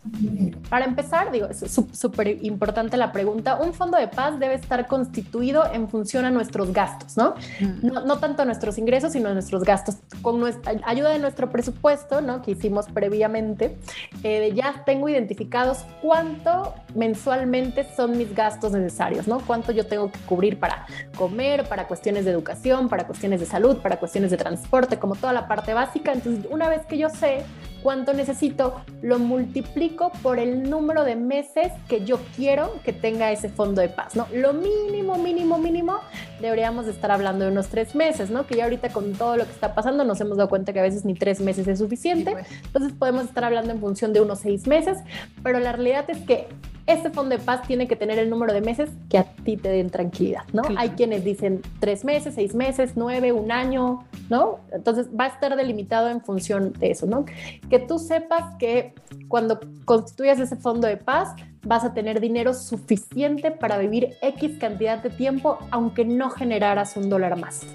Para 0.70 0.86
empezar, 0.86 1.30
digo, 1.30 1.46
es 1.46 1.62
súper 1.92 2.42
importante 2.42 2.96
la 2.96 3.12
pregunta. 3.12 3.56
Un 3.56 3.74
fondo 3.74 3.98
de 3.98 4.08
paz 4.08 4.38
debe 4.40 4.54
estar 4.54 4.86
constituido 4.86 5.70
en 5.70 5.90
función 5.90 6.24
a 6.24 6.30
nuestros 6.30 6.72
gastos, 6.72 7.18
¿no? 7.18 7.34
Mm. 7.60 7.86
No, 7.86 8.00
no 8.06 8.18
tanto 8.18 8.40
a 8.40 8.44
nuestros 8.46 8.78
ingresos, 8.78 9.12
sino 9.12 9.28
a 9.28 9.34
nuestros 9.34 9.62
gastos. 9.62 9.96
Con 10.22 10.40
nuestra, 10.40 10.72
ayuda 10.86 11.10
de 11.10 11.18
nuestro 11.18 11.50
presupuesto, 11.50 12.22
¿no? 12.22 12.40
Que 12.40 12.52
hicimos 12.52 12.86
previamente, 12.86 13.76
eh, 14.22 14.52
ya 14.54 14.82
tengo 14.86 15.10
identificados 15.10 15.84
cuánto 16.00 16.72
mensualmente 16.94 17.86
son 17.94 18.16
mis 18.16 18.34
gastos 18.34 18.72
necesarios, 18.72 19.28
¿no? 19.28 19.40
Cuánto 19.40 19.70
yo 19.70 19.86
tengo 19.86 20.10
que 20.10 20.18
cubrir 20.20 20.58
para 20.58 20.86
comer, 21.14 21.68
para 21.68 21.88
cuestiones 21.88 22.24
de 22.24 22.30
educación, 22.30 22.88
para 22.88 23.06
cuestiones 23.06 23.40
de 23.40 23.44
salud, 23.44 23.82
para 23.82 23.98
cuestiones 23.98 24.30
de 24.30 24.38
transporte, 24.38 24.98
como 24.98 25.14
toda 25.14 25.34
la 25.34 25.46
parte 25.46 25.74
básica. 25.74 26.14
Entonces, 26.14 26.46
una 26.50 26.70
vez 26.70 26.85
que 26.88 26.98
yo 26.98 27.08
sé 27.08 27.44
cuánto 27.86 28.14
necesito, 28.14 28.80
lo 29.00 29.20
multiplico 29.20 30.10
por 30.20 30.40
el 30.40 30.68
número 30.68 31.04
de 31.04 31.14
meses 31.14 31.70
que 31.86 32.04
yo 32.04 32.18
quiero 32.34 32.80
que 32.82 32.92
tenga 32.92 33.30
ese 33.30 33.48
fondo 33.48 33.80
de 33.80 33.88
paz, 33.88 34.16
¿no? 34.16 34.26
Lo 34.34 34.52
mínimo, 34.52 35.14
mínimo, 35.18 35.56
mínimo, 35.56 36.00
deberíamos 36.40 36.88
estar 36.88 37.12
hablando 37.12 37.44
de 37.44 37.52
unos 37.52 37.68
tres 37.68 37.94
meses, 37.94 38.28
¿no? 38.28 38.44
Que 38.44 38.56
ya 38.56 38.64
ahorita 38.64 38.88
con 38.88 39.12
todo 39.12 39.36
lo 39.36 39.44
que 39.44 39.52
está 39.52 39.76
pasando 39.76 40.02
nos 40.02 40.20
hemos 40.20 40.36
dado 40.36 40.48
cuenta 40.48 40.72
que 40.72 40.80
a 40.80 40.82
veces 40.82 41.04
ni 41.04 41.14
tres 41.14 41.40
meses 41.40 41.68
es 41.68 41.78
suficiente, 41.78 42.32
pues. 42.32 42.46
entonces 42.64 42.92
podemos 42.92 43.26
estar 43.26 43.44
hablando 43.44 43.70
en 43.70 43.78
función 43.78 44.12
de 44.12 44.20
unos 44.20 44.40
seis 44.40 44.66
meses, 44.66 44.98
pero 45.44 45.60
la 45.60 45.70
realidad 45.70 46.10
es 46.10 46.18
que 46.22 46.48
ese 46.86 47.10
fondo 47.10 47.36
de 47.36 47.42
paz 47.42 47.62
tiene 47.66 47.88
que 47.88 47.96
tener 47.96 48.18
el 48.18 48.30
número 48.30 48.52
de 48.52 48.60
meses 48.60 48.90
que 49.10 49.18
a 49.18 49.24
ti 49.24 49.56
te 49.56 49.68
den 49.68 49.90
tranquilidad, 49.90 50.44
¿no? 50.52 50.62
Hay 50.76 50.90
quienes 50.90 51.24
dicen 51.24 51.60
tres 51.80 52.04
meses, 52.04 52.34
seis 52.34 52.54
meses, 52.54 52.92
nueve, 52.94 53.32
un 53.32 53.50
año, 53.50 54.04
¿no? 54.30 54.60
Entonces 54.72 55.08
va 55.08 55.24
a 55.24 55.28
estar 55.28 55.56
delimitado 55.56 56.08
en 56.08 56.20
función 56.20 56.72
de 56.74 56.92
eso, 56.92 57.06
¿no? 57.06 57.24
Que 57.68 57.75
tú 57.78 57.98
sepas 57.98 58.56
que 58.58 58.94
cuando 59.28 59.60
constituyas 59.84 60.38
ese 60.38 60.56
fondo 60.56 60.86
de 60.86 60.96
paz 60.96 61.34
vas 61.62 61.84
a 61.84 61.94
tener 61.94 62.20
dinero 62.20 62.54
suficiente 62.54 63.50
para 63.50 63.78
vivir 63.78 64.16
X 64.22 64.58
cantidad 64.58 65.02
de 65.02 65.10
tiempo, 65.10 65.58
aunque 65.70 66.04
no 66.04 66.30
generaras 66.30 66.96
un 66.96 67.08
dólar 67.08 67.38
más. 67.38 67.66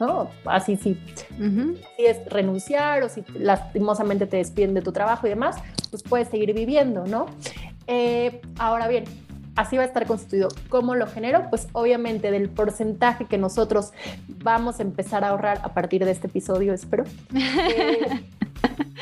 ¿no? 0.00 0.28
Así 0.44 0.76
sí. 0.76 0.98
Si 1.96 2.04
es 2.04 2.24
renunciar 2.26 3.02
o 3.02 3.08
si 3.08 3.24
lastimosamente 3.38 4.26
te 4.26 4.38
despiden 4.38 4.74
de 4.74 4.82
tu 4.82 4.92
trabajo 4.92 5.26
y 5.26 5.30
demás, 5.30 5.56
pues 5.90 6.02
puedes 6.02 6.28
seguir 6.28 6.52
viviendo, 6.52 7.06
¿no? 7.06 7.26
Eh, 7.86 8.40
ahora 8.58 8.88
bien, 8.88 9.04
así 9.56 9.76
va 9.76 9.82
a 9.82 9.86
estar 9.86 10.06
constituido. 10.06 10.48
¿Cómo 10.68 10.94
lo 10.94 11.06
genero? 11.06 11.46
Pues 11.50 11.68
obviamente 11.72 12.30
del 12.30 12.48
porcentaje 12.48 13.24
que 13.24 13.38
nosotros 13.38 13.92
vamos 14.28 14.78
a 14.78 14.82
empezar 14.82 15.24
a 15.24 15.30
ahorrar 15.30 15.60
a 15.62 15.74
partir 15.74 16.04
de 16.04 16.10
este 16.10 16.28
episodio, 16.28 16.72
espero. 16.72 17.04
Eh, 17.76 18.24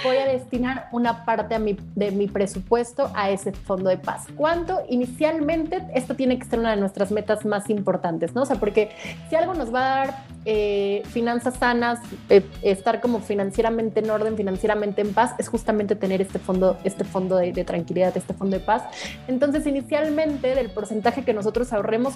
voy 0.02 0.16
a 0.16 0.26
destinar 0.26 0.88
una 0.92 1.24
parte 1.24 1.58
de 1.94 2.10
mi 2.10 2.26
presupuesto 2.26 3.10
a 3.14 3.30
ese 3.30 3.52
fondo 3.52 3.88
de 3.88 3.96
paz. 3.96 4.26
¿Cuánto? 4.36 4.82
Inicialmente, 4.88 5.82
esto 5.94 6.14
tiene 6.14 6.38
que 6.38 6.44
ser 6.44 6.58
una 6.58 6.70
de 6.70 6.76
nuestras 6.76 7.10
metas 7.10 7.44
más 7.44 7.70
importantes, 7.70 8.34
¿no? 8.34 8.42
O 8.42 8.46
sea, 8.46 8.56
porque 8.56 8.90
si 9.28 9.36
algo 9.36 9.54
nos 9.54 9.72
va 9.72 9.80
a 9.80 9.96
dar 9.96 10.24
eh, 10.44 11.02
finanzas 11.06 11.54
sanas, 11.54 12.00
eh, 12.28 12.44
estar 12.62 13.00
como 13.00 13.20
financieramente 13.20 14.00
en 14.00 14.10
orden, 14.10 14.36
financieramente 14.36 15.00
en 15.00 15.14
paz, 15.14 15.34
es 15.38 15.48
justamente 15.48 15.96
tener 15.96 16.20
este 16.20 16.38
fondo, 16.38 16.76
este 16.84 17.04
fondo 17.04 17.36
de, 17.36 17.52
de 17.52 17.64
tranquilidad, 17.64 18.14
este 18.16 18.34
fondo 18.34 18.58
de 18.58 18.64
paz. 18.64 18.82
Entonces, 19.26 19.66
inicialmente, 19.66 20.43
del 20.48 20.70
porcentaje 20.70 21.24
que 21.24 21.32
nosotros 21.32 21.72
ahorremos, 21.72 22.14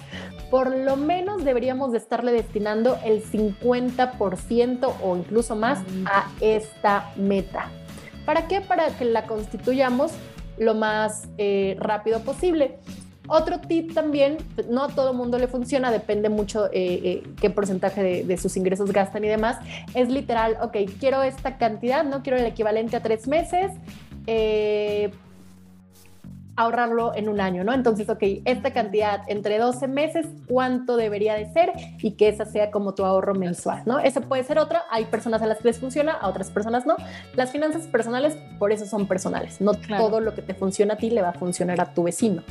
por 0.50 0.74
lo 0.74 0.96
menos 0.96 1.44
deberíamos 1.44 1.92
de 1.92 1.98
estarle 1.98 2.32
destinando 2.32 2.98
el 3.04 3.22
50% 3.22 4.92
o 5.02 5.16
incluso 5.16 5.56
más 5.56 5.80
a 6.06 6.28
esta 6.40 7.12
meta. 7.16 7.70
¿Para 8.24 8.46
qué? 8.48 8.60
Para 8.60 8.88
que 8.88 9.04
la 9.04 9.26
constituyamos 9.26 10.12
lo 10.58 10.74
más 10.74 11.28
eh, 11.38 11.76
rápido 11.78 12.20
posible. 12.20 12.78
Otro 13.30 13.60
tip 13.60 13.92
también, 13.92 14.38
no 14.70 14.84
a 14.84 14.88
todo 14.88 15.12
mundo 15.12 15.38
le 15.38 15.48
funciona, 15.48 15.90
depende 15.90 16.30
mucho 16.30 16.66
eh, 16.66 16.70
eh, 16.72 17.22
qué 17.38 17.50
porcentaje 17.50 18.02
de, 18.02 18.24
de, 18.24 18.38
sus 18.38 18.56
ingresos 18.56 18.90
gastan 18.90 19.22
y 19.24 19.28
demás. 19.28 19.58
Es 19.94 20.08
literal, 20.08 20.56
ok, 20.62 20.76
quiero 20.98 21.22
esta 21.22 21.58
cantidad, 21.58 22.04
no 22.04 22.22
quiero 22.22 22.38
el 22.38 22.46
equivalente 22.46 22.96
a 22.96 23.02
tres 23.02 23.28
meses, 23.28 23.72
eh, 24.26 25.10
ahorrarlo 26.58 27.14
en 27.14 27.28
un 27.28 27.40
año, 27.40 27.62
¿no? 27.62 27.72
Entonces, 27.72 28.08
ok, 28.10 28.22
esta 28.44 28.72
cantidad 28.72 29.22
entre 29.28 29.58
12 29.58 29.86
meses, 29.86 30.26
¿cuánto 30.48 30.96
debería 30.96 31.34
de 31.34 31.50
ser? 31.52 31.70
Y 32.00 32.12
que 32.12 32.28
esa 32.28 32.44
sea 32.44 32.72
como 32.72 32.94
tu 32.94 33.04
ahorro 33.04 33.32
mensual, 33.32 33.82
¿no? 33.86 34.00
Eso 34.00 34.22
puede 34.22 34.42
ser 34.42 34.58
otra, 34.58 34.82
hay 34.90 35.04
personas 35.04 35.40
a 35.40 35.46
las 35.46 35.58
que 35.58 35.68
les 35.68 35.78
funciona, 35.78 36.12
a 36.12 36.28
otras 36.28 36.50
personas 36.50 36.84
no. 36.84 36.96
Las 37.36 37.52
finanzas 37.52 37.86
personales, 37.86 38.36
por 38.58 38.72
eso 38.72 38.86
son 38.86 39.06
personales, 39.06 39.60
no 39.60 39.72
claro. 39.74 40.08
todo 40.08 40.20
lo 40.20 40.34
que 40.34 40.42
te 40.42 40.52
funciona 40.52 40.94
a 40.94 40.96
ti 40.96 41.10
le 41.10 41.22
va 41.22 41.28
a 41.28 41.34
funcionar 41.34 41.80
a 41.80 41.94
tu 41.94 42.02
vecino. 42.02 42.42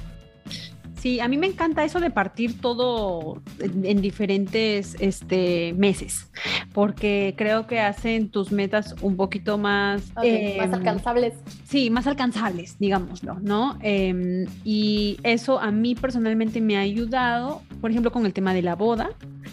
Sí, 0.98 1.20
a 1.20 1.28
mí 1.28 1.38
me 1.38 1.48
encanta 1.48 1.84
eso 1.84 2.00
de 2.00 2.10
partir 2.10 2.60
todo 2.60 3.42
en, 3.60 3.86
en, 3.86 4.02
diferentes 4.02 4.96
este, 5.00 5.74
meses, 5.74 6.32
porque 6.74 7.36
creo 7.38 7.68
que 7.68 7.80
hacen 7.80 8.30
tus 8.30 8.52
metas 8.52 8.96
un 9.02 9.16
poquito 9.16 9.58
más... 9.58 10.12
Okay, 10.16 10.54
eh, 10.54 10.58
más 10.58 10.74
alcanzables. 10.74 11.36
Sí, 11.66 11.90
más 11.92 12.08
alcanzables, 12.08 12.80
digámoslo, 12.80 13.40
¿no? 13.40 13.78
Eh, 13.82 14.48
y 14.64 15.20
eso 15.24 15.60
a 15.60 15.70
mí 15.70 15.94
personalmente 15.94 16.62
me 16.62 16.78
ha 16.78 16.82
ayudado, 16.82 17.62
por 17.80 17.92
ejemplo, 17.92 18.12
con 18.12 18.26
el 18.26 18.34
tema 18.34 18.54
de 18.54 18.64
la 18.64 18.76
boda. 18.76 19.10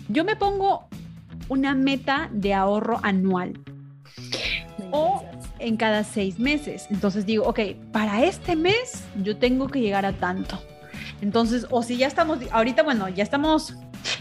Yo 0.09 0.25
me 0.25 0.37
pongo 0.37 0.89
una 1.49 1.75
meta 1.75 2.31
de 2.33 2.55
ahorro 2.55 3.01
anual. 3.03 3.61
O 4.91 5.25
en 5.59 5.77
cada 5.77 6.05
seis 6.05 6.39
meses. 6.39 6.87
Entonces 6.91 7.27
digo, 7.27 7.45
ok, 7.45 7.61
para 7.93 8.25
este 8.25 8.57
mes 8.57 9.05
yo 9.23 9.37
tengo 9.37 9.69
que 9.69 9.81
llegar 9.81 10.07
a 10.07 10.13
tanto. 10.13 10.59
Entonces, 11.21 11.67
o 11.71 11.83
si 11.83 11.97
ya 11.97 12.07
estamos, 12.07 12.39
ahorita, 12.51 12.83
bueno, 12.83 13.09
ya 13.09 13.23
estamos 13.23 13.75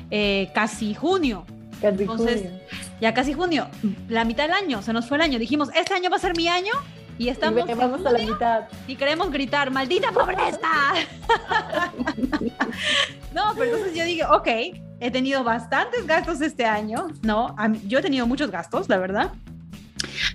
eh, 0.09 0.51
casi 0.53 0.93
junio. 0.93 1.45
Casi 1.81 2.03
Entonces, 2.03 2.41
junio. 2.41 2.59
ya 3.01 3.13
casi 3.13 3.33
junio, 3.33 3.67
la 4.07 4.25
mitad 4.25 4.43
del 4.43 4.53
año, 4.53 4.81
se 4.81 4.93
nos 4.93 5.07
fue 5.07 5.17
el 5.17 5.23
año. 5.23 5.39
Dijimos, 5.39 5.69
este 5.75 5.93
año 5.93 6.09
va 6.09 6.17
a 6.17 6.19
ser 6.19 6.35
mi 6.37 6.47
año 6.47 6.71
y 7.17 7.29
estamos. 7.29 7.69
Y 7.69 7.73
vamos 7.73 8.05
a 8.05 8.11
la 8.11 8.19
mitad. 8.19 8.63
Y 8.87 8.95
queremos 8.95 9.31
gritar, 9.31 9.71
¡maldita 9.71 10.11
pobreza! 10.11 10.93
no, 13.33 13.53
pero 13.55 13.65
entonces 13.65 13.95
yo 13.95 14.05
dije, 14.05 14.23
ok, 14.25 14.47
he 14.99 15.11
tenido 15.11 15.43
bastantes 15.43 16.07
gastos 16.07 16.41
este 16.41 16.65
año, 16.65 17.07
¿no? 17.21 17.55
Yo 17.87 17.99
he 17.99 18.01
tenido 18.01 18.25
muchos 18.25 18.49
gastos, 18.49 18.89
la 18.89 18.97
verdad. 18.97 19.31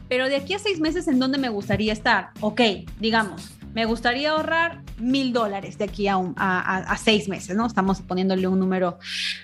Pero 0.09 0.29
de 0.29 0.37
aquí 0.37 0.55
a 0.55 0.59
seis 0.59 0.81
meses, 0.81 1.09
¿en 1.09 1.19
dónde 1.19 1.39
me 1.39 1.49
gustaría 1.49 1.93
estar? 1.93 2.31
Ok, 2.41 2.61
digamos, 2.99 3.51
me 3.79 3.85
gustaría 3.85 4.33
ahorrar 4.33 4.83
mil 4.99 5.33
dólares 5.33 5.79
de 5.79 5.85
aquí 5.85 6.09
a, 6.09 6.17
un, 6.17 6.35
a, 6.37 6.79
a, 6.79 6.97
seis 6.97 7.29
meses, 7.29 7.55
¿no? 7.55 7.65
Estamos 7.65 8.03
poniéndole 8.03 8.49
un 8.49 8.59
número 8.59 8.99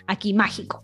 aquí 0.09 0.35
mágico. 0.35 0.83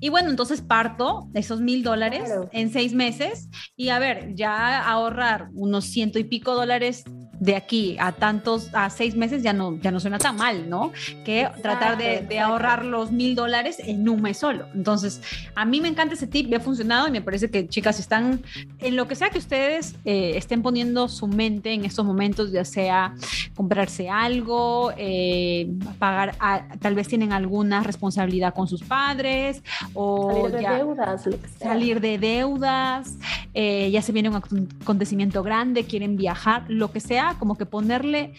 Y 0.00 0.08
bueno, 0.08 0.30
entonces 0.30 0.62
parto 0.62 1.28
esos 1.34 1.60
mil 1.60 1.82
dólares 1.82 2.24
claro. 2.24 2.48
en 2.52 2.72
seis 2.72 2.94
meses 2.94 3.48
y 3.76 3.90
a 3.90 3.98
ver, 3.98 4.34
ya 4.34 4.80
ahorrar 4.80 5.48
unos 5.52 5.84
ciento 5.84 6.18
y 6.18 6.24
pico 6.24 6.54
dólares 6.54 7.04
de 7.40 7.56
aquí 7.56 7.96
a 7.98 8.12
tantos, 8.12 8.68
a 8.74 8.90
seis 8.90 9.16
meses 9.16 9.42
ya 9.42 9.54
no, 9.54 9.78
ya 9.80 9.90
no 9.90 9.98
suena 9.98 10.18
tan 10.18 10.36
mal, 10.36 10.68
¿no? 10.68 10.92
Que 11.24 11.40
exacto, 11.42 11.62
tratar 11.62 11.96
de, 11.96 12.20
de, 12.20 12.38
ahorrar 12.38 12.84
los 12.84 13.10
mil 13.12 13.34
dólares 13.34 13.78
en 13.78 14.06
un 14.08 14.20
mes 14.20 14.36
solo. 14.36 14.66
Entonces, 14.74 15.22
a 15.54 15.64
mí 15.64 15.80
me 15.80 15.88
encanta 15.88 16.14
ese 16.14 16.26
tip, 16.26 16.50
me 16.50 16.56
ha 16.56 16.60
funcionado 16.60 17.08
y 17.08 17.10
me 17.10 17.22
parece 17.22 17.50
que 17.50 17.66
chicas 17.66 17.98
están, 17.98 18.42
en 18.78 18.94
lo 18.94 19.08
que 19.08 19.14
sea 19.14 19.30
que 19.30 19.38
ustedes 19.38 19.96
eh, 20.04 20.32
estén 20.36 20.60
poniendo 20.60 21.08
su 21.08 21.28
mente 21.28 21.72
en 21.72 21.86
estos 21.86 22.04
momentos, 22.04 22.52
ya 22.52 22.66
sea 22.66 23.14
comprarse 23.54 24.10
algo, 24.10 24.92
eh, 24.98 25.70
pagar, 25.98 26.34
a, 26.40 26.68
tal 26.78 26.94
vez 26.94 27.08
tienen 27.08 27.32
alguna 27.32 27.82
responsabilidad 27.82 28.52
con 28.52 28.68
sus 28.68 28.82
padres 28.82 29.59
o 29.94 30.32
salir 30.32 30.52
de 30.52 30.62
ya, 30.62 30.74
deudas, 30.76 31.28
salir 31.58 32.00
de 32.00 32.18
deudas, 32.18 33.16
eh, 33.54 33.90
ya 33.90 34.02
se 34.02 34.12
viene 34.12 34.28
un 34.28 34.36
acontecimiento 34.36 35.42
grande, 35.42 35.84
quieren 35.84 36.16
viajar, 36.16 36.64
lo 36.68 36.92
que 36.92 37.00
sea, 37.00 37.36
como 37.38 37.56
que 37.56 37.66
ponerle 37.66 38.32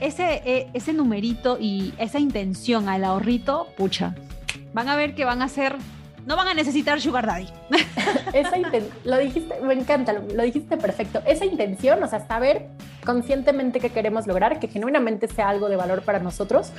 ese, 0.00 0.42
e, 0.44 0.70
ese 0.74 0.92
numerito 0.92 1.58
y 1.60 1.92
esa 1.98 2.18
intención 2.18 2.88
al 2.88 3.04
ahorrito, 3.04 3.68
pucha, 3.76 4.14
van 4.72 4.88
a 4.88 4.96
ver 4.96 5.14
que 5.14 5.24
van 5.24 5.42
a 5.42 5.48
ser, 5.48 5.76
no 6.28 6.36
van 6.36 6.46
a 6.46 6.54
necesitar 6.54 7.00
Sugar 7.00 7.26
Daddy. 7.26 7.48
esa 8.34 8.56
lo 9.04 9.16
dijiste, 9.16 9.60
me 9.62 9.72
encanta, 9.72 10.12
lo, 10.12 10.20
lo, 10.20 10.42
dijiste 10.42 10.76
perfecto. 10.76 11.22
Esa 11.24 11.46
intención, 11.46 12.02
o 12.02 12.06
sea, 12.06 12.26
saber 12.28 12.66
conscientemente 13.02 13.80
que 13.80 13.88
queremos 13.88 14.26
lograr, 14.26 14.60
que 14.60 14.68
genuinamente 14.68 15.26
sea 15.26 15.48
algo 15.48 15.70
de 15.70 15.76
valor 15.76 16.02
para 16.02 16.18
nosotros 16.18 16.70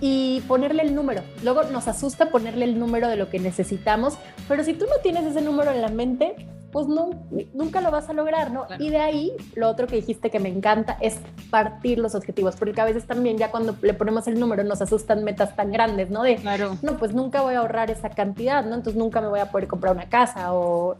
y 0.00 0.40
ponerle 0.46 0.84
el 0.84 0.94
número. 0.94 1.22
Luego 1.42 1.64
nos 1.64 1.88
asusta 1.88 2.30
ponerle 2.30 2.64
el 2.64 2.78
número 2.78 3.08
de 3.08 3.16
lo 3.16 3.28
que 3.28 3.40
necesitamos, 3.40 4.18
pero 4.46 4.62
si 4.62 4.72
tú 4.72 4.84
no 4.84 5.00
tienes 5.02 5.24
ese 5.24 5.42
número 5.42 5.72
en 5.72 5.82
la 5.82 5.88
mente, 5.88 6.36
pues 6.72 6.86
no, 6.86 7.10
nunca 7.54 7.80
lo 7.80 7.90
vas 7.90 8.08
a 8.08 8.12
lograr, 8.12 8.50
¿no? 8.50 8.66
Y 8.78 8.90
de 8.90 8.98
ahí, 8.98 9.32
lo 9.54 9.68
otro 9.68 9.86
que 9.86 9.96
dijiste 9.96 10.30
que 10.30 10.38
me 10.38 10.48
encanta 10.48 10.96
es 11.00 11.18
partir 11.50 11.98
los 11.98 12.14
objetivos, 12.14 12.56
porque 12.56 12.80
a 12.80 12.84
veces 12.84 13.06
también 13.06 13.38
ya 13.38 13.50
cuando 13.50 13.76
le 13.82 13.94
ponemos 13.94 14.26
el 14.26 14.38
número 14.38 14.62
nos 14.64 14.82
asustan 14.82 15.24
metas 15.24 15.56
tan 15.56 15.72
grandes, 15.72 16.10
¿no? 16.10 16.22
De, 16.22 16.36
claro. 16.36 16.76
no, 16.82 16.96
pues 16.98 17.14
nunca 17.14 17.42
voy 17.42 17.54
a 17.54 17.60
ahorrar 17.60 17.90
esa 17.90 18.10
cantidad, 18.10 18.64
¿no? 18.64 18.74
Entonces 18.74 18.96
nunca 18.96 19.20
me 19.20 19.28
voy 19.28 19.40
a 19.40 19.50
poder 19.50 19.68
comprar 19.68 19.94
una 19.94 20.08
casa 20.08 20.52
o 20.52 20.96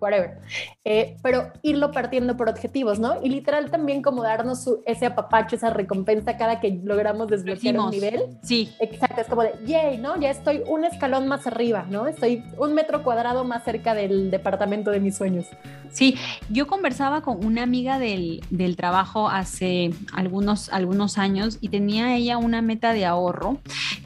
whatever. 0.00 0.38
Eh, 0.84 1.16
pero 1.22 1.52
irlo 1.62 1.90
partiendo 1.90 2.36
por 2.36 2.48
objetivos, 2.48 2.98
¿no? 2.98 3.22
Y 3.22 3.28
literal 3.28 3.70
también 3.70 4.02
como 4.02 4.22
darnos 4.22 4.68
ese 4.86 5.06
apapacho, 5.06 5.56
esa 5.56 5.70
recompensa 5.70 6.36
cada 6.36 6.60
que 6.60 6.80
logramos 6.82 7.28
desbloquear 7.28 7.78
un 7.78 7.90
nivel. 7.90 8.38
Sí. 8.42 8.72
Exacto, 8.80 9.20
es 9.20 9.26
como 9.26 9.42
de, 9.42 9.54
yay, 9.66 9.98
¿no? 9.98 10.18
Ya 10.18 10.30
estoy 10.30 10.62
un 10.66 10.84
escalón 10.84 11.28
más 11.28 11.46
arriba, 11.46 11.84
¿no? 11.90 12.06
Estoy 12.06 12.44
un 12.56 12.74
metro 12.74 13.02
cuadrado 13.02 13.44
más 13.44 13.64
cerca 13.64 13.94
del 13.94 14.30
departamento 14.30 14.90
de 14.90 15.00
mis 15.00 15.17
sueños. 15.18 15.46
Sí, 15.90 16.16
yo 16.48 16.66
conversaba 16.66 17.22
con 17.22 17.44
una 17.44 17.62
amiga 17.62 17.98
del, 17.98 18.42
trabajo 18.76 19.28
hace 19.28 19.92
algunos, 20.12 20.68
algunos 20.70 21.18
años 21.18 21.58
y 21.60 21.68
tenía 21.68 22.14
ella 22.16 22.38
una 22.38 22.62
meta 22.62 22.92
de 22.92 23.04
ahorro 23.04 23.58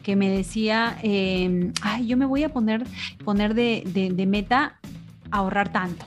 que 0.02 0.16
me 0.16 0.30
decía, 0.30 0.98
em, 1.02 1.72
ay, 1.82 2.06
yo 2.06 2.16
me 2.16 2.26
voy 2.26 2.44
a 2.44 2.48
poner, 2.48 2.84
poner 3.24 3.54
de, 3.54 3.82
de 3.84 4.26
meta 4.26 4.78
ahorrar 5.30 5.72
tanto. 5.72 6.06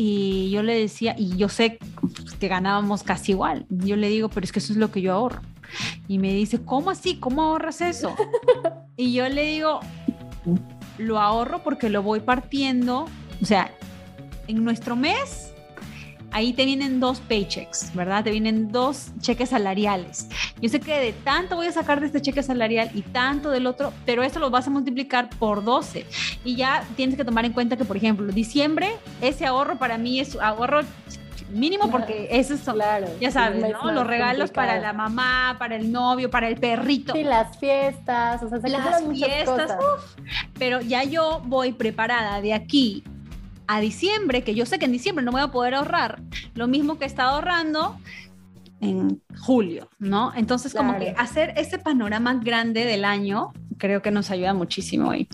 Y 0.00 0.50
yo 0.50 0.62
le 0.62 0.78
decía, 0.78 1.16
y 1.18 1.36
yo 1.36 1.48
sé 1.48 1.80
que 2.38 2.46
ganábamos 2.46 3.02
casi 3.02 3.32
igual. 3.32 3.66
Yo 3.68 3.96
le 3.96 4.08
digo, 4.08 4.28
pero 4.28 4.44
es 4.44 4.52
que 4.52 4.60
eso 4.60 4.72
es 4.72 4.78
lo 4.78 4.92
que 4.92 5.00
yo 5.00 5.12
ahorro. 5.12 5.42
Y 6.06 6.18
me 6.18 6.32
dice, 6.32 6.60
¿cómo 6.62 6.90
así? 6.90 7.16
¿Cómo 7.16 7.42
ahorras 7.42 7.80
eso? 7.80 8.14
Y 8.96 9.12
yo 9.12 9.28
le 9.28 9.44
digo, 9.44 9.78
lo 10.98 11.20
ahorro 11.20 11.62
porque 11.62 11.88
lo 11.88 12.02
voy 12.02 12.18
partiendo. 12.18 13.06
O 13.40 13.44
sea, 13.44 13.72
en 14.48 14.64
nuestro 14.64 14.96
mes, 14.96 15.52
ahí 16.32 16.52
te 16.52 16.64
vienen 16.64 17.00
dos 17.00 17.20
paychecks, 17.20 17.94
¿verdad? 17.94 18.24
Te 18.24 18.30
vienen 18.30 18.70
dos 18.72 19.12
cheques 19.20 19.50
salariales. 19.50 20.28
Yo 20.60 20.68
sé 20.68 20.80
que 20.80 20.98
de 20.98 21.12
tanto 21.12 21.56
voy 21.56 21.66
a 21.66 21.72
sacar 21.72 22.00
de 22.00 22.06
este 22.06 22.20
cheque 22.20 22.42
salarial 22.42 22.90
y 22.94 23.02
tanto 23.02 23.50
del 23.50 23.66
otro, 23.66 23.92
pero 24.04 24.22
eso 24.22 24.38
lo 24.38 24.50
vas 24.50 24.66
a 24.66 24.70
multiplicar 24.70 25.30
por 25.38 25.64
12. 25.64 26.06
Y 26.44 26.56
ya 26.56 26.84
tienes 26.96 27.16
que 27.16 27.24
tomar 27.24 27.44
en 27.44 27.52
cuenta 27.52 27.76
que, 27.76 27.84
por 27.84 27.96
ejemplo, 27.96 28.26
diciembre, 28.32 28.90
ese 29.20 29.46
ahorro 29.46 29.78
para 29.78 29.98
mí 29.98 30.20
es 30.20 30.36
ahorro 30.36 30.80
mínimo 31.50 31.90
porque 31.90 32.28
eso 32.30 32.52
es, 32.52 32.60
claro, 32.60 33.06
ya 33.20 33.30
sabes, 33.30 33.64
¿no? 33.72 33.90
Los 33.92 34.06
regalos 34.06 34.50
para 34.50 34.78
la 34.80 34.92
mamá, 34.92 35.56
para 35.58 35.76
el 35.76 35.90
novio, 35.90 36.30
para 36.30 36.48
el 36.48 36.56
perrito. 36.56 37.14
Sí, 37.14 37.24
las 37.24 37.58
fiestas, 37.58 38.42
o 38.42 38.48
sea, 38.50 38.60
se 38.60 38.68
las 38.68 39.02
fiestas, 39.10 39.76
pero 40.58 40.82
ya 40.82 41.04
yo 41.04 41.40
voy 41.46 41.72
preparada 41.72 42.42
de 42.42 42.52
aquí 42.52 43.02
a 43.68 43.80
diciembre, 43.80 44.42
que 44.42 44.54
yo 44.54 44.66
sé 44.66 44.78
que 44.78 44.86
en 44.86 44.92
diciembre 44.92 45.24
no 45.24 45.30
voy 45.30 45.42
a 45.42 45.48
poder 45.48 45.74
ahorrar 45.74 46.20
lo 46.54 46.66
mismo 46.66 46.98
que 46.98 47.04
he 47.04 47.06
estado 47.06 47.36
ahorrando 47.36 47.96
en 48.80 49.22
julio, 49.38 49.90
¿no? 49.98 50.32
Entonces, 50.34 50.74
como 50.74 50.98
que 50.98 51.14
hacer 51.16 51.52
ese 51.56 51.78
panorama 51.78 52.34
grande 52.42 52.84
del 52.84 53.04
año 53.04 53.52
creo 53.76 54.00
que 54.02 54.10
nos 54.10 54.30
ayuda 54.30 54.54
muchísimo. 54.54 55.14
Y 55.14 55.28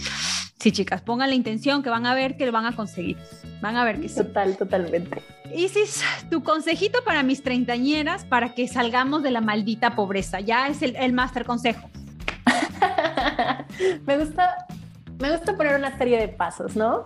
sí, 0.58 0.72
chicas, 0.72 1.00
pongan 1.00 1.30
la 1.30 1.36
intención 1.36 1.82
que 1.82 1.90
van 1.90 2.06
a 2.06 2.14
ver 2.14 2.36
que 2.36 2.44
lo 2.44 2.52
van 2.52 2.66
a 2.66 2.74
conseguir. 2.74 3.16
Van 3.62 3.76
a 3.76 3.84
ver 3.84 4.00
que 4.00 4.08
sí. 4.08 4.16
Total, 4.16 4.56
totalmente. 4.56 5.22
Isis, 5.54 6.02
tu 6.28 6.42
consejito 6.42 7.04
para 7.04 7.22
mis 7.22 7.42
treintañeras 7.42 8.24
para 8.24 8.54
que 8.54 8.66
salgamos 8.66 9.22
de 9.22 9.30
la 9.30 9.40
maldita 9.40 9.94
pobreza. 9.94 10.40
Ya 10.40 10.66
es 10.66 10.82
el, 10.82 10.96
el 10.96 11.12
máster 11.12 11.44
consejo. 11.44 11.88
Me 14.06 14.18
gusta 14.18 14.66
me 15.20 15.30
gusta 15.30 15.56
poner 15.56 15.76
una 15.76 15.96
serie 15.96 16.18
de 16.18 16.28
pasos, 16.28 16.76
¿no? 16.76 17.04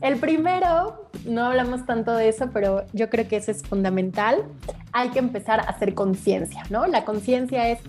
El 0.00 0.18
primero, 0.18 1.10
no 1.26 1.44
hablamos 1.44 1.84
tanto 1.84 2.12
de 2.12 2.28
eso, 2.28 2.50
pero 2.52 2.84
yo 2.92 3.10
creo 3.10 3.26
que 3.26 3.36
eso 3.36 3.50
es 3.50 3.62
fundamental. 3.62 4.44
Hay 4.92 5.10
que 5.10 5.18
empezar 5.18 5.60
a 5.60 5.64
hacer 5.64 5.94
conciencia, 5.94 6.62
¿no? 6.70 6.86
La 6.86 7.04
conciencia 7.04 7.68
es 7.68 7.80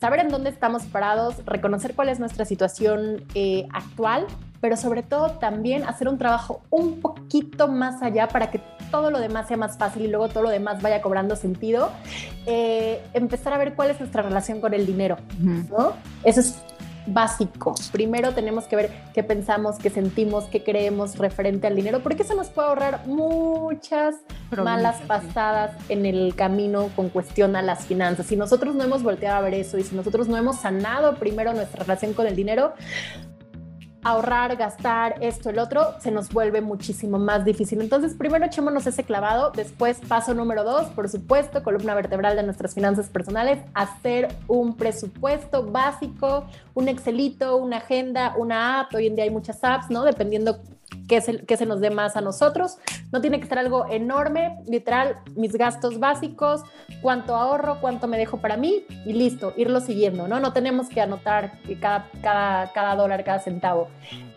saber 0.00 0.20
en 0.20 0.28
dónde 0.28 0.50
estamos 0.50 0.84
parados, 0.84 1.36
reconocer 1.46 1.94
cuál 1.94 2.10
es 2.10 2.20
nuestra 2.20 2.44
situación 2.44 3.24
eh, 3.34 3.66
actual, 3.72 4.26
pero 4.60 4.76
sobre 4.76 5.02
todo 5.02 5.32
también 5.32 5.84
hacer 5.84 6.08
un 6.08 6.18
trabajo 6.18 6.62
un 6.68 7.00
poquito 7.00 7.68
más 7.68 8.02
allá 8.02 8.28
para 8.28 8.50
que 8.50 8.60
todo 8.90 9.10
lo 9.10 9.18
demás 9.18 9.48
sea 9.48 9.56
más 9.56 9.78
fácil 9.78 10.04
y 10.04 10.08
luego 10.08 10.28
todo 10.28 10.42
lo 10.42 10.50
demás 10.50 10.82
vaya 10.82 11.00
cobrando 11.00 11.36
sentido. 11.36 11.90
Eh, 12.46 13.02
empezar 13.14 13.54
a 13.54 13.58
ver 13.58 13.74
cuál 13.74 13.90
es 13.90 13.98
nuestra 13.98 14.22
relación 14.22 14.60
con 14.60 14.74
el 14.74 14.84
dinero, 14.84 15.16
¿no? 15.38 15.94
Eso 16.22 16.40
es 16.40 16.62
básico. 17.06 17.74
Primero 17.92 18.32
tenemos 18.32 18.64
que 18.64 18.76
ver 18.76 18.90
qué 19.12 19.22
pensamos, 19.22 19.78
qué 19.78 19.90
sentimos, 19.90 20.44
qué 20.44 20.62
creemos 20.62 21.18
referente 21.18 21.66
al 21.66 21.76
dinero, 21.76 22.02
porque 22.02 22.22
eso 22.22 22.34
nos 22.34 22.48
puede 22.48 22.68
ahorrar 22.68 23.06
muchas 23.06 24.16
malas 24.50 25.00
pasadas 25.02 25.72
en 25.88 26.06
el 26.06 26.34
camino 26.34 26.90
con 26.96 27.08
cuestión 27.08 27.56
a 27.56 27.62
las 27.62 27.86
finanzas. 27.86 28.26
Si 28.26 28.36
nosotros 28.36 28.74
no 28.74 28.84
hemos 28.84 29.02
volteado 29.02 29.36
a 29.36 29.40
ver 29.40 29.54
eso 29.54 29.78
y 29.78 29.82
si 29.82 29.94
nosotros 29.94 30.28
no 30.28 30.36
hemos 30.36 30.56
sanado 30.56 31.16
primero 31.16 31.52
nuestra 31.52 31.82
relación 31.82 32.14
con 32.14 32.26
el 32.26 32.36
dinero, 32.36 32.74
ahorrar, 34.04 34.56
gastar, 34.56 35.16
esto, 35.20 35.50
el 35.50 35.58
otro, 35.58 35.94
se 36.00 36.10
nos 36.10 36.28
vuelve 36.30 36.60
muchísimo 36.60 37.18
más 37.18 37.44
difícil. 37.44 37.80
Entonces, 37.80 38.14
primero 38.14 38.44
echémonos 38.44 38.86
ese 38.86 39.02
clavado, 39.02 39.50
después 39.50 39.98
paso 40.06 40.34
número 40.34 40.62
dos, 40.62 40.86
por 40.88 41.08
supuesto, 41.08 41.62
columna 41.62 41.94
vertebral 41.94 42.36
de 42.36 42.42
nuestras 42.42 42.74
finanzas 42.74 43.08
personales, 43.08 43.58
hacer 43.72 44.28
un 44.46 44.76
presupuesto 44.76 45.64
básico, 45.64 46.44
un 46.74 46.88
Excelito, 46.88 47.56
una 47.56 47.78
agenda, 47.78 48.34
una 48.36 48.80
app, 48.80 48.94
hoy 48.94 49.06
en 49.06 49.16
día 49.16 49.24
hay 49.24 49.30
muchas 49.30 49.64
apps, 49.64 49.90
¿no? 49.90 50.04
Dependiendo 50.04 50.60
que 51.08 51.20
se, 51.20 51.44
que 51.44 51.56
se 51.56 51.66
nos 51.66 51.80
dé 51.80 51.90
más 51.90 52.16
a 52.16 52.20
nosotros. 52.20 52.78
No 53.12 53.20
tiene 53.20 53.40
que 53.40 53.46
ser 53.46 53.58
algo 53.58 53.86
enorme, 53.90 54.58
literal, 54.66 55.18
mis 55.36 55.54
gastos 55.54 55.98
básicos, 55.98 56.62
cuánto 57.02 57.34
ahorro, 57.34 57.80
cuánto 57.80 58.08
me 58.08 58.18
dejo 58.18 58.38
para 58.38 58.56
mí 58.56 58.84
y 59.04 59.12
listo, 59.12 59.52
irlo 59.56 59.80
siguiendo, 59.80 60.28
¿no? 60.28 60.40
No 60.40 60.52
tenemos 60.52 60.88
que 60.88 61.00
anotar 61.00 61.58
cada, 61.80 62.08
cada, 62.22 62.72
cada 62.72 62.96
dólar, 62.96 63.24
cada 63.24 63.38
centavo. 63.38 63.88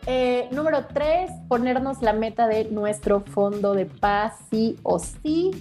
Eh, 0.05 0.47
número 0.51 0.85
tres, 0.85 1.31
ponernos 1.49 2.01
la 2.01 2.13
meta 2.13 2.47
de 2.47 2.65
nuestro 2.65 3.21
fondo 3.21 3.73
de 3.73 3.85
paz, 3.85 4.35
sí 4.49 4.77
o 4.83 4.99
sí. 4.99 5.51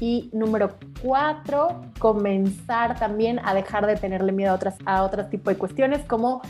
Y 0.00 0.30
número 0.32 0.76
cuatro, 1.02 1.82
comenzar 1.98 2.98
también 2.98 3.38
a 3.44 3.52
dejar 3.52 3.86
de 3.86 3.96
tenerle 3.96 4.32
miedo 4.32 4.52
a 4.52 4.54
otras, 4.54 4.76
a 4.86 5.02
otros 5.02 5.28
tipos 5.28 5.52
de 5.52 5.58
cuestiones 5.58 6.00
como 6.06 6.40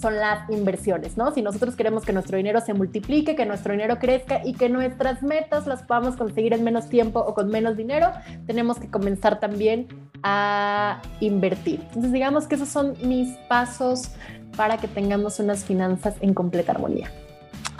son 0.00 0.16
las 0.16 0.48
inversiones, 0.50 1.16
¿no? 1.16 1.32
Si 1.32 1.42
nosotros 1.42 1.74
queremos 1.76 2.04
que 2.04 2.12
nuestro 2.12 2.36
dinero 2.36 2.60
se 2.60 2.72
multiplique, 2.72 3.34
que 3.34 3.46
nuestro 3.46 3.72
dinero 3.72 3.98
crezca 3.98 4.40
y 4.44 4.54
que 4.54 4.68
nuestras 4.68 5.22
metas 5.22 5.66
las 5.66 5.82
podamos 5.82 6.16
conseguir 6.16 6.52
en 6.52 6.64
menos 6.64 6.88
tiempo 6.88 7.20
o 7.20 7.34
con 7.34 7.48
menos 7.48 7.76
dinero, 7.76 8.10
tenemos 8.46 8.78
que 8.78 8.88
comenzar 8.88 9.40
también 9.40 9.88
a 10.22 11.02
invertir. 11.20 11.80
Entonces, 11.88 12.12
digamos 12.12 12.46
que 12.46 12.54
esos 12.54 12.68
son 12.68 12.94
mis 13.02 13.36
pasos 13.48 14.10
para 14.56 14.78
que 14.78 14.88
tengamos 14.88 15.40
unas 15.40 15.64
finanzas 15.64 16.14
en 16.20 16.34
completa 16.34 16.72
armonía. 16.72 17.10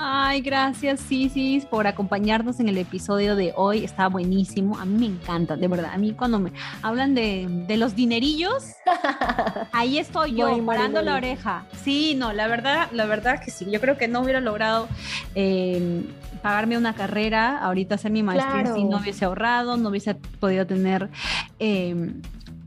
Ay, 0.01 0.43
gracias, 0.43 1.01
Sisis, 1.01 1.67
por 1.67 1.89
acompañarnos 1.89 2.61
en 2.61 2.69
el 2.69 2.79
episodio 2.79 3.35
de 3.35 3.53
hoy. 3.57 3.83
Está 3.83 4.07
buenísimo. 4.07 4.79
A 4.79 4.85
mí 4.85 4.97
me 4.97 5.07
encanta, 5.07 5.57
de 5.57 5.67
verdad. 5.67 5.91
A 5.93 5.99
mí 5.99 6.13
cuando 6.13 6.39
me 6.39 6.53
hablan 6.83 7.17
de, 7.17 7.67
los 7.77 7.97
dinerillos, 7.97 8.75
ahí 9.73 9.99
estoy 9.99 10.37
yo, 10.37 10.65
parando 10.65 11.03
la 11.03 11.17
oreja. 11.17 11.67
Sí, 11.83 12.15
no, 12.15 12.33
la 12.33 12.47
verdad, 12.47 12.87
la 12.93 13.07
verdad 13.07 13.41
que 13.45 13.51
sí. 13.51 13.67
Yo 13.69 13.81
creo 13.81 13.99
que 13.99 14.07
no 14.07 14.21
hubiera 14.21 14.41
logrado 14.41 14.87
eh, 15.35 16.05
pagarme 16.43 16.79
una 16.79 16.95
carrera, 16.95 17.59
ahorita 17.59 17.97
hacer 17.97 18.13
mi 18.13 18.23
maestría, 18.23 18.73
si 18.73 18.85
no 18.85 18.99
hubiese 18.99 19.25
ahorrado, 19.25 19.77
no 19.77 19.89
hubiese 19.89 20.15
podido 20.15 20.65
tener... 20.65 21.11
Eh, 21.59 22.13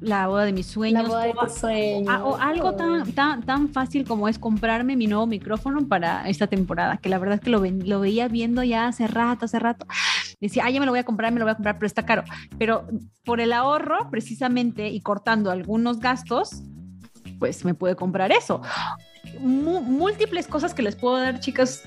la 0.01 0.27
boda 0.27 0.45
de 0.45 0.51
mis 0.51 0.65
sueños. 0.65 1.03
La 1.03 1.09
boda 1.09 1.23
de 1.25 1.34
tus 1.34 1.53
sueños. 1.53 2.21
O, 2.23 2.36
algo 2.36 2.73
tan, 2.73 3.11
tan, 3.13 3.43
tan 3.43 3.69
fácil 3.69 4.05
como 4.05 4.27
es 4.27 4.39
comprarme 4.39 4.95
mi 4.97 5.07
nuevo 5.07 5.27
micrófono 5.27 5.88
para 5.88 6.27
esta 6.27 6.47
temporada, 6.47 6.97
que 6.97 7.07
la 7.07 7.19
verdad 7.22 7.36
es 7.36 7.41
que 7.41 7.49
lo, 7.49 7.99
veía 7.99 8.28
viendo 8.28 8.63
ya 8.63 8.88
hace 8.88 9.07
rato, 9.07 9.45
hace 9.45 9.59
rato. 9.59 9.86
Decía, 10.39 10.69
ya 10.69 10.80
me 10.80 10.86
lo 10.86 10.91
voy 10.91 10.99
a 10.99 11.03
comprar, 11.05 11.32
me 11.32 11.39
lo 11.39 11.45
voy 11.45 11.51
a 11.51 11.55
comprar, 11.55 11.76
pero 11.76 11.88
está 11.88 12.05
caro. 12.05 12.24
Pero 12.57 12.88
por 13.24 13.39
el 13.39 13.53
ahorro, 13.53 14.09
precisamente, 14.09 14.89
y 14.89 15.01
cortando 15.01 15.51
algunos 15.51 15.99
gastos, 15.99 16.63
pues 17.39 17.63
me 17.63 17.74
pude 17.74 17.95
comprar 17.95 18.32
eso. 18.32 18.61
múltiples 19.39 20.47
cosas 20.47 20.74
que 20.74 20.82
les 20.82 20.95
puedo 20.95 21.17
dar, 21.17 21.39
chicas, 21.39 21.84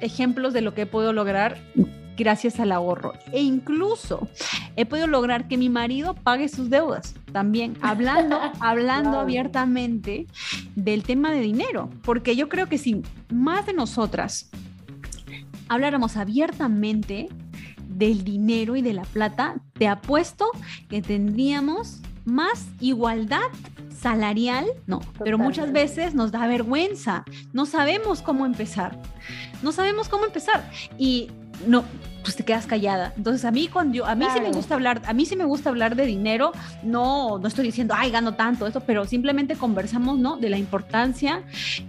ejemplos 0.00 0.52
de 0.52 0.60
lo 0.60 0.74
que 0.74 0.82
he 0.82 0.86
podido 0.86 1.12
lograr 1.12 1.58
gracias 2.16 2.60
al 2.60 2.72
ahorro. 2.72 3.14
E 3.32 3.40
incluso 3.40 4.28
he 4.76 4.86
podido 4.86 5.06
lograr 5.06 5.48
que 5.48 5.56
mi 5.56 5.68
marido 5.68 6.14
pague 6.14 6.48
sus 6.48 6.70
deudas 6.70 7.14
también, 7.32 7.76
hablando, 7.80 8.38
hablando 8.60 9.18
abiertamente 9.18 10.26
del 10.74 11.02
tema 11.02 11.30
de 11.30 11.40
dinero, 11.40 11.90
porque 12.02 12.36
yo 12.36 12.48
creo 12.48 12.68
que 12.68 12.78
si 12.78 13.02
más 13.30 13.66
de 13.66 13.72
nosotras 13.72 14.50
habláramos 15.68 16.16
abiertamente 16.16 17.28
del 17.88 18.24
dinero 18.24 18.76
y 18.76 18.82
de 18.82 18.92
la 18.92 19.02
plata, 19.02 19.56
te 19.74 19.88
apuesto 19.88 20.50
que 20.88 21.02
tendríamos 21.02 22.00
más 22.24 22.66
igualdad 22.80 23.48
salarial, 24.00 24.66
no, 24.86 25.00
pero 25.22 25.36
muchas 25.38 25.72
veces 25.72 26.14
nos 26.14 26.32
da 26.32 26.46
vergüenza, 26.46 27.24
no 27.52 27.66
sabemos 27.66 28.22
cómo 28.22 28.46
empezar, 28.46 28.98
no 29.62 29.72
sabemos 29.72 30.08
cómo 30.08 30.24
empezar. 30.24 30.70
Y 30.96 31.30
no, 31.66 31.84
pues 32.22 32.36
te 32.36 32.44
quedas 32.44 32.66
callada. 32.66 33.12
Entonces 33.16 33.44
a 33.44 33.50
mí 33.50 33.68
cuando 33.68 33.94
yo, 33.94 34.06
a 34.06 34.14
mí 34.14 34.26
sí 34.32 34.40
me 34.40 34.50
gusta 34.50 34.74
hablar, 34.74 35.02
a 35.06 35.12
mí 35.12 35.26
sí 35.26 35.36
me 35.36 35.44
gusta 35.44 35.70
hablar 35.70 35.96
de 35.96 36.06
dinero, 36.06 36.52
no, 36.82 37.38
no 37.38 37.48
estoy 37.48 37.64
diciendo, 37.64 37.94
ay, 37.96 38.10
gano 38.10 38.34
tanto, 38.34 38.66
esto, 38.66 38.80
pero 38.80 39.06
simplemente 39.06 39.56
conversamos, 39.56 40.18
¿no? 40.18 40.36
De 40.36 40.50
la 40.50 40.58
importancia 40.58 41.42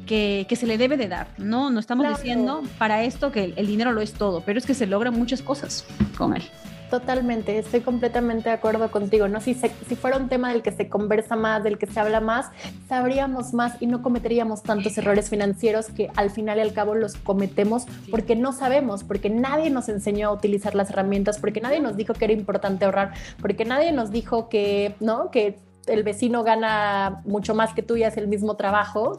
que, 0.06 0.46
que 0.48 0.56
se 0.56 0.68
le 0.68 0.78
debe 0.78 0.98
de 0.98 1.08
dar, 1.08 1.28
¿no? 1.38 1.70
No 1.70 1.80
estamos 1.80 2.08
diciendo 2.08 2.64
para 2.78 3.04
esto 3.04 3.32
que 3.32 3.46
el, 3.46 3.54
el 3.58 3.68
dinero 3.68 3.92
lo 3.92 4.02
es 4.02 4.14
todo, 4.14 4.42
pero 4.42 4.60
es 4.60 4.66
que 4.66 4.74
se 4.74 4.88
logran 4.88 5.14
muchas 5.14 5.42
cosas 5.42 5.86
con 6.18 6.36
él. 6.36 6.44
Totalmente, 6.92 7.58
estoy 7.58 7.80
completamente 7.80 8.50
de 8.50 8.56
acuerdo 8.56 8.92
contigo, 8.92 9.30
¿no? 9.30 9.40
Si, 9.40 9.54
si 9.54 9.96
fuera 9.96 10.18
un 10.18 10.28
tema 10.28 10.52
del 10.52 10.62
que 10.62 10.74
se 10.74 10.90
conversa 10.90 11.38
más, 11.38 11.64
del 11.64 11.78
que 11.78 11.88
se 11.88 11.98
habla 11.98 12.20
más, 12.20 12.50
sabríamos 12.90 13.54
más 13.54 13.82
y 13.82 13.88
no 13.88 14.02
cometeríamos 14.02 14.62
tantos 14.62 14.98
errores 14.98 15.30
financieros 15.30 15.88
que 15.88 16.12
al 16.18 16.32
final 16.32 16.58
y 16.58 16.62
al 16.62 16.74
cabo 16.74 16.94
los 16.94 17.16
cometemos 17.16 17.86
porque 18.12 18.36
no 18.36 18.52
sabemos, 18.52 19.06
porque 19.06 19.30
nadie 19.30 19.70
nos 19.70 19.88
enseñó 19.88 20.28
a 20.28 20.34
utilizar 20.34 20.76
las 20.76 20.90
herramientas, 20.90 21.40
porque 21.40 21.62
nadie 21.62 21.80
nos 21.80 21.96
dijo 21.96 22.14
que 22.14 22.26
era 22.26 22.34
importante 22.34 22.84
ahorrar, 22.84 23.14
porque 23.40 23.64
nadie 23.64 23.94
nos 23.94 24.12
dijo 24.12 24.50
que, 24.50 24.96
¿no? 25.00 25.32
Que 25.32 25.60
el 25.88 26.04
vecino 26.04 26.44
gana 26.44 27.22
mucho 27.26 27.56
más 27.56 27.74
que 27.74 27.82
tú 27.82 27.96
y 27.96 28.04
hace 28.04 28.20
el 28.20 28.28
mismo 28.28 28.56
trabajo. 28.56 29.18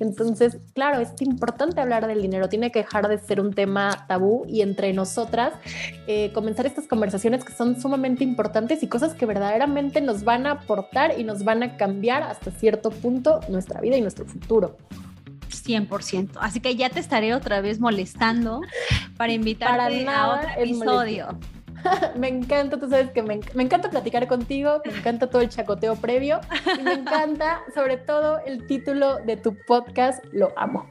Entonces, 0.00 0.58
claro, 0.74 1.00
es 1.00 1.12
importante 1.20 1.80
hablar 1.80 2.06
del 2.06 2.22
dinero, 2.22 2.48
tiene 2.48 2.70
que 2.70 2.80
dejar 2.80 3.08
de 3.08 3.18
ser 3.18 3.40
un 3.40 3.52
tema 3.52 4.06
tabú 4.08 4.44
y 4.46 4.62
entre 4.62 4.92
nosotras 4.92 5.54
eh, 6.06 6.32
comenzar 6.32 6.66
estas 6.66 6.86
conversaciones 6.86 7.44
que 7.44 7.52
son 7.52 7.80
sumamente 7.80 8.24
importantes 8.24 8.82
y 8.82 8.88
cosas 8.88 9.14
que 9.14 9.26
verdaderamente 9.26 10.00
nos 10.00 10.24
van 10.24 10.46
a 10.46 10.52
aportar 10.52 11.18
y 11.18 11.24
nos 11.24 11.44
van 11.44 11.62
a 11.62 11.76
cambiar 11.76 12.22
hasta 12.22 12.50
cierto 12.50 12.90
punto 12.90 13.40
nuestra 13.48 13.80
vida 13.80 13.96
y 13.96 14.00
nuestro 14.00 14.24
futuro. 14.26 14.76
100%. 15.48 16.30
Así 16.40 16.60
que 16.60 16.76
ya 16.76 16.90
te 16.90 17.00
estaré 17.00 17.34
otra 17.34 17.60
vez 17.60 17.80
molestando 17.80 18.60
para 19.16 19.32
invitarte 19.32 20.06
a 20.08 20.28
otro 20.28 20.50
episodio. 20.56 21.38
me 22.16 22.28
encanta, 22.28 22.78
tú 22.78 22.88
sabes 22.88 23.10
que 23.10 23.22
me, 23.22 23.34
encanta 23.34 23.90
platicar 23.90 24.26
contigo, 24.26 24.80
me 24.84 24.96
encanta 24.96 25.28
todo 25.28 25.42
el 25.42 25.48
chacoteo 25.48 25.96
previo 25.96 26.40
y 26.78 26.82
me 26.82 26.92
encanta 26.92 27.62
sobre 27.74 27.96
todo 27.96 28.40
el 28.44 28.66
título 28.66 29.16
de 29.24 29.36
tu 29.36 29.56
podcast, 29.66 30.24
Lo 30.32 30.52
amo. 30.56 30.88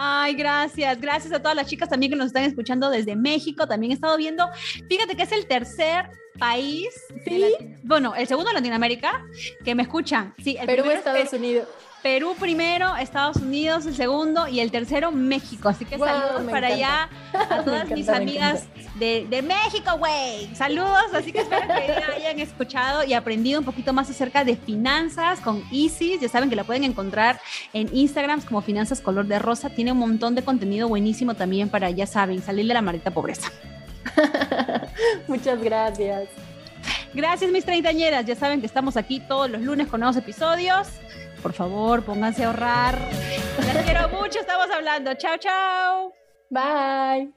Ay, 0.00 0.34
gracias. 0.34 1.00
Gracias 1.00 1.32
a 1.32 1.40
todas 1.40 1.56
las 1.56 1.66
chicas 1.66 1.88
también 1.88 2.12
que 2.12 2.16
nos 2.16 2.28
están 2.28 2.44
escuchando 2.44 2.88
desde 2.88 3.16
México. 3.16 3.66
También 3.66 3.90
he 3.90 3.94
estado 3.94 4.16
viendo, 4.16 4.48
fíjate 4.88 5.16
que 5.16 5.24
es 5.24 5.32
el 5.32 5.46
tercer 5.46 6.08
país, 6.38 6.88
¿Sí? 7.24 7.52
bueno, 7.82 8.14
el 8.14 8.28
segundo 8.28 8.50
de 8.50 8.54
Latinoamérica, 8.54 9.26
que 9.64 9.74
me 9.74 9.82
escuchan. 9.82 10.34
Sí, 10.42 10.56
el 10.58 10.66
Perú, 10.66 10.88
Estados 10.88 11.32
Unidos. 11.32 11.66
Perú 12.02 12.34
primero, 12.38 12.96
Estados 12.96 13.36
Unidos 13.38 13.84
el 13.86 13.94
segundo 13.94 14.46
y 14.46 14.60
el 14.60 14.70
tercero 14.70 15.10
México. 15.10 15.68
Así 15.68 15.84
que 15.84 15.98
saludos 15.98 16.50
para 16.50 16.68
allá 16.68 17.08
a 17.32 17.62
todas 17.64 17.90
mis 17.90 18.08
amigas 18.08 18.66
de, 18.94 19.26
de, 19.28 19.42
México, 19.42 19.98
güey. 19.98 20.54
Saludos, 20.54 21.06
así 21.12 21.32
que 21.32 21.40
espero 21.40 21.66
que 21.66 21.72
hayan 22.16 22.38
escuchado 22.38 23.04
y 23.04 23.14
aprendido 23.14 23.58
un 23.58 23.64
poquito 23.64 23.92
más 23.92 24.08
acerca 24.10 24.44
de 24.44 24.56
finanzas 24.56 25.40
con 25.40 25.64
Isis. 25.70 26.20
Ya 26.20 26.28
saben 26.28 26.48
que 26.48 26.56
la 26.56 26.64
pueden 26.64 26.84
encontrar 26.84 27.40
en 27.72 27.94
Instagram 27.94 28.42
como 28.42 28.60
Finanzas 28.60 29.00
Color 29.00 29.26
de 29.26 29.38
Rosa. 29.38 29.70
Tiene 29.70 29.92
un 29.92 29.98
montón 29.98 30.34
de 30.34 30.42
contenido 30.42 30.88
buenísimo 30.88 31.34
también 31.34 31.68
para, 31.68 31.90
ya 31.90 32.06
saben, 32.06 32.42
salir 32.42 32.66
de 32.66 32.74
la 32.74 32.82
maldita 32.82 33.10
pobreza. 33.10 33.50
Muchas 35.26 35.60
gracias. 35.60 36.28
Gracias, 37.14 37.50
mis 37.50 37.64
treintañeras. 37.64 38.24
Ya 38.26 38.36
saben 38.36 38.60
que 38.60 38.66
estamos 38.66 38.96
aquí 38.96 39.20
todos 39.20 39.50
los 39.50 39.62
lunes 39.62 39.88
con 39.88 40.00
nuevos 40.00 40.16
episodios. 40.16 40.88
Por 41.42 41.52
favor, 41.52 42.02
pónganse 42.02 42.44
a 42.44 42.48
ahorrar. 42.48 42.98
Les 43.58 43.84
quiero 43.84 44.08
mucho, 44.08 44.40
estamos 44.40 44.70
hablando. 44.70 45.14
Chao, 45.14 45.36
chao. 45.38 46.12
Bye. 46.50 47.32